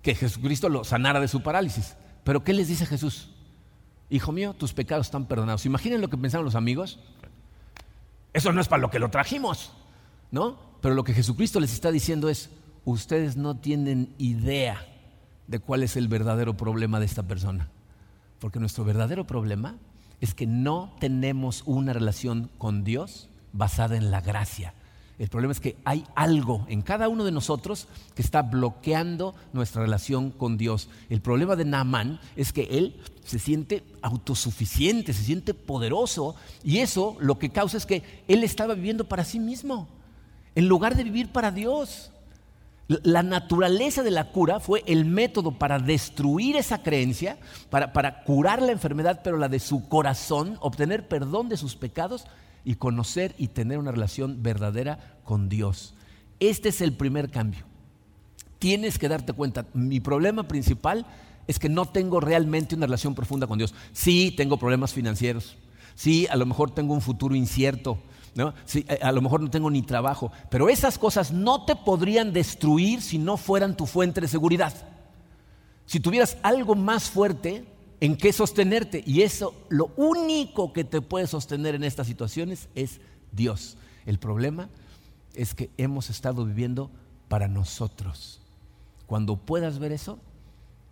Que 0.00 0.14
Jesucristo 0.14 0.68
lo 0.68 0.84
sanara 0.84 1.18
de 1.18 1.26
su 1.26 1.42
parálisis. 1.42 1.96
Pero 2.22 2.44
¿qué 2.44 2.52
les 2.52 2.68
dice 2.68 2.86
Jesús? 2.86 3.30
Hijo 4.10 4.30
mío, 4.30 4.54
tus 4.54 4.72
pecados 4.72 5.08
están 5.08 5.26
perdonados. 5.26 5.66
Imaginen 5.66 6.00
lo 6.00 6.08
que 6.08 6.16
pensaban 6.16 6.44
los 6.44 6.54
amigos. 6.54 7.00
Eso 8.32 8.52
no 8.52 8.60
es 8.60 8.68
para 8.68 8.80
lo 8.80 8.90
que 8.90 9.00
lo 9.00 9.10
trajimos, 9.10 9.72
¿no? 10.30 10.58
Pero 10.80 10.94
lo 10.94 11.02
que 11.02 11.14
Jesucristo 11.14 11.58
les 11.58 11.72
está 11.72 11.90
diciendo 11.90 12.28
es, 12.28 12.50
ustedes 12.84 13.36
no 13.36 13.56
tienen 13.56 14.14
idea 14.18 14.86
de 15.46 15.58
cuál 15.58 15.82
es 15.82 15.96
el 15.96 16.08
verdadero 16.08 16.56
problema 16.56 17.00
de 17.00 17.06
esta 17.06 17.24
persona. 17.24 17.70
Porque 18.38 18.60
nuestro 18.60 18.84
verdadero 18.84 19.26
problema 19.26 19.76
es 20.20 20.34
que 20.34 20.46
no 20.46 20.94
tenemos 21.00 21.62
una 21.66 21.92
relación 21.92 22.50
con 22.58 22.84
Dios 22.84 23.28
basada 23.52 23.96
en 23.96 24.10
la 24.10 24.20
gracia. 24.20 24.74
El 25.18 25.28
problema 25.28 25.52
es 25.52 25.60
que 25.60 25.76
hay 25.84 26.04
algo 26.16 26.66
en 26.68 26.82
cada 26.82 27.08
uno 27.08 27.24
de 27.24 27.30
nosotros 27.30 27.86
que 28.16 28.22
está 28.22 28.42
bloqueando 28.42 29.34
nuestra 29.52 29.82
relación 29.82 30.30
con 30.30 30.56
Dios. 30.58 30.88
El 31.08 31.20
problema 31.20 31.54
de 31.54 31.64
Naamán 31.64 32.20
es 32.34 32.52
que 32.52 32.62
él 32.62 33.00
se 33.24 33.38
siente 33.38 33.84
autosuficiente, 34.02 35.12
se 35.12 35.22
siente 35.22 35.54
poderoso 35.54 36.34
y 36.64 36.78
eso 36.78 37.16
lo 37.20 37.38
que 37.38 37.50
causa 37.50 37.76
es 37.76 37.86
que 37.86 38.02
él 38.26 38.42
estaba 38.42 38.74
viviendo 38.74 39.08
para 39.08 39.24
sí 39.24 39.38
mismo 39.38 39.88
en 40.56 40.68
lugar 40.68 40.96
de 40.96 41.04
vivir 41.04 41.30
para 41.30 41.52
Dios. 41.52 42.10
La 42.86 43.22
naturaleza 43.22 44.02
de 44.02 44.10
la 44.10 44.30
cura 44.30 44.60
fue 44.60 44.82
el 44.86 45.06
método 45.06 45.52
para 45.52 45.78
destruir 45.78 46.56
esa 46.56 46.82
creencia, 46.82 47.38
para, 47.70 47.92
para, 47.94 48.24
curar 48.24 48.60
la 48.60 48.72
enfermedad, 48.72 49.20
pero 49.24 49.38
la 49.38 49.48
de 49.48 49.58
su 49.58 49.88
corazón, 49.88 50.58
obtener 50.60 51.08
perdón 51.08 51.48
de 51.48 51.56
sus 51.56 51.76
pecados 51.76 52.26
y 52.64 52.76
conocer 52.76 53.34
y 53.38 53.48
tener 53.48 53.78
una 53.78 53.92
relación 53.92 54.42
verdadera 54.42 55.18
con 55.24 55.48
Dios. 55.48 55.94
Este 56.40 56.70
es 56.70 56.80
el 56.80 56.94
primer 56.94 57.30
cambio. 57.30 57.64
Tienes 58.58 58.98
que 58.98 59.08
darte 59.08 59.32
cuenta, 59.32 59.66
mi 59.74 60.00
problema 60.00 60.48
principal 60.48 61.06
es 61.46 61.58
que 61.58 61.68
no 61.68 61.86
tengo 61.86 62.20
realmente 62.20 62.74
una 62.74 62.86
relación 62.86 63.14
profunda 63.14 63.46
con 63.46 63.58
Dios. 63.58 63.74
Sí, 63.92 64.32
tengo 64.36 64.56
problemas 64.56 64.92
financieros. 64.92 65.56
Sí, 65.94 66.26
a 66.30 66.36
lo 66.36 66.46
mejor 66.46 66.70
tengo 66.70 66.94
un 66.94 67.00
futuro 67.00 67.34
incierto. 67.34 67.98
Eh, 68.36 68.98
a 69.00 69.12
lo 69.12 69.22
mejor 69.22 69.40
no 69.40 69.50
tengo 69.50 69.70
ni 69.70 69.82
trabajo, 69.82 70.32
pero 70.50 70.68
esas 70.68 70.98
cosas 70.98 71.32
no 71.32 71.64
te 71.64 71.76
podrían 71.76 72.32
destruir 72.32 73.00
si 73.00 73.18
no 73.18 73.36
fueran 73.36 73.76
tu 73.76 73.86
fuente 73.86 74.20
de 74.20 74.28
seguridad. 74.28 74.72
Si 75.86 76.00
tuvieras 76.00 76.36
algo 76.42 76.74
más 76.74 77.10
fuerte 77.10 77.64
en 78.04 78.16
qué 78.16 78.34
sostenerte, 78.34 79.02
y 79.06 79.22
eso 79.22 79.54
lo 79.70 79.86
único 79.96 80.74
que 80.74 80.84
te 80.84 81.00
puede 81.00 81.26
sostener 81.26 81.74
en 81.74 81.84
estas 81.84 82.06
situaciones 82.06 82.68
es 82.74 83.00
Dios. 83.32 83.78
El 84.04 84.18
problema 84.18 84.68
es 85.34 85.54
que 85.54 85.70
hemos 85.78 86.10
estado 86.10 86.44
viviendo 86.44 86.90
para 87.28 87.48
nosotros. 87.48 88.42
Cuando 89.06 89.36
puedas 89.36 89.78
ver 89.78 89.92
eso, 89.92 90.18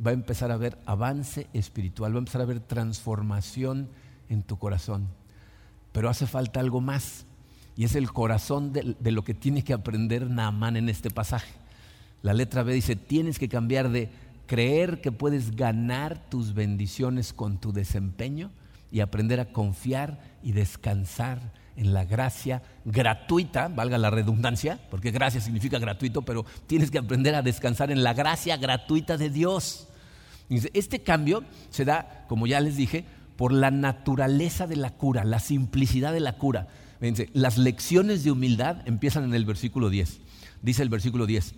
va 0.05 0.13
a 0.13 0.15
empezar 0.15 0.51
a 0.51 0.55
haber 0.55 0.79
avance 0.87 1.49
espiritual, 1.53 2.15
va 2.15 2.17
a 2.17 2.21
empezar 2.21 2.41
a 2.41 2.45
haber 2.45 2.61
transformación 2.61 3.91
en 4.31 4.43
tu 4.43 4.59
corazón. 4.59 5.07
Pero 5.93 6.09
hace 6.09 6.27
falta 6.27 6.61
algo 6.61 6.81
más. 6.81 7.27
Y 7.77 7.85
es 7.85 7.95
el 7.95 8.11
corazón 8.11 8.73
de, 8.73 9.11
lo 9.11 9.23
que 9.23 9.35
tiene 9.35 9.65
que 9.65 9.75
aprender 9.75 10.31
Naamán 10.31 10.79
en 10.79 10.89
este 10.89 11.11
pasaje. 11.11 11.53
La 12.23 12.33
letra 12.33 12.63
B 12.63 12.73
dice, 12.73 12.97
tienes 12.97 13.39
que 13.39 13.51
cambiar 13.51 13.91
de 13.91 14.09
creer 14.47 15.01
que 15.01 15.13
puedes 15.13 15.57
ganar 15.57 16.29
tus 16.29 16.55
bendiciones 16.55 17.33
con 17.33 17.59
tu 17.59 17.73
desempeño 17.73 18.51
y 18.91 19.01
aprender 19.01 19.41
a 19.41 19.53
confiar 19.53 20.21
y 20.43 20.53
descansar 20.53 21.53
en 21.77 21.95
la 21.95 22.05
gracia 22.05 22.63
gratuita, 22.85 23.69
valga 23.69 23.97
la 23.97 24.11
redundancia, 24.11 24.79
porque 24.91 25.11
gracia 25.11 25.41
significa 25.41 25.79
gratuito, 25.79 26.23
pero 26.23 26.45
tienes 26.67 26.91
que 26.91 26.99
aprender 26.99 27.35
a 27.35 27.43
descansar 27.43 27.91
en 27.91 28.03
la 28.03 28.13
gracia 28.13 28.57
gratuita 28.59 29.17
de 29.17 29.31
Dios. 29.31 29.89
Este 30.51 31.03
cambio 31.03 31.45
se 31.71 31.87
da, 31.87 32.27
como 32.29 32.47
ya 32.47 32.61
les 32.61 32.77
dije, 32.77 33.07
por 33.37 33.53
la 33.53 33.71
naturaleza 33.71 34.67
de 34.67 34.77
la 34.77 34.91
cura, 34.91 35.25
la 35.25 35.39
simplicidad 35.39 36.13
de 36.13 36.21
la 36.21 36.37
cura 36.37 36.69
las 37.33 37.59
lecciones 37.59 38.23
de 38.23 38.31
humildad 38.31 38.77
empiezan 38.87 39.25
en 39.25 39.35
el 39.35 39.45
versículo 39.45 39.91
10. 39.91 40.21
Dice 40.63 40.83
el 40.83 40.89
versículo 40.89 41.27
10. 41.27 41.55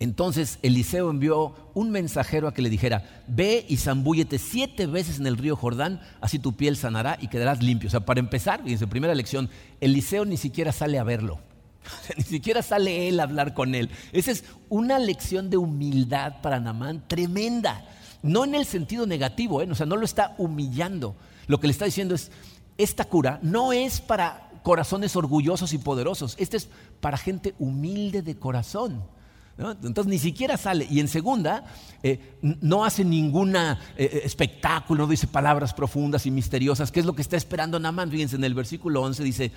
Entonces 0.00 0.58
Eliseo 0.62 1.10
envió 1.10 1.54
un 1.74 1.90
mensajero 1.90 2.48
a 2.48 2.54
que 2.54 2.62
le 2.62 2.70
dijera, 2.70 3.22
ve 3.26 3.64
y 3.68 3.76
zambúllete 3.76 4.38
siete 4.38 4.86
veces 4.86 5.18
en 5.18 5.26
el 5.26 5.36
río 5.36 5.56
Jordán, 5.56 6.00
así 6.20 6.38
tu 6.38 6.54
piel 6.54 6.76
sanará 6.76 7.16
y 7.20 7.28
quedarás 7.28 7.62
limpio. 7.62 7.88
O 7.88 7.90
sea, 7.90 8.00
para 8.00 8.20
empezar, 8.20 8.62
su 8.78 8.88
primera 8.88 9.14
lección, 9.14 9.48
Eliseo 9.80 10.24
ni 10.24 10.36
siquiera 10.36 10.72
sale 10.72 10.98
a 10.98 11.04
verlo. 11.04 11.38
ni 12.16 12.24
siquiera 12.24 12.62
sale 12.62 13.08
él 13.08 13.20
a 13.20 13.24
hablar 13.24 13.54
con 13.54 13.74
él. 13.74 13.90
Esa 14.12 14.32
es 14.32 14.44
una 14.68 14.98
lección 14.98 15.50
de 15.50 15.56
humildad 15.56 16.40
para 16.42 16.60
Namán 16.60 17.06
tremenda. 17.06 17.84
No 18.22 18.44
en 18.44 18.54
el 18.54 18.64
sentido 18.64 19.06
negativo, 19.06 19.60
¿eh? 19.62 19.68
o 19.70 19.74
sea, 19.74 19.86
no 19.86 19.96
lo 19.96 20.04
está 20.04 20.34
humillando. 20.38 21.14
Lo 21.46 21.60
que 21.60 21.66
le 21.66 21.72
está 21.72 21.84
diciendo 21.84 22.14
es, 22.14 22.30
esta 22.78 23.04
cura 23.04 23.38
no 23.42 23.72
es 23.72 24.00
para 24.00 24.50
corazones 24.62 25.14
orgullosos 25.14 25.74
y 25.74 25.78
poderosos, 25.78 26.34
esta 26.38 26.56
es 26.56 26.68
para 27.00 27.18
gente 27.18 27.54
humilde 27.58 28.22
de 28.22 28.38
corazón. 28.38 29.04
Entonces 29.56 30.06
ni 30.06 30.18
siquiera 30.18 30.56
sale. 30.56 30.86
Y 30.90 30.98
en 30.98 31.06
segunda, 31.06 31.64
eh, 32.02 32.38
no 32.42 32.84
hace 32.84 33.04
ningún 33.04 33.54
eh, 33.54 33.76
eh, 33.96 34.22
espectáculo, 34.24 35.04
no 35.04 35.10
dice 35.10 35.28
palabras 35.28 35.72
profundas 35.72 36.26
y 36.26 36.30
misteriosas, 36.30 36.90
que 36.90 37.00
es 37.00 37.06
lo 37.06 37.14
que 37.14 37.22
está 37.22 37.36
esperando 37.36 37.78
Naamán. 37.78 38.10
Fíjense, 38.10 38.36
en 38.36 38.44
el 38.44 38.54
versículo 38.54 39.02
11 39.02 39.22
dice, 39.22 39.52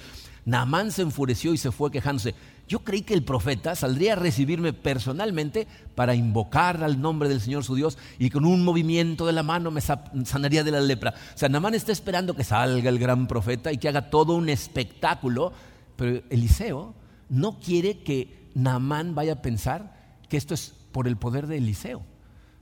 Naamán 0.45 0.91
se 0.91 1.01
enfureció 1.01 1.53
y 1.53 1.57
se 1.57 1.71
fue 1.71 1.89
quejándose. 1.91 2.35
Yo 2.67 2.79
creí 2.79 3.01
que 3.01 3.15
el 3.15 3.23
profeta 3.23 3.75
saldría 3.75 4.13
a 4.13 4.17
recibirme 4.17 4.71
personalmente 4.71 5.67
para 5.95 6.13
invocar 6.13 6.83
al 6.83 7.01
nombre 7.01 7.27
del 7.27 7.41
Señor 7.41 7.63
su 7.63 7.75
Dios 7.75 7.97
y 8.19 8.29
con 8.29 8.45
un 8.45 8.63
movimiento 8.63 9.25
de 9.25 9.33
la 9.33 9.41
mano 9.41 9.71
me 9.71 9.81
sanaría 9.81 10.63
de 10.63 10.71
la 10.71 10.81
lepra. 10.81 11.15
O 11.33 11.37
sea, 11.37 11.49
Naamán 11.49 11.73
está 11.73 11.91
esperando 11.91 12.35
que 12.35 12.43
salga 12.43 12.89
el 12.89 12.99
gran 12.99 13.27
profeta 13.27 13.71
y 13.71 13.77
que 13.77 13.89
haga 13.89 14.11
todo 14.11 14.35
un 14.35 14.49
espectáculo, 14.49 15.53
pero 15.95 16.21
Eliseo 16.29 16.93
no 17.29 17.59
quiere 17.59 17.99
que 17.99 18.46
Naamán 18.57 19.13
vaya 19.13 19.33
a 19.33 19.41
pensar 19.41 20.17
que 20.29 20.35
esto 20.35 20.53
es 20.53 20.73
por 20.91 21.07
el 21.07 21.15
poder 21.15 21.45
de 21.45 21.57
Eliseo. 21.57 22.01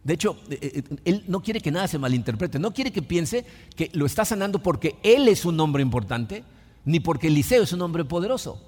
De 0.03 0.13
hecho, 0.13 0.37
eh, 0.49 0.59
eh, 0.61 0.83
él 1.05 1.23
no 1.27 1.41
quiere 1.41 1.61
que 1.61 1.71
nada 1.71 1.87
se 1.87 1.97
malinterprete, 1.97 2.59
no 2.59 2.73
quiere 2.73 2.91
que 2.91 3.01
piense 3.01 3.45
que 3.75 3.89
lo 3.93 4.05
está 4.05 4.25
sanando 4.25 4.59
porque 4.59 4.97
él 5.03 5.27
es 5.29 5.45
un 5.45 5.59
hombre 5.59 5.81
importante, 5.81 6.43
ni 6.83 6.99
porque 6.99 7.27
Eliseo 7.27 7.63
es 7.63 7.71
un 7.73 7.81
hombre 7.81 8.03
poderoso. 8.03 8.61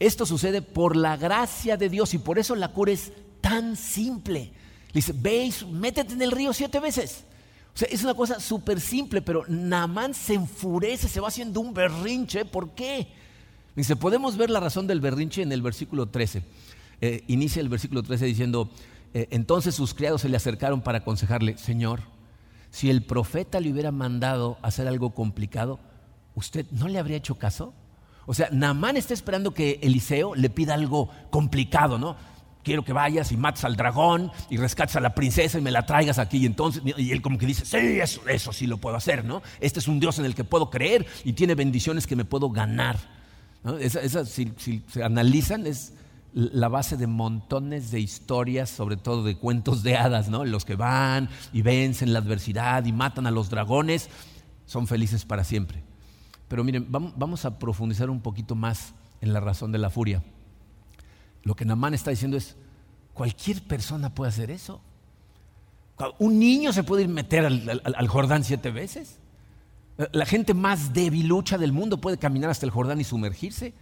Esto 0.00 0.26
sucede 0.26 0.60
por 0.60 0.96
la 0.96 1.16
gracia 1.16 1.76
de 1.76 1.88
Dios 1.88 2.14
y 2.14 2.18
por 2.18 2.38
eso 2.38 2.56
la 2.56 2.72
cura 2.72 2.90
es 2.90 3.12
tan 3.40 3.76
simple. 3.76 4.52
Le 4.88 4.92
dice, 4.92 5.14
veis, 5.16 5.64
métete 5.66 6.14
en 6.14 6.22
el 6.22 6.32
río 6.32 6.52
siete 6.52 6.80
veces. 6.80 7.24
O 7.74 7.78
sea, 7.78 7.88
es 7.90 8.02
una 8.02 8.14
cosa 8.14 8.40
súper 8.40 8.80
simple, 8.80 9.22
pero 9.22 9.44
Naamán 9.46 10.12
se 10.14 10.34
enfurece, 10.34 11.08
se 11.08 11.20
va 11.20 11.28
haciendo 11.28 11.60
un 11.60 11.72
berrinche. 11.72 12.44
¿Por 12.44 12.70
qué? 12.70 13.06
Dice, 13.74 13.96
podemos 13.96 14.36
ver 14.36 14.50
la 14.50 14.60
razón 14.60 14.86
del 14.86 15.00
berrinche 15.00 15.40
en 15.42 15.52
el 15.52 15.62
versículo 15.62 16.06
13. 16.08 16.42
Eh, 17.02 17.24
inicia 17.26 17.60
el 17.60 17.68
versículo 17.68 18.04
13 18.04 18.26
diciendo, 18.26 18.70
eh, 19.12 19.26
entonces 19.32 19.74
sus 19.74 19.92
criados 19.92 20.20
se 20.20 20.28
le 20.28 20.36
acercaron 20.36 20.82
para 20.82 20.98
aconsejarle, 20.98 21.58
Señor, 21.58 22.00
si 22.70 22.90
el 22.90 23.02
profeta 23.02 23.58
le 23.58 23.72
hubiera 23.72 23.90
mandado 23.90 24.56
hacer 24.62 24.86
algo 24.86 25.10
complicado, 25.10 25.80
¿usted 26.36 26.64
no 26.70 26.86
le 26.86 27.00
habría 27.00 27.16
hecho 27.16 27.34
caso? 27.34 27.74
O 28.24 28.34
sea, 28.34 28.48
Naamán 28.52 28.96
está 28.96 29.14
esperando 29.14 29.52
que 29.52 29.80
Eliseo 29.82 30.36
le 30.36 30.48
pida 30.48 30.74
algo 30.74 31.10
complicado, 31.30 31.98
¿no? 31.98 32.16
Quiero 32.62 32.84
que 32.84 32.92
vayas 32.92 33.32
y 33.32 33.36
mates 33.36 33.64
al 33.64 33.74
dragón 33.74 34.30
y 34.48 34.56
rescates 34.56 34.94
a 34.94 35.00
la 35.00 35.12
princesa 35.12 35.58
y 35.58 35.60
me 35.60 35.72
la 35.72 35.84
traigas 35.84 36.20
aquí. 36.20 36.38
Y 36.38 36.46
entonces, 36.46 36.84
y 36.96 37.10
él 37.10 37.20
como 37.20 37.36
que 37.36 37.46
dice, 37.46 37.64
sí, 37.64 37.98
eso, 38.00 38.26
eso 38.28 38.52
sí 38.52 38.68
lo 38.68 38.78
puedo 38.78 38.94
hacer, 38.94 39.24
¿no? 39.24 39.42
Este 39.58 39.80
es 39.80 39.88
un 39.88 39.98
Dios 39.98 40.20
en 40.20 40.24
el 40.24 40.36
que 40.36 40.44
puedo 40.44 40.70
creer 40.70 41.04
y 41.24 41.32
tiene 41.32 41.56
bendiciones 41.56 42.06
que 42.06 42.14
me 42.14 42.24
puedo 42.24 42.48
ganar. 42.50 42.96
Esa, 43.80 44.24
si, 44.24 44.52
se 44.88 45.02
analizan, 45.02 45.66
es 45.66 45.94
la 46.34 46.68
base 46.68 46.96
de 46.96 47.06
montones 47.06 47.90
de 47.90 48.00
historias, 48.00 48.70
sobre 48.70 48.96
todo 48.96 49.22
de 49.22 49.36
cuentos 49.36 49.82
de 49.82 49.96
hadas, 49.96 50.28
¿no? 50.28 50.44
Los 50.44 50.64
que 50.64 50.76
van 50.76 51.28
y 51.52 51.62
vencen 51.62 52.12
la 52.12 52.20
adversidad 52.20 52.84
y 52.86 52.92
matan 52.92 53.26
a 53.26 53.30
los 53.30 53.50
dragones, 53.50 54.08
son 54.66 54.86
felices 54.86 55.24
para 55.24 55.44
siempre. 55.44 55.82
Pero 56.48 56.64
miren, 56.64 56.86
vamos 56.90 57.44
a 57.44 57.58
profundizar 57.58 58.10
un 58.10 58.20
poquito 58.20 58.54
más 58.54 58.94
en 59.20 59.32
la 59.32 59.40
razón 59.40 59.72
de 59.72 59.78
la 59.78 59.90
furia. 59.90 60.22
Lo 61.42 61.54
que 61.54 61.64
Namán 61.64 61.94
está 61.94 62.10
diciendo 62.10 62.36
es, 62.36 62.56
cualquier 63.14 63.62
persona 63.62 64.14
puede 64.14 64.30
hacer 64.30 64.50
eso. 64.50 64.80
Un 66.18 66.38
niño 66.38 66.72
se 66.72 66.82
puede 66.82 67.02
ir 67.02 67.08
meter 67.08 67.44
al, 67.44 68.08
Jordán 68.08 68.44
siete 68.44 68.70
veces. 68.70 69.18
La 70.12 70.24
gente 70.26 70.54
más 70.54 70.94
debilucha 70.94 71.58
del 71.58 71.72
mundo 71.72 72.00
puede 72.00 72.18
caminar 72.18 72.50
hasta 72.50 72.66
el 72.66 72.72
Jordán 72.72 73.00
y 73.00 73.04
sumergirse 73.04 73.74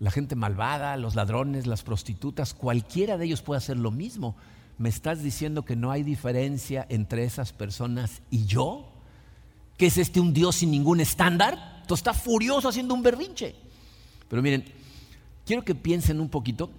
la 0.00 0.10
gente 0.10 0.34
malvada, 0.34 0.96
los 0.96 1.14
ladrones, 1.14 1.66
las 1.66 1.82
prostitutas, 1.82 2.54
cualquiera 2.54 3.16
de 3.16 3.26
ellos 3.26 3.42
puede 3.42 3.58
hacer 3.58 3.76
lo 3.76 3.90
mismo. 3.90 4.36
¿Me 4.76 4.88
estás 4.88 5.22
diciendo 5.22 5.64
que 5.64 5.76
no 5.76 5.90
hay 5.90 6.02
diferencia 6.02 6.86
entre 6.88 7.24
esas 7.24 7.52
personas 7.52 8.22
y 8.30 8.44
yo? 8.46 8.90
¿Que 9.76 9.86
es 9.86 9.98
este 9.98 10.20
un 10.20 10.32
Dios 10.32 10.56
sin 10.56 10.70
ningún 10.70 11.00
estándar? 11.00 11.82
Tú 11.86 11.94
está 11.94 12.12
furioso 12.12 12.68
haciendo 12.68 12.94
un 12.94 13.02
berrinche. 13.02 13.54
Pero 14.28 14.42
miren, 14.42 14.64
quiero 15.46 15.64
que 15.64 15.74
piensen 15.74 16.20
un 16.20 16.28
poquito 16.28 16.70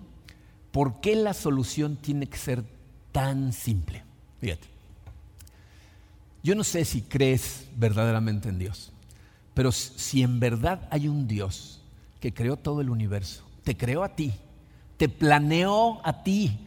por 0.71 0.99
qué 0.99 1.15
la 1.15 1.33
solución 1.33 1.95
tiene 1.95 2.27
que 2.27 2.37
ser 2.37 2.63
tan 3.11 3.53
simple. 3.53 4.03
Fíjate, 4.41 4.67
yo 6.43 6.53
no 6.53 6.63
sé 6.63 6.83
si 6.83 7.01
crees 7.01 7.65
verdaderamente 7.77 8.49
en 8.49 8.59
Dios, 8.59 8.91
pero 9.53 9.71
si 9.71 10.21
en 10.21 10.39
verdad 10.39 10.87
hay 10.91 11.07
un 11.07 11.27
Dios, 11.27 11.81
que 12.25 12.33
creó 12.33 12.57
todo 12.57 12.81
el 12.81 12.89
universo, 12.89 13.43
te 13.63 13.77
creó 13.77 14.03
a 14.03 14.15
ti, 14.15 14.33
te 14.97 15.09
planeó 15.09 16.03
a 16.03 16.23
ti 16.23 16.57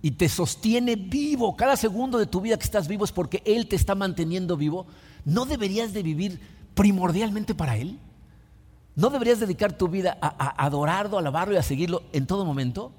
y 0.00 0.12
te 0.12 0.28
sostiene 0.28 0.94
vivo. 0.94 1.56
Cada 1.56 1.74
segundo 1.74 2.18
de 2.18 2.26
tu 2.26 2.40
vida 2.40 2.56
que 2.56 2.62
estás 2.62 2.86
vivo 2.86 3.04
es 3.04 3.10
porque 3.10 3.42
Él 3.44 3.66
te 3.66 3.74
está 3.74 3.96
manteniendo 3.96 4.56
vivo. 4.56 4.86
No 5.24 5.44
deberías 5.44 5.92
de 5.92 6.04
vivir 6.04 6.40
primordialmente 6.76 7.56
para 7.56 7.76
Él? 7.76 7.98
¿No 8.94 9.10
deberías 9.10 9.40
dedicar 9.40 9.72
tu 9.72 9.88
vida 9.88 10.16
a, 10.20 10.64
adorarlo, 10.64 11.16
a 11.16 11.20
alabarlo 11.20 11.54
y 11.54 11.56
a 11.56 11.64
seguirlo 11.64 12.04
en 12.12 12.28
todo 12.28 12.44
momento? 12.44 12.92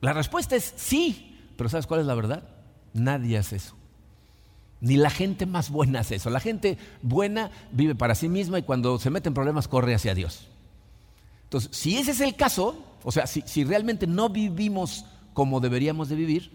La 0.00 0.14
respuesta 0.14 0.56
es 0.56 0.72
sí, 0.76 1.38
pero 1.58 1.68
¿sabes 1.68 1.86
cuál 1.86 2.00
es 2.00 2.06
la 2.06 2.14
verdad? 2.14 2.42
Nadie 2.94 3.36
hace 3.36 3.56
eso. 3.56 3.74
Ni 4.80 4.96
la 4.96 5.10
gente 5.10 5.44
más 5.44 5.68
buena 5.68 6.00
hace 6.00 6.14
eso. 6.14 6.30
La 6.30 6.40
gente 6.40 6.78
buena 7.02 7.50
vive 7.70 7.94
para 7.94 8.14
sí 8.14 8.30
misma 8.30 8.60
y 8.60 8.62
cuando 8.62 8.98
se 8.98 9.10
mete 9.10 9.28
en 9.28 9.34
problemas 9.34 9.68
corre 9.68 9.94
hacia 9.94 10.14
Dios. 10.14 10.48
Entonces, 11.52 11.76
si 11.76 11.98
ese 11.98 12.12
es 12.12 12.20
el 12.22 12.34
caso, 12.34 12.82
o 13.04 13.12
sea, 13.12 13.26
si, 13.26 13.64
realmente 13.64 14.06
no 14.06 14.30
vivimos 14.30 15.04
como 15.34 15.60
deberíamos 15.60 16.08
de 16.08 16.16
vivir, 16.16 16.50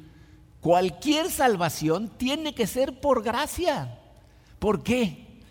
cualquier 0.59 1.29
salvación 1.29 2.09
tiene 2.17 2.55
que 2.55 2.65
ser 2.65 2.99
por 2.99 3.21
gracia. 3.21 3.99
¿Por 4.57 4.81
qué? 4.81 5.43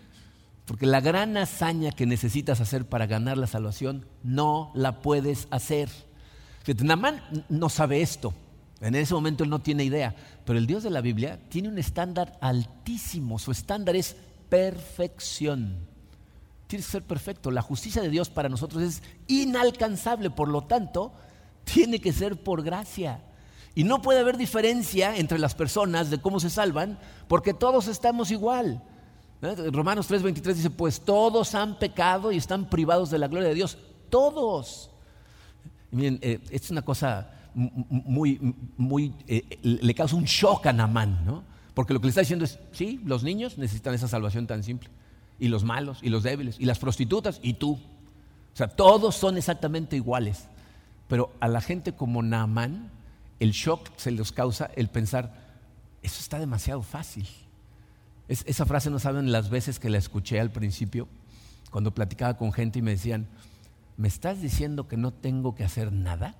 Porque 0.65 0.85
la 0.85 0.99
gran 0.99 1.37
hazaña 1.37 1.93
que 1.93 2.05
necesitas 2.05 2.59
hacer 2.59 2.89
para 2.89 3.07
ganar 3.07 3.37
la 3.37 3.47
salvación 3.47 4.05
no 4.21 4.69
la 4.75 4.99
puedes 4.99 5.47
hacer. 5.49 5.87
Namán 6.83 7.21
no 7.47 7.69
sabe 7.69 8.01
esto. 8.01 8.33
En 8.81 8.95
ese 8.95 9.13
momento 9.13 9.45
él 9.45 9.49
no 9.49 9.59
tiene 9.59 9.85
idea. 9.85 10.13
Pero 10.43 10.59
el 10.59 10.67
Dios 10.67 10.83
de 10.83 10.89
la 10.89 10.99
Biblia 10.99 11.39
tiene 11.47 11.69
un 11.69 11.77
estándar 11.77 12.37
altísimo. 12.41 13.39
Su 13.39 13.51
estándar 13.51 13.95
es 13.95 14.17
perfección. 14.49 15.87
Tiene 16.67 16.83
que 16.83 16.91
ser 16.91 17.03
perfecto. 17.03 17.49
La 17.49 17.61
justicia 17.61 18.01
de 18.01 18.09
Dios 18.09 18.29
para 18.29 18.49
nosotros 18.49 18.83
es 18.83 19.03
inalcanzable. 19.27 20.29
Por 20.29 20.49
lo 20.49 20.63
tanto, 20.63 21.13
tiene 21.63 21.99
que 21.99 22.13
ser 22.13 22.41
por 22.43 22.63
gracia. 22.63 23.21
Y 23.73 23.83
no 23.83 24.01
puede 24.01 24.19
haber 24.19 24.37
diferencia 24.37 25.15
entre 25.17 25.37
las 25.37 25.53
personas 25.53 26.09
de 26.09 26.19
cómo 26.19 26.39
se 26.39 26.49
salvan, 26.49 26.97
porque 27.27 27.53
todos 27.53 27.87
estamos 27.87 28.31
igual. 28.31 28.83
¿Eh? 29.41 29.69
Romanos 29.71 30.09
3:23 30.09 30.53
dice, 30.55 30.69
pues 30.69 30.99
todos 30.99 31.53
han 31.53 31.77
pecado 31.77 32.31
y 32.31 32.37
están 32.37 32.69
privados 32.69 33.11
de 33.11 33.19
la 33.19 33.27
gloria 33.27 33.49
de 33.49 33.55
Dios. 33.55 33.77
Todos. 34.09 34.89
miren, 35.91 36.19
eh, 36.21 36.39
es 36.49 36.71
una 36.71 36.81
cosa 36.81 37.31
muy, 37.53 38.55
muy, 38.77 39.13
eh, 39.27 39.59
le 39.61 39.95
causa 39.95 40.15
un 40.15 40.25
shock 40.25 40.65
a 40.67 40.73
Namán, 40.73 41.25
¿no? 41.25 41.43
Porque 41.73 41.93
lo 41.93 41.99
que 41.99 42.07
le 42.07 42.09
está 42.09 42.21
diciendo 42.21 42.45
es, 42.45 42.59
sí, 42.71 42.99
los 43.05 43.23
niños 43.23 43.57
necesitan 43.57 43.93
esa 43.93 44.07
salvación 44.07 44.47
tan 44.47 44.63
simple. 44.63 44.89
Y 45.39 45.49
los 45.49 45.63
malos, 45.63 45.99
y 46.01 46.09
los 46.09 46.23
débiles, 46.23 46.57
y 46.59 46.65
las 46.65 46.79
prostitutas, 46.79 47.39
y 47.43 47.53
tú. 47.53 47.73
O 47.73 48.57
sea, 48.57 48.67
todos 48.67 49.15
son 49.15 49.37
exactamente 49.37 49.95
iguales. 49.95 50.47
Pero 51.07 51.31
a 51.39 51.47
la 51.47 51.61
gente 51.61 51.93
como 51.93 52.23
Naamán, 52.23 52.89
el 53.39 53.51
shock 53.51 53.89
se 53.97 54.11
les 54.11 54.31
causa 54.31 54.69
el 54.75 54.89
pensar, 54.89 55.33
eso 56.01 56.19
está 56.19 56.39
demasiado 56.39 56.81
fácil 56.81 57.27
esa 58.27 58.65
frase 58.65 58.89
no 58.89 58.99
saben 58.99 59.31
las 59.31 59.49
veces 59.49 59.79
que 59.79 59.89
la 59.89 59.97
escuché 59.97 60.39
al 60.39 60.51
principio, 60.51 61.07
cuando 61.71 61.93
platicaba 61.93 62.37
con 62.37 62.51
gente 62.51 62.79
y 62.79 62.81
me 62.81 62.91
decían, 62.91 63.27
¿me 63.95 64.07
estás 64.07 64.41
diciendo 64.41 64.87
que 64.87 64.97
no 64.97 65.11
tengo 65.11 65.55
que 65.55 65.63
hacer 65.63 65.93
nada? 65.93 66.35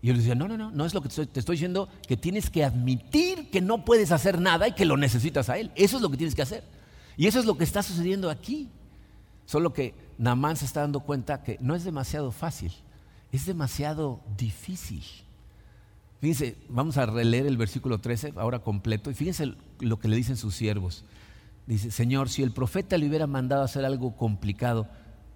Y 0.00 0.08
yo 0.08 0.12
les 0.14 0.22
decía, 0.22 0.34
no, 0.34 0.48
no, 0.48 0.56
no, 0.56 0.70
no 0.70 0.86
es 0.86 0.94
lo 0.94 1.02
que 1.02 1.08
te 1.08 1.40
estoy, 1.40 1.56
diciendo, 1.56 1.88
que 2.06 2.16
tienes 2.16 2.50
que 2.50 2.64
admitir 2.64 3.50
que 3.50 3.60
no 3.60 3.84
puedes 3.84 4.12
hacer 4.12 4.40
nada 4.40 4.68
y 4.68 4.72
que 4.72 4.84
lo 4.84 4.96
necesitas 4.96 5.48
a 5.50 5.58
Él. 5.58 5.72
Eso 5.74 5.96
es 5.96 6.02
lo 6.02 6.10
que 6.10 6.16
tienes 6.16 6.34
que 6.34 6.42
hacer. 6.42 6.64
Y 7.18 7.26
eso 7.26 7.40
es 7.40 7.44
lo 7.44 7.58
que 7.58 7.64
está 7.64 7.82
sucediendo 7.82 8.30
aquí. 8.30 8.70
Solo 9.44 9.72
que 9.72 9.94
Namán 10.18 10.56
se 10.56 10.64
está 10.64 10.80
dando 10.80 11.00
cuenta 11.00 11.42
que 11.42 11.58
no 11.60 11.74
es 11.74 11.84
demasiado 11.84 12.30
fácil, 12.30 12.72
es 13.32 13.44
demasiado 13.44 14.20
difícil. 14.36 15.02
Fíjense, 16.20 16.56
vamos 16.68 16.96
a 16.96 17.06
releer 17.06 17.46
el 17.46 17.56
versículo 17.56 17.98
13, 17.98 18.34
ahora 18.36 18.60
completo, 18.60 19.10
y 19.10 19.14
fíjense 19.14 19.54
lo 19.80 19.98
que 19.98 20.08
le 20.08 20.16
dicen 20.16 20.36
sus 20.36 20.54
siervos. 20.54 21.04
Dice, 21.66 21.90
Señor, 21.90 22.28
si 22.28 22.42
el 22.42 22.52
profeta 22.52 22.96
le 22.96 23.08
hubiera 23.08 23.26
mandado 23.26 23.62
hacer 23.62 23.84
algo 23.84 24.16
complicado, 24.16 24.88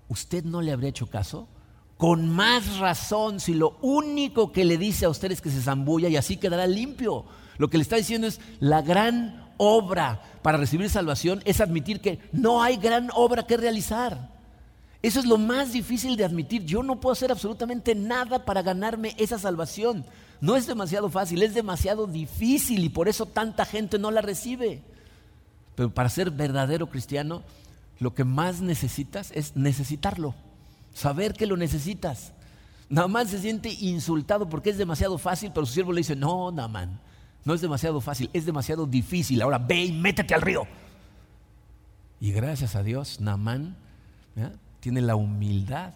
¿usted 0.09 0.45
no 0.45 0.63
le 0.63 0.73
habría 0.73 0.91
hecho 0.91 1.09
caso? 1.09 1.49
Con 1.97 2.29
más 2.29 2.79
razón, 2.79 3.41
si 3.41 3.55
lo 3.55 3.79
único 3.81 4.53
que 4.53 4.65
le 4.65 4.79
dice 4.79 5.05
a 5.05 5.09
usted 5.09 5.33
es 5.33 5.41
que 5.41 5.51
se 5.51 5.63
zambulla 5.63 6.09
y 6.09 6.17
así 6.17 6.37
quedará 6.37 6.67
limpio. 6.67 7.25
Lo 7.59 7.71
que 7.71 7.79
le 7.79 7.83
está 7.83 7.97
diciendo 7.97 8.27
es 8.27 8.41
la 8.61 8.83
gran 8.83 9.52
obra 9.63 10.21
para 10.43 10.59
recibir 10.59 10.91
salvación 10.91 11.41
es 11.45 11.61
admitir 11.61 12.01
que 12.01 12.19
no 12.33 12.63
hay 12.63 12.79
gran 12.79 13.11
obra 13.15 13.47
que 13.47 13.57
realizar. 13.57 14.29
Eso 15.03 15.21
es 15.21 15.27
lo 15.27 15.39
más 15.39 15.73
difícil 15.73 16.17
de 16.17 16.25
admitir. 16.25 16.65
Yo 16.65 16.83
no 16.83 17.01
puedo 17.01 17.13
hacer 17.13 17.31
absolutamente 17.31 17.95
nada 17.95 18.45
para 18.45 18.63
ganarme 18.63 19.15
esa 19.19 19.39
salvación. 19.39 20.05
No 20.41 20.57
es 20.57 20.67
demasiado 20.67 21.09
fácil, 21.11 21.43
es 21.43 21.55
demasiado 21.55 22.09
difícil 22.09 22.83
y 22.85 22.89
por 22.89 23.09
eso 23.09 23.25
tanta 23.27 23.65
gente 23.65 24.01
no 24.01 24.11
la 24.11 24.21
recibe. 24.21 24.83
Pero 25.77 25.95
para 25.95 26.09
ser 26.09 26.33
verdadero 26.33 26.89
cristiano, 26.89 27.43
lo 28.01 28.15
que 28.15 28.25
más 28.25 28.61
necesitas 28.61 29.31
es 29.33 29.55
necesitarlo, 29.55 30.35
saber 30.93 31.35
que 31.35 31.47
lo 31.47 31.57
necesitas. 31.57 32.33
Namán 32.89 33.29
se 33.29 33.39
siente 33.39 33.73
insultado 33.73 34.49
porque 34.49 34.71
es 34.71 34.79
demasiado 34.79 35.19
fácil, 35.19 35.53
pero 35.55 35.67
su 35.67 35.75
siervo 35.75 35.93
le 35.93 36.01
dice, 36.01 36.17
no, 36.17 36.51
Namán, 36.51 37.01
no 37.45 37.55
es 37.55 37.61
demasiado 37.61 38.01
fácil, 38.01 38.31
es 38.33 38.47
demasiado 38.47 38.87
difícil. 38.87 39.43
Ahora 39.43 39.59
ve 39.59 39.85
y 39.85 39.93
métete 39.93 40.35
al 40.35 40.43
río. 40.43 40.67
Y 42.21 42.33
gracias 42.33 42.77
a 42.77 42.83
Dios, 42.83 43.21
Namán 43.21 43.77
tiene 44.81 45.01
la 45.01 45.17
humildad 45.17 45.95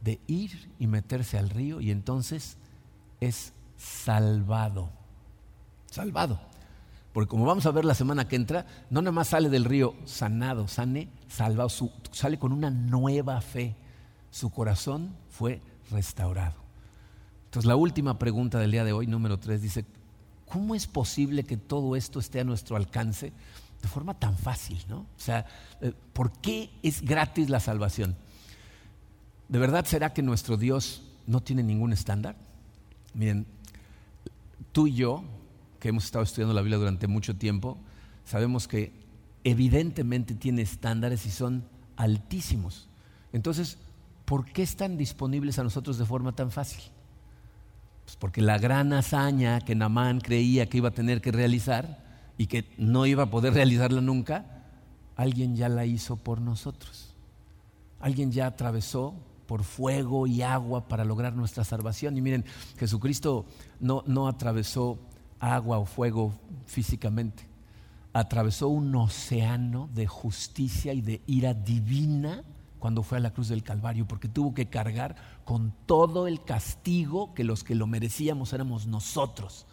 de 0.00 0.20
ir 0.26 0.70
y 0.78 0.86
meterse 0.86 1.38
al 1.38 1.50
río 1.50 1.80
y 1.80 1.90
entonces 1.90 2.56
es 3.20 3.52
salvado. 3.76 4.90
Salvado. 5.90 6.40
Porque 7.12 7.28
como 7.28 7.44
vamos 7.44 7.66
a 7.66 7.70
ver 7.70 7.84
la 7.84 7.94
semana 7.94 8.28
que 8.28 8.36
entra, 8.36 8.66
no 8.88 9.02
nada 9.02 9.12
más 9.12 9.28
sale 9.28 9.48
del 9.48 9.64
río 9.64 9.94
sanado, 10.04 10.68
sane, 10.68 11.08
salvado, 11.28 11.68
sale 12.12 12.38
con 12.38 12.52
una 12.52 12.70
nueva 12.70 13.40
fe. 13.40 13.76
Su 14.30 14.50
corazón 14.50 15.16
fue 15.28 15.60
restaurado. 15.90 16.54
Entonces 17.46 17.66
la 17.66 17.74
última 17.74 18.18
pregunta 18.18 18.58
del 18.58 18.70
día 18.70 18.84
de 18.84 18.92
hoy, 18.92 19.08
número 19.08 19.38
tres, 19.38 19.60
dice, 19.60 19.84
¿cómo 20.50 20.74
es 20.74 20.86
posible 20.86 21.44
que 21.44 21.56
todo 21.56 21.96
esto 21.96 22.18
esté 22.18 22.40
a 22.40 22.44
nuestro 22.44 22.76
alcance 22.76 23.32
de 23.80 23.88
forma 23.88 24.18
tan 24.18 24.36
fácil? 24.36 24.84
¿no? 24.88 24.98
O 24.98 25.06
sea, 25.16 25.46
eh, 25.80 25.92
¿por 26.12 26.32
qué 26.32 26.70
es 26.82 27.02
gratis 27.02 27.48
la 27.48 27.60
salvación? 27.60 28.16
¿De 29.48 29.58
verdad 29.58 29.84
será 29.86 30.12
que 30.12 30.22
nuestro 30.22 30.56
Dios 30.56 31.02
no 31.26 31.40
tiene 31.40 31.62
ningún 31.62 31.92
estándar? 31.92 32.36
Miren, 33.14 33.46
tú 34.72 34.88
y 34.88 34.94
yo, 34.94 35.24
que 35.78 35.88
hemos 35.88 36.04
estado 36.04 36.24
estudiando 36.24 36.52
la 36.52 36.60
Biblia 36.60 36.78
durante 36.78 37.06
mucho 37.06 37.36
tiempo, 37.36 37.78
sabemos 38.24 38.68
que 38.68 38.92
evidentemente 39.44 40.34
tiene 40.34 40.62
estándares 40.62 41.26
y 41.26 41.30
son 41.30 41.64
altísimos. 41.96 42.88
Entonces, 43.32 43.78
¿por 44.24 44.46
qué 44.46 44.62
están 44.62 44.98
disponibles 44.98 45.58
a 45.58 45.64
nosotros 45.64 45.96
de 45.96 46.04
forma 46.04 46.32
tan 46.32 46.50
fácil? 46.50 46.82
Pues 48.10 48.16
porque 48.16 48.42
la 48.42 48.58
gran 48.58 48.92
hazaña 48.92 49.60
que 49.60 49.76
Namán 49.76 50.20
creía 50.20 50.66
que 50.66 50.78
iba 50.78 50.88
a 50.88 50.92
tener 50.92 51.20
que 51.20 51.30
realizar 51.30 52.02
y 52.36 52.48
que 52.48 52.64
no 52.76 53.06
iba 53.06 53.22
a 53.22 53.30
poder 53.30 53.54
realizarla 53.54 54.00
nunca, 54.00 54.64
alguien 55.14 55.54
ya 55.54 55.68
la 55.68 55.86
hizo 55.86 56.16
por 56.16 56.40
nosotros. 56.40 57.14
Alguien 58.00 58.32
ya 58.32 58.48
atravesó 58.48 59.14
por 59.46 59.62
fuego 59.62 60.26
y 60.26 60.42
agua 60.42 60.88
para 60.88 61.04
lograr 61.04 61.36
nuestra 61.36 61.62
salvación. 61.62 62.16
Y 62.16 62.20
miren, 62.20 62.44
Jesucristo 62.80 63.46
no, 63.78 64.02
no 64.08 64.26
atravesó 64.26 64.98
agua 65.38 65.78
o 65.78 65.86
fuego 65.86 66.34
físicamente, 66.66 67.46
atravesó 68.12 68.66
un 68.66 68.92
océano 68.96 69.88
de 69.94 70.08
justicia 70.08 70.92
y 70.94 71.00
de 71.00 71.22
ira 71.28 71.54
divina 71.54 72.42
cuando 72.80 73.04
fue 73.04 73.18
a 73.18 73.20
la 73.20 73.32
cruz 73.32 73.48
del 73.48 73.62
Calvario, 73.62 74.08
porque 74.08 74.26
tuvo 74.26 74.52
que 74.52 74.66
cargar 74.66 75.14
con 75.44 75.72
todo 75.86 76.26
el 76.26 76.42
castigo 76.42 77.32
que 77.34 77.44
los 77.44 77.62
que 77.62 77.76
lo 77.76 77.86
merecíamos 77.86 78.52
éramos 78.52 78.88
nosotros. 78.88 79.66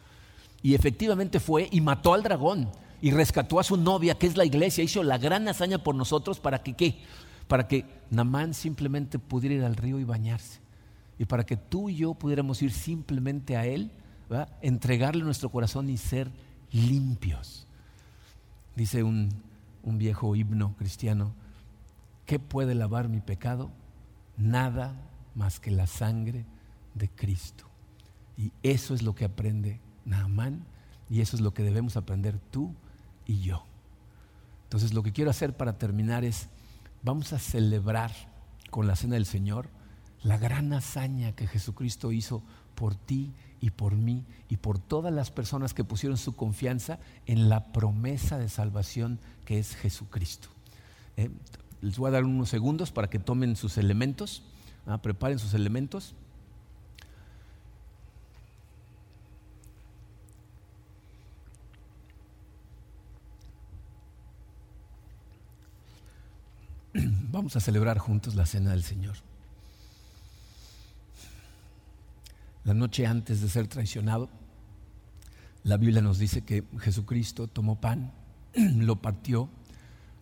Y 0.62 0.76
efectivamente 0.76 1.39
fue 1.39 1.68
y 1.72 1.82
mató 1.82 2.14
al 2.14 2.22
dragón 2.22 2.70
y 3.01 3.10
rescató 3.10 3.60
a 3.60 3.64
su 3.64 3.78
novia, 3.78 4.16
que 4.16 4.28
es 4.28 4.38
la 4.38 4.45
iglesia, 4.45 4.84
hizo 4.84 5.01
la 5.01 5.18
gran 5.18 5.47
hazaña 5.47 5.80
por 5.80 5.95
nosotros 5.95 6.39
para 6.39 6.62
que 6.62 6.74
qué? 6.74 6.99
para 7.47 7.68
que 7.68 7.86
Namán 8.10 8.53
simplemente 8.53 9.20
pudiera 9.20 9.55
ir 9.55 9.64
al 9.64 9.76
río 9.76 9.99
y 9.99 10.03
bañarse. 10.03 10.60
Y 11.18 11.26
para 11.26 11.45
que 11.45 11.58
tú 11.58 11.89
y 11.89 11.95
yo 11.95 12.14
pudiéramos 12.14 12.62
ir 12.62 12.72
simplemente 12.72 13.58
a 13.58 13.66
Él, 13.66 13.91
entregarle 14.62 15.24
nuestro 15.24 15.49
corazón 15.49 15.89
y 15.89 15.97
ser 15.97 16.30
limpios. 16.72 17.66
Dice 18.76 19.01
un, 19.01 19.30
un 19.84 19.97
viejo 19.97 20.36
himno 20.36 20.76
cristiano, 20.78 21.34
¿qué 22.28 22.38
puede 22.38 22.75
lavar 22.75 23.09
mi 23.09 23.21
pecado? 23.21 23.71
Nada 24.38 24.93
más 25.34 25.59
que 25.59 25.71
la 25.71 25.88
sangre 25.88 26.45
de 26.93 27.09
Cristo. 27.09 27.65
Y 28.38 28.51
eso 28.61 28.93
es 28.93 29.01
lo 29.01 29.15
que 29.15 29.25
aprende 29.25 29.80
Naamán 30.05 30.65
y 31.09 31.21
eso 31.21 31.36
es 31.36 31.41
lo 31.41 31.53
que 31.53 31.63
debemos 31.63 31.97
aprender 31.97 32.38
tú 32.51 32.75
y 33.25 33.39
yo. 33.39 33.65
Entonces 34.65 34.93
lo 34.93 35.01
que 35.01 35.13
quiero 35.13 35.32
hacer 35.32 35.55
para 35.55 35.80
terminar 35.80 36.23
es 36.23 36.49
vamos 37.01 37.34
a 37.34 37.39
celebrar 37.39 38.11
con 38.69 38.86
la 38.86 38.95
cena 38.95 39.15
del 39.15 39.25
Señor 39.25 39.69
la 40.21 40.38
gran 40.38 40.73
hazaña 40.73 41.32
que 41.32 41.47
Jesucristo 41.47 42.11
hizo 42.11 42.43
por 42.75 42.95
ti 42.95 43.34
y 43.61 43.71
por 43.71 43.95
mí 43.95 44.25
y 44.49 44.57
por 44.57 44.78
todas 44.78 45.13
las 45.13 45.32
personas 45.32 45.73
que 45.73 45.86
pusieron 45.86 46.17
su 46.17 46.36
confianza 46.36 46.99
en 47.25 47.47
la 47.47 47.71
promesa 47.71 48.38
de 48.38 48.49
salvación 48.49 49.19
que 49.45 49.59
es 49.59 49.75
Jesucristo. 49.75 50.49
Eh, 51.15 51.32
les 51.82 51.97
voy 51.97 52.09
a 52.09 52.11
dar 52.11 52.23
unos 52.23 52.49
segundos 52.49 52.91
para 52.91 53.09
que 53.09 53.19
tomen 53.19 53.55
sus 53.55 53.78
elementos, 53.78 54.41
ah, 54.86 55.01
preparen 55.01 55.39
sus 55.39 55.53
elementos. 55.53 56.15
Vamos 67.32 67.55
a 67.55 67.59
celebrar 67.59 67.99
juntos 67.99 68.36
la 68.36 68.45
cena 68.45 68.71
del 68.71 68.84
Señor. 68.84 69.15
La 72.63 72.73
noche 72.73 73.05
antes 73.05 73.39
de 73.41 73.49
ser 73.49 73.67
traicionado, 73.67 74.30
la 75.63 75.78
Biblia 75.78 76.01
nos 76.01 76.17
dice 76.17 76.41
que 76.41 76.65
Jesucristo 76.80 77.47
tomó 77.47 77.80
pan, 77.80 78.11
lo 78.55 79.01
partió, 79.01 79.49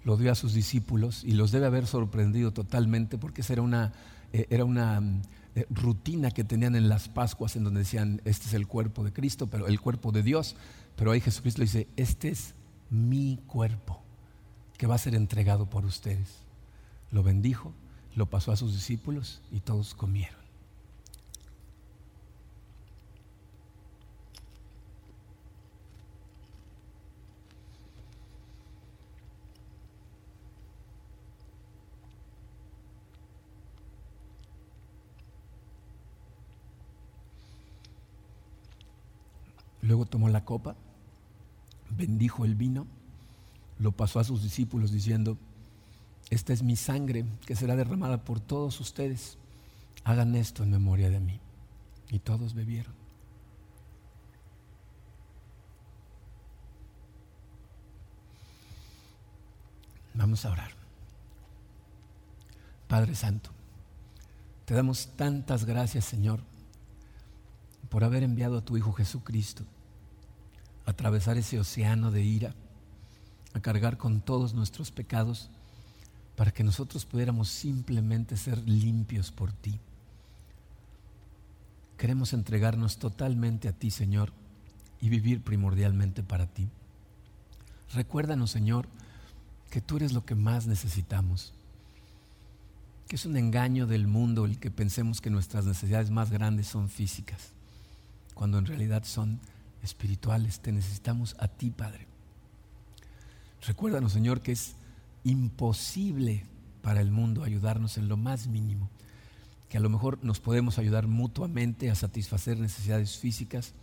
lo 0.06 0.16
dio 0.16 0.32
a 0.32 0.36
sus 0.36 0.54
discípulos 0.54 1.26
y 1.26 1.32
los 1.32 1.52
debe 1.52 1.66
haber 1.66 1.86
sorprendido 1.86 2.54
totalmente 2.54 3.18
porque 3.18 3.42
esa 3.42 3.52
era 3.52 3.62
una, 3.62 3.92
eh, 4.32 4.48
era 4.50 4.64
una 4.64 5.02
eh, 5.56 5.66
rutina 5.70 6.32
que 6.32 6.46
tenían 6.46 6.78
en 6.78 6.88
las 6.88 7.10
Pascuas 7.10 7.58
en 7.58 7.66
donde 7.66 7.82
decían, 7.82 8.22
este 8.24 8.48
es 8.48 8.54
el 8.54 8.68
cuerpo 8.68 9.04
de 9.04 9.12
Cristo, 9.12 9.48
pero 9.48 9.68
el 9.68 9.82
cuerpo 9.82 10.14
de 10.14 10.24
Dios. 10.24 10.56
Pero 10.96 11.12
ahí 11.12 11.20
Jesucristo 11.20 11.62
dice, 11.62 11.90
este 11.98 12.30
es 12.30 12.56
mi 12.90 13.42
cuerpo 13.48 14.02
que 14.78 14.88
va 14.88 14.96
a 14.96 15.00
ser 15.00 15.16
entregado 15.16 15.70
por 15.70 15.84
ustedes 15.84 16.46
lo 17.16 17.24
bendijo, 17.24 17.74
lo 18.16 18.30
pasó 18.30 18.52
a 18.52 18.58
sus 18.58 18.74
discípulos 18.74 19.42
y 19.52 19.62
todos 19.62 19.96
comieron. 19.96 20.45
Luego 39.86 40.08
tomó 40.08 40.30
la 40.30 40.44
copa, 40.44 40.76
bendijo 41.92 42.44
el 42.44 42.56
vino, 42.56 42.88
lo 43.78 43.92
pasó 43.92 44.20
a 44.20 44.24
sus 44.24 44.42
discípulos 44.42 44.92
diciendo, 44.92 45.38
esta 46.32 46.54
es 46.54 46.64
mi 46.64 46.76
sangre 46.76 47.24
que 47.46 47.56
será 47.56 47.76
derramada 47.76 48.24
por 48.24 48.40
todos 48.40 48.80
ustedes. 48.80 49.38
Hagan 50.04 50.36
esto 50.36 50.64
en 50.64 50.72
memoria 50.72 51.12
de 51.12 51.20
mí. 51.20 51.40
Y 52.10 52.18
todos 52.18 52.56
bebieron. 52.56 52.94
Vamos 60.16 60.46
a 60.46 60.52
orar. 60.52 60.72
Padre 62.88 63.14
Santo, 63.14 63.52
te 64.66 64.74
damos 64.74 65.10
tantas 65.16 65.66
gracias, 65.66 66.06
Señor, 66.06 66.40
por 67.90 68.04
haber 68.04 68.24
enviado 68.24 68.58
a 68.58 68.66
tu 68.66 68.78
Hijo 68.78 68.92
Jesucristo 68.94 69.64
atravesar 70.86 71.38
ese 71.38 71.60
océano 71.60 72.12
de 72.12 72.24
ira, 72.24 72.54
a 73.54 73.60
cargar 73.60 73.98
con 73.98 74.22
todos 74.22 74.54
nuestros 74.54 74.92
pecados 74.92 75.50
para 76.36 76.52
que 76.52 76.64
nosotros 76.64 77.06
pudiéramos 77.06 77.50
simplemente 77.50 78.38
ser 78.38 78.58
limpios 78.68 79.32
por 79.32 79.52
ti. 79.52 79.80
Queremos 81.98 82.34
entregarnos 82.34 82.98
totalmente 82.98 83.70
a 83.70 83.74
ti, 83.74 83.90
Señor, 83.90 84.34
y 85.00 85.10
vivir 85.10 85.42
primordialmente 85.42 86.24
para 86.24 86.46
ti. 86.48 86.68
Recuérdanos, 87.94 88.52
Señor, 88.52 88.88
que 89.70 89.80
tú 89.82 89.98
eres 89.98 90.12
lo 90.12 90.26
que 90.26 90.36
más 90.36 90.68
necesitamos, 90.68 91.54
que 93.08 93.16
es 93.16 93.26
un 93.26 93.38
engaño 93.38 93.88
del 93.88 94.08
mundo 94.08 94.46
el 94.46 94.60
que 94.60 94.72
pensemos 94.72 95.22
que 95.22 95.30
nuestras 95.30 95.66
necesidades 95.66 96.10
más 96.10 96.32
grandes 96.32 96.68
son 96.68 96.90
físicas, 96.90 97.52
cuando 98.34 98.58
en 98.58 98.66
realidad 98.66 99.04
son 99.06 99.40
espirituales. 99.86 100.60
Te 100.60 100.72
necesitamos 100.72 101.36
a 101.40 101.48
ti, 101.48 101.72
Padre. 101.72 102.08
Recuérdanos, 103.66 104.12
Señor, 104.12 104.42
que 104.42 104.52
es 104.52 104.76
imposible 105.24 106.46
para 106.82 107.02
el 107.02 107.10
mundo 107.10 107.44
ayudarnos 107.44 107.98
en 107.98 108.08
lo 108.08 108.16
más 108.16 108.48
mínimo, 108.48 108.90
que 109.70 109.78
a 109.78 109.80
lo 109.80 109.90
mejor 109.90 110.20
nos 110.24 110.40
podemos 110.40 110.78
ayudar 110.78 111.08
mutuamente 111.08 111.90
a 111.90 111.96
satisfacer 111.96 112.60
necesidades 112.60 113.18
físicas, 113.18 113.74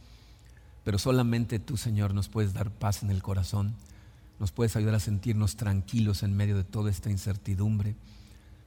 pero 0.84 0.98
solamente 0.98 1.58
tú, 1.58 1.76
Señor, 1.76 2.14
nos 2.14 2.28
puedes 2.28 2.52
dar 2.52 2.70
paz 2.70 3.02
en 3.02 3.10
el 3.10 3.22
corazón, 3.22 3.74
nos 4.38 4.52
puedes 4.52 4.76
ayudar 4.76 4.94
a 4.94 5.00
sentirnos 5.00 5.56
tranquilos 5.56 6.22
en 6.22 6.36
medio 6.36 6.56
de 6.56 6.64
toda 6.64 6.90
esta 6.90 7.10
incertidumbre, 7.10 7.96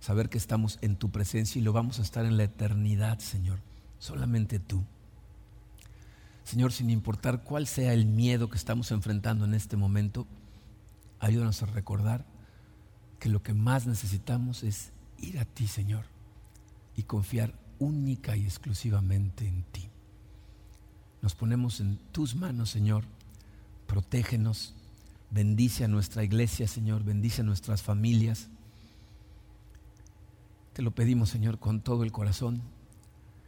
saber 0.02 0.30
que 0.30 0.38
estamos 0.38 0.80
en 0.82 0.98
tu 0.98 1.12
presencia 1.12 1.60
y 1.60 1.64
lo 1.64 1.72
vamos 1.72 2.00
a 2.00 2.02
estar 2.02 2.26
en 2.26 2.36
la 2.36 2.44
eternidad, 2.44 3.20
Señor, 3.20 3.60
solamente 4.00 4.60
tú. 4.60 4.84
Señor, 6.46 6.72
sin 6.72 6.92
importar 6.92 7.44
cuál 7.44 7.68
sea 7.68 7.94
el 7.94 8.06
miedo 8.06 8.50
que 8.50 8.58
estamos 8.58 8.92
enfrentando 8.92 9.46
en 9.46 9.56
este 9.56 9.78
momento, 9.78 10.28
ayúdanos 11.20 11.62
a 11.64 11.66
recordar 11.66 12.26
que 13.20 13.30
lo 13.30 13.42
que 13.42 13.54
más 13.54 13.88
necesitamos 13.88 14.64
es 14.64 14.92
ir 15.18 15.40
a 15.40 15.46
ti, 15.46 15.68
Señor, 15.68 16.06
y 16.96 17.04
confiar 17.04 17.56
única 17.80 18.38
y 18.38 18.46
exclusivamente 18.46 19.48
en 19.48 19.64
ti. 19.64 19.90
Nos 21.24 21.34
ponemos 21.34 21.80
en 21.80 21.98
tus 22.12 22.36
manos, 22.36 22.70
Señor. 22.70 23.04
Protégenos. 23.88 24.76
Bendice 25.32 25.84
a 25.84 25.88
nuestra 25.88 26.24
iglesia, 26.24 26.68
Señor. 26.68 27.04
Bendice 27.04 27.42
a 27.42 27.46
nuestras 27.46 27.82
familias. 27.82 28.48
Te 30.74 30.84
lo 30.84 30.92
pedimos, 30.92 31.30
Señor, 31.30 31.58
con 31.58 31.82
todo 31.82 32.04
el 32.04 32.12
corazón, 32.12 32.62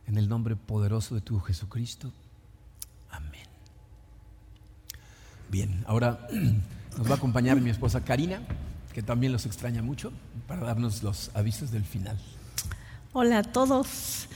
en 0.08 0.18
el 0.18 0.28
nombre 0.28 0.56
poderoso 0.56 1.14
de 1.14 1.22
tu 1.22 1.40
Jesucristo. 1.40 2.12
Amén. 3.10 3.46
Bien, 5.50 5.84
ahora 5.88 6.28
nos 6.98 7.08
va 7.08 7.12
a 7.14 7.18
acompañar 7.18 7.60
mi 7.62 7.70
esposa 7.70 8.04
Karina 8.04 8.42
que 8.98 9.04
también 9.04 9.32
los 9.32 9.46
extraña 9.46 9.84
mucho, 9.84 10.12
para 10.48 10.66
darnos 10.66 11.04
los 11.04 11.30
avisos 11.36 11.70
del 11.70 11.86
final. 11.86 12.18
Hola 13.14 13.38
a 13.38 13.44
todos, 13.44 14.28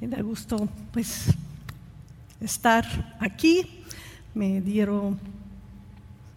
me 0.00 0.08
da 0.08 0.22
gusto 0.22 0.70
pues 0.90 1.26
estar 2.40 3.14
aquí. 3.20 3.84
Me 4.32 4.62
dieron 4.62 5.18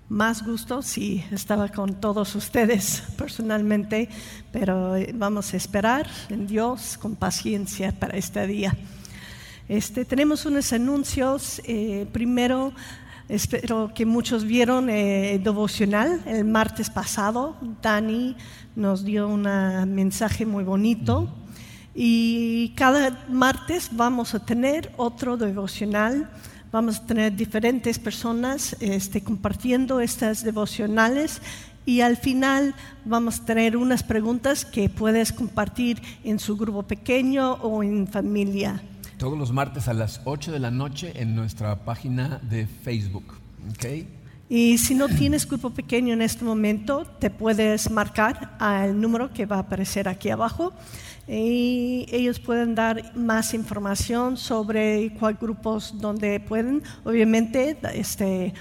más 0.09 0.45
gusto 0.45 0.81
si 0.81 1.23
estaba 1.31 1.69
con 1.69 2.01
todos 2.01 2.35
ustedes 2.35 3.01
personalmente, 3.17 4.09
pero 4.51 4.97
eh, 4.97 5.13
vamos 5.15 5.53
a 5.53 5.55
esperar 5.55 6.05
en 6.27 6.47
Dios 6.47 6.97
con 6.97 7.15
paciencia 7.15 7.93
para 7.97 8.17
este 8.17 8.45
día. 8.45 8.75
Este, 9.69 10.03
tenemos 10.03 10.45
unos 10.45 10.73
anuncios. 10.73 11.61
Eh, 11.63 12.05
primero, 12.11 12.73
Espero 13.29 13.91
que 13.93 14.07
muchos 14.07 14.43
vieron 14.43 14.89
el 14.89 15.35
eh, 15.35 15.39
devocional 15.43 16.19
el 16.25 16.45
martes 16.45 16.89
pasado. 16.89 17.55
Dani 17.79 18.35
nos 18.75 19.05
dio 19.05 19.27
un 19.27 19.43
mensaje 19.93 20.47
muy 20.47 20.63
bonito. 20.63 21.29
Y 21.93 22.69
cada 22.69 23.27
martes 23.29 23.91
vamos 23.91 24.33
a 24.33 24.43
tener 24.43 24.91
otro 24.97 25.37
devocional. 25.37 26.27
Vamos 26.71 26.97
a 26.97 27.05
tener 27.05 27.35
diferentes 27.35 27.99
personas 27.99 28.75
este, 28.79 29.21
compartiendo 29.21 29.99
estas 29.99 30.43
devocionales 30.43 31.39
y 31.85 32.01
al 32.01 32.17
final 32.17 32.73
vamos 33.05 33.41
a 33.41 33.45
tener 33.45 33.77
unas 33.77 34.01
preguntas 34.01 34.65
que 34.65 34.89
puedes 34.89 35.33
compartir 35.33 36.01
en 36.23 36.39
su 36.39 36.57
grupo 36.57 36.81
pequeño 36.81 37.53
o 37.61 37.83
en 37.83 38.07
familia 38.07 38.81
todos 39.19 39.37
los 39.37 39.51
martes 39.51 39.89
a 39.89 39.93
las 39.93 40.21
8 40.23 40.53
de 40.53 40.59
la 40.59 40.71
noche 40.71 41.11
en 41.15 41.35
nuestra 41.35 41.83
página 41.83 42.39
de 42.41 42.65
Facebook. 42.65 43.35
¿okay? 43.69 44.07
Y 44.47 44.77
si 44.77 44.95
no 44.95 45.09
tienes 45.09 45.45
grupo 45.45 45.71
pequeño 45.71 46.13
en 46.13 46.21
este 46.21 46.45
momento, 46.45 47.05
te 47.19 47.29
puedes 47.29 47.91
marcar 47.91 48.55
al 48.59 48.99
número 48.99 49.31
que 49.33 49.45
va 49.45 49.57
a 49.57 49.59
aparecer 49.59 50.07
aquí 50.07 50.29
abajo 50.29 50.73
y 51.27 52.05
ellos 52.11 52.39
pueden 52.39 52.75
dar 52.75 53.13
más 53.15 53.53
información 53.53 54.37
sobre 54.37 55.11
cuál 55.19 55.35
grupos 55.35 55.99
donde 55.99 56.39
pueden. 56.39 56.81
Obviamente, 57.03 57.77
este 57.93 58.53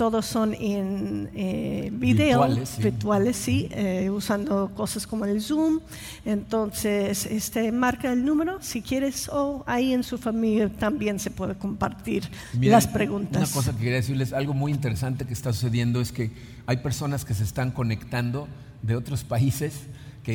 todos 0.00 0.24
son 0.24 0.54
en 0.54 1.28
eh, 1.34 1.90
video, 1.92 2.48
virtuales, 2.78 3.36
sí, 3.36 3.68
eh, 3.70 4.08
usando 4.08 4.70
cosas 4.74 5.06
como 5.06 5.26
el 5.26 5.42
Zoom. 5.42 5.80
Entonces, 6.24 7.26
este, 7.26 7.70
marca 7.70 8.10
el 8.10 8.24
número 8.24 8.62
si 8.62 8.80
quieres 8.80 9.28
o 9.28 9.62
ahí 9.66 9.92
en 9.92 10.02
su 10.02 10.16
familia 10.16 10.70
también 10.70 11.18
se 11.18 11.30
puede 11.30 11.54
compartir 11.54 12.26
las 12.62 12.86
preguntas. 12.86 13.42
Una 13.42 13.52
cosa 13.52 13.72
que 13.72 13.78
quería 13.80 13.96
decirles, 13.96 14.32
algo 14.32 14.54
muy 14.54 14.72
interesante 14.72 15.26
que 15.26 15.34
está 15.34 15.52
sucediendo 15.52 16.00
es 16.00 16.12
que 16.12 16.30
hay 16.64 16.78
personas 16.78 17.26
que 17.26 17.34
se 17.34 17.44
están 17.44 17.70
conectando 17.70 18.48
de 18.80 18.96
otros 18.96 19.22
países 19.22 19.82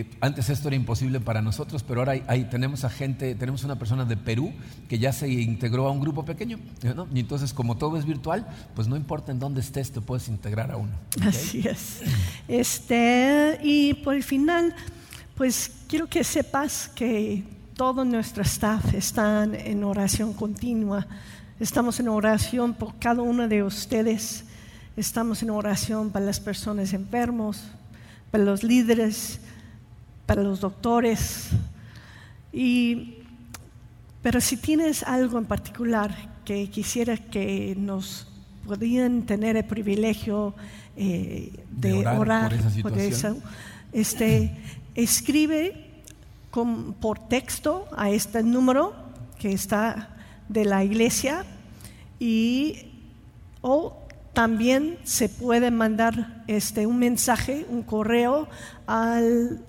que 0.03 0.17
antes 0.19 0.49
esto 0.49 0.67
era 0.67 0.75
imposible 0.75 1.19
para 1.19 1.41
nosotros, 1.41 1.83
pero 1.83 2.01
ahora 2.01 2.19
tenemos 2.49 2.83
a 2.83 2.89
gente, 2.89 3.33
tenemos 3.35 3.63
una 3.63 3.77
persona 3.77 4.03
de 4.03 4.17
Perú 4.17 4.53
que 4.89 4.99
ya 4.99 5.13
se 5.13 5.29
integró 5.29 5.87
a 5.87 5.91
un 5.91 6.01
grupo 6.01 6.25
pequeño, 6.25 6.59
y 7.13 7.19
entonces 7.19 7.53
como 7.53 7.77
todo 7.77 7.97
es 7.97 8.05
virtual, 8.05 8.45
pues 8.75 8.87
no 8.87 8.97
importa 8.97 9.31
en 9.31 9.39
dónde 9.39 9.61
estés, 9.61 9.91
te 9.91 10.01
puedes 10.01 10.27
integrar 10.27 10.71
a 10.71 10.77
uno. 10.77 10.91
Así 11.21 11.65
es. 11.67 12.01
Este, 12.47 13.59
y 13.63 13.93
por 13.95 14.15
el 14.15 14.23
final, 14.23 14.75
pues 15.35 15.71
quiero 15.87 16.07
que 16.07 16.23
sepas 16.23 16.89
que 16.93 17.43
todo 17.75 18.05
nuestro 18.05 18.43
staff 18.43 18.93
está 18.93 19.43
en 19.43 19.83
oración 19.83 20.33
continua. 20.33 21.07
Estamos 21.59 21.99
en 21.99 22.09
oración 22.09 22.73
por 22.73 22.97
cada 22.99 23.21
uno 23.21 23.47
de 23.47 23.63
ustedes. 23.63 24.43
Estamos 24.97 25.41
en 25.41 25.49
oración 25.49 26.09
para 26.09 26.25
las 26.25 26.39
personas 26.39 26.93
enfermos, 26.93 27.63
para 28.31 28.43
los 28.43 28.63
líderes, 28.63 29.39
para 30.25 30.43
los 30.43 30.59
doctores. 30.59 31.49
Y, 32.51 33.19
pero 34.21 34.41
si 34.41 34.57
tienes 34.57 35.03
algo 35.03 35.37
en 35.37 35.45
particular 35.45 36.15
que 36.45 36.69
quisiera 36.69 37.17
que 37.17 37.75
nos 37.77 38.27
podían 38.65 39.23
tener 39.23 39.57
el 39.57 39.65
privilegio 39.65 40.55
eh, 40.95 41.51
de, 41.71 42.07
orar, 42.07 42.55
por, 42.81 42.97
eso, 42.97 43.37
este, 43.91 44.51
escribe 44.95 45.85
por 47.01 47.19
texto 47.27 47.87
a 47.95 48.09
este 48.09 48.41
número 48.41 48.95
que 49.39 49.51
está 49.51 50.15
de 50.47 50.63
la 50.63 50.83
iglesia 50.83 51.45
y 52.19 52.91
o 53.61 53.97
también 54.33 54.97
se 55.03 55.27
puede 55.27 55.71
mandar 55.71 56.43
este, 56.47 56.85
un 56.85 56.99
mensaje, 56.99 57.65
un 57.69 57.83
correo 57.83 58.47
al 58.87 59.61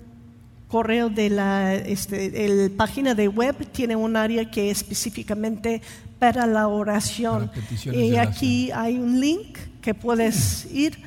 correo 0.67 1.09
de 1.09 1.29
la 1.29 1.75
este, 1.75 2.69
página 2.75 3.15
de 3.15 3.27
web 3.27 3.55
tiene 3.71 3.95
un 3.95 4.15
área 4.15 4.49
que 4.49 4.69
es 4.69 4.79
específicamente 4.79 5.81
para 6.19 6.45
la 6.45 6.67
oración. 6.67 7.51
y 7.85 8.15
aquí 8.15 8.71
hay 8.71 8.97
un 8.97 9.19
link 9.19 9.57
que 9.81 9.93
puedes 9.93 10.65
ir 10.71 10.97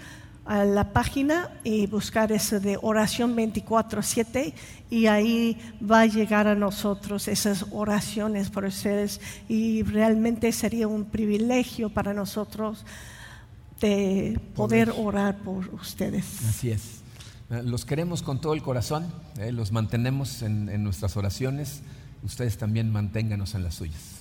a 0.46 0.64
la 0.64 0.92
página 0.92 1.50
y 1.62 1.86
buscar 1.86 2.32
ese 2.32 2.58
de 2.58 2.78
oración 2.80 3.36
24/7 3.36 4.52
y 4.90 5.06
ahí 5.06 5.56
va 5.80 6.00
a 6.00 6.06
llegar 6.06 6.48
a 6.48 6.54
nosotros 6.54 7.28
esas 7.28 7.66
oraciones 7.70 8.50
por 8.50 8.64
ustedes 8.64 9.20
y 9.48 9.82
realmente 9.82 10.50
sería 10.52 10.88
un 10.88 11.04
privilegio 11.04 11.90
para 11.90 12.14
nosotros 12.14 12.84
de 13.80 14.40
poder 14.54 14.92
orar 14.96 15.38
por 15.38 15.72
ustedes. 15.74 16.24
Así 16.48 16.70
es. 16.70 16.99
Los 17.50 17.84
queremos 17.84 18.22
con 18.22 18.40
todo 18.40 18.54
el 18.54 18.62
corazón, 18.62 19.12
eh, 19.36 19.50
los 19.50 19.72
mantenemos 19.72 20.42
en, 20.42 20.84
nuestras 20.84 21.16
oraciones, 21.16 21.82
ustedes 22.22 22.56
también 22.56 22.92
manténganos 22.92 23.56
en 23.56 23.64
las 23.64 23.74
suyas. 23.74 24.20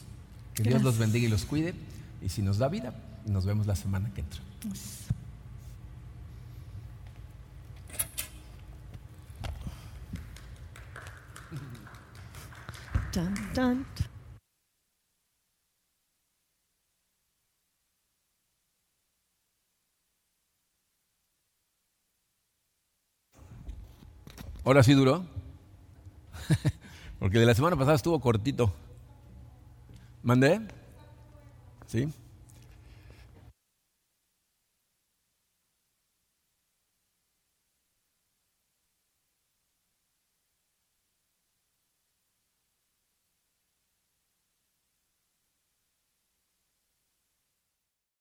Que 0.56 0.64
Dios 0.64 0.82
los 0.82 0.98
bendiga 0.98 1.28
y 1.28 1.30
los 1.30 1.46
cuide, 1.46 1.76
y 2.24 2.30
si 2.30 2.42
nos 2.42 2.58
da 2.58 2.70
vida, 2.70 2.96
nos 3.28 3.46
vemos 3.46 3.68
la 3.68 3.76
semana 3.76 4.12
que 4.16 4.22
entra. 4.22 4.42
Ahora 24.70 24.84
sí 24.84 24.94
duró. 24.94 25.26
Porque 27.20 27.40
de 27.40 27.48
la 27.48 27.56
semana 27.56 27.76
pasada 27.76 27.96
estuvo 27.96 28.20
cortito. 28.20 28.72
¿Mandé? 30.22 30.62
¿Sí? 31.88 32.08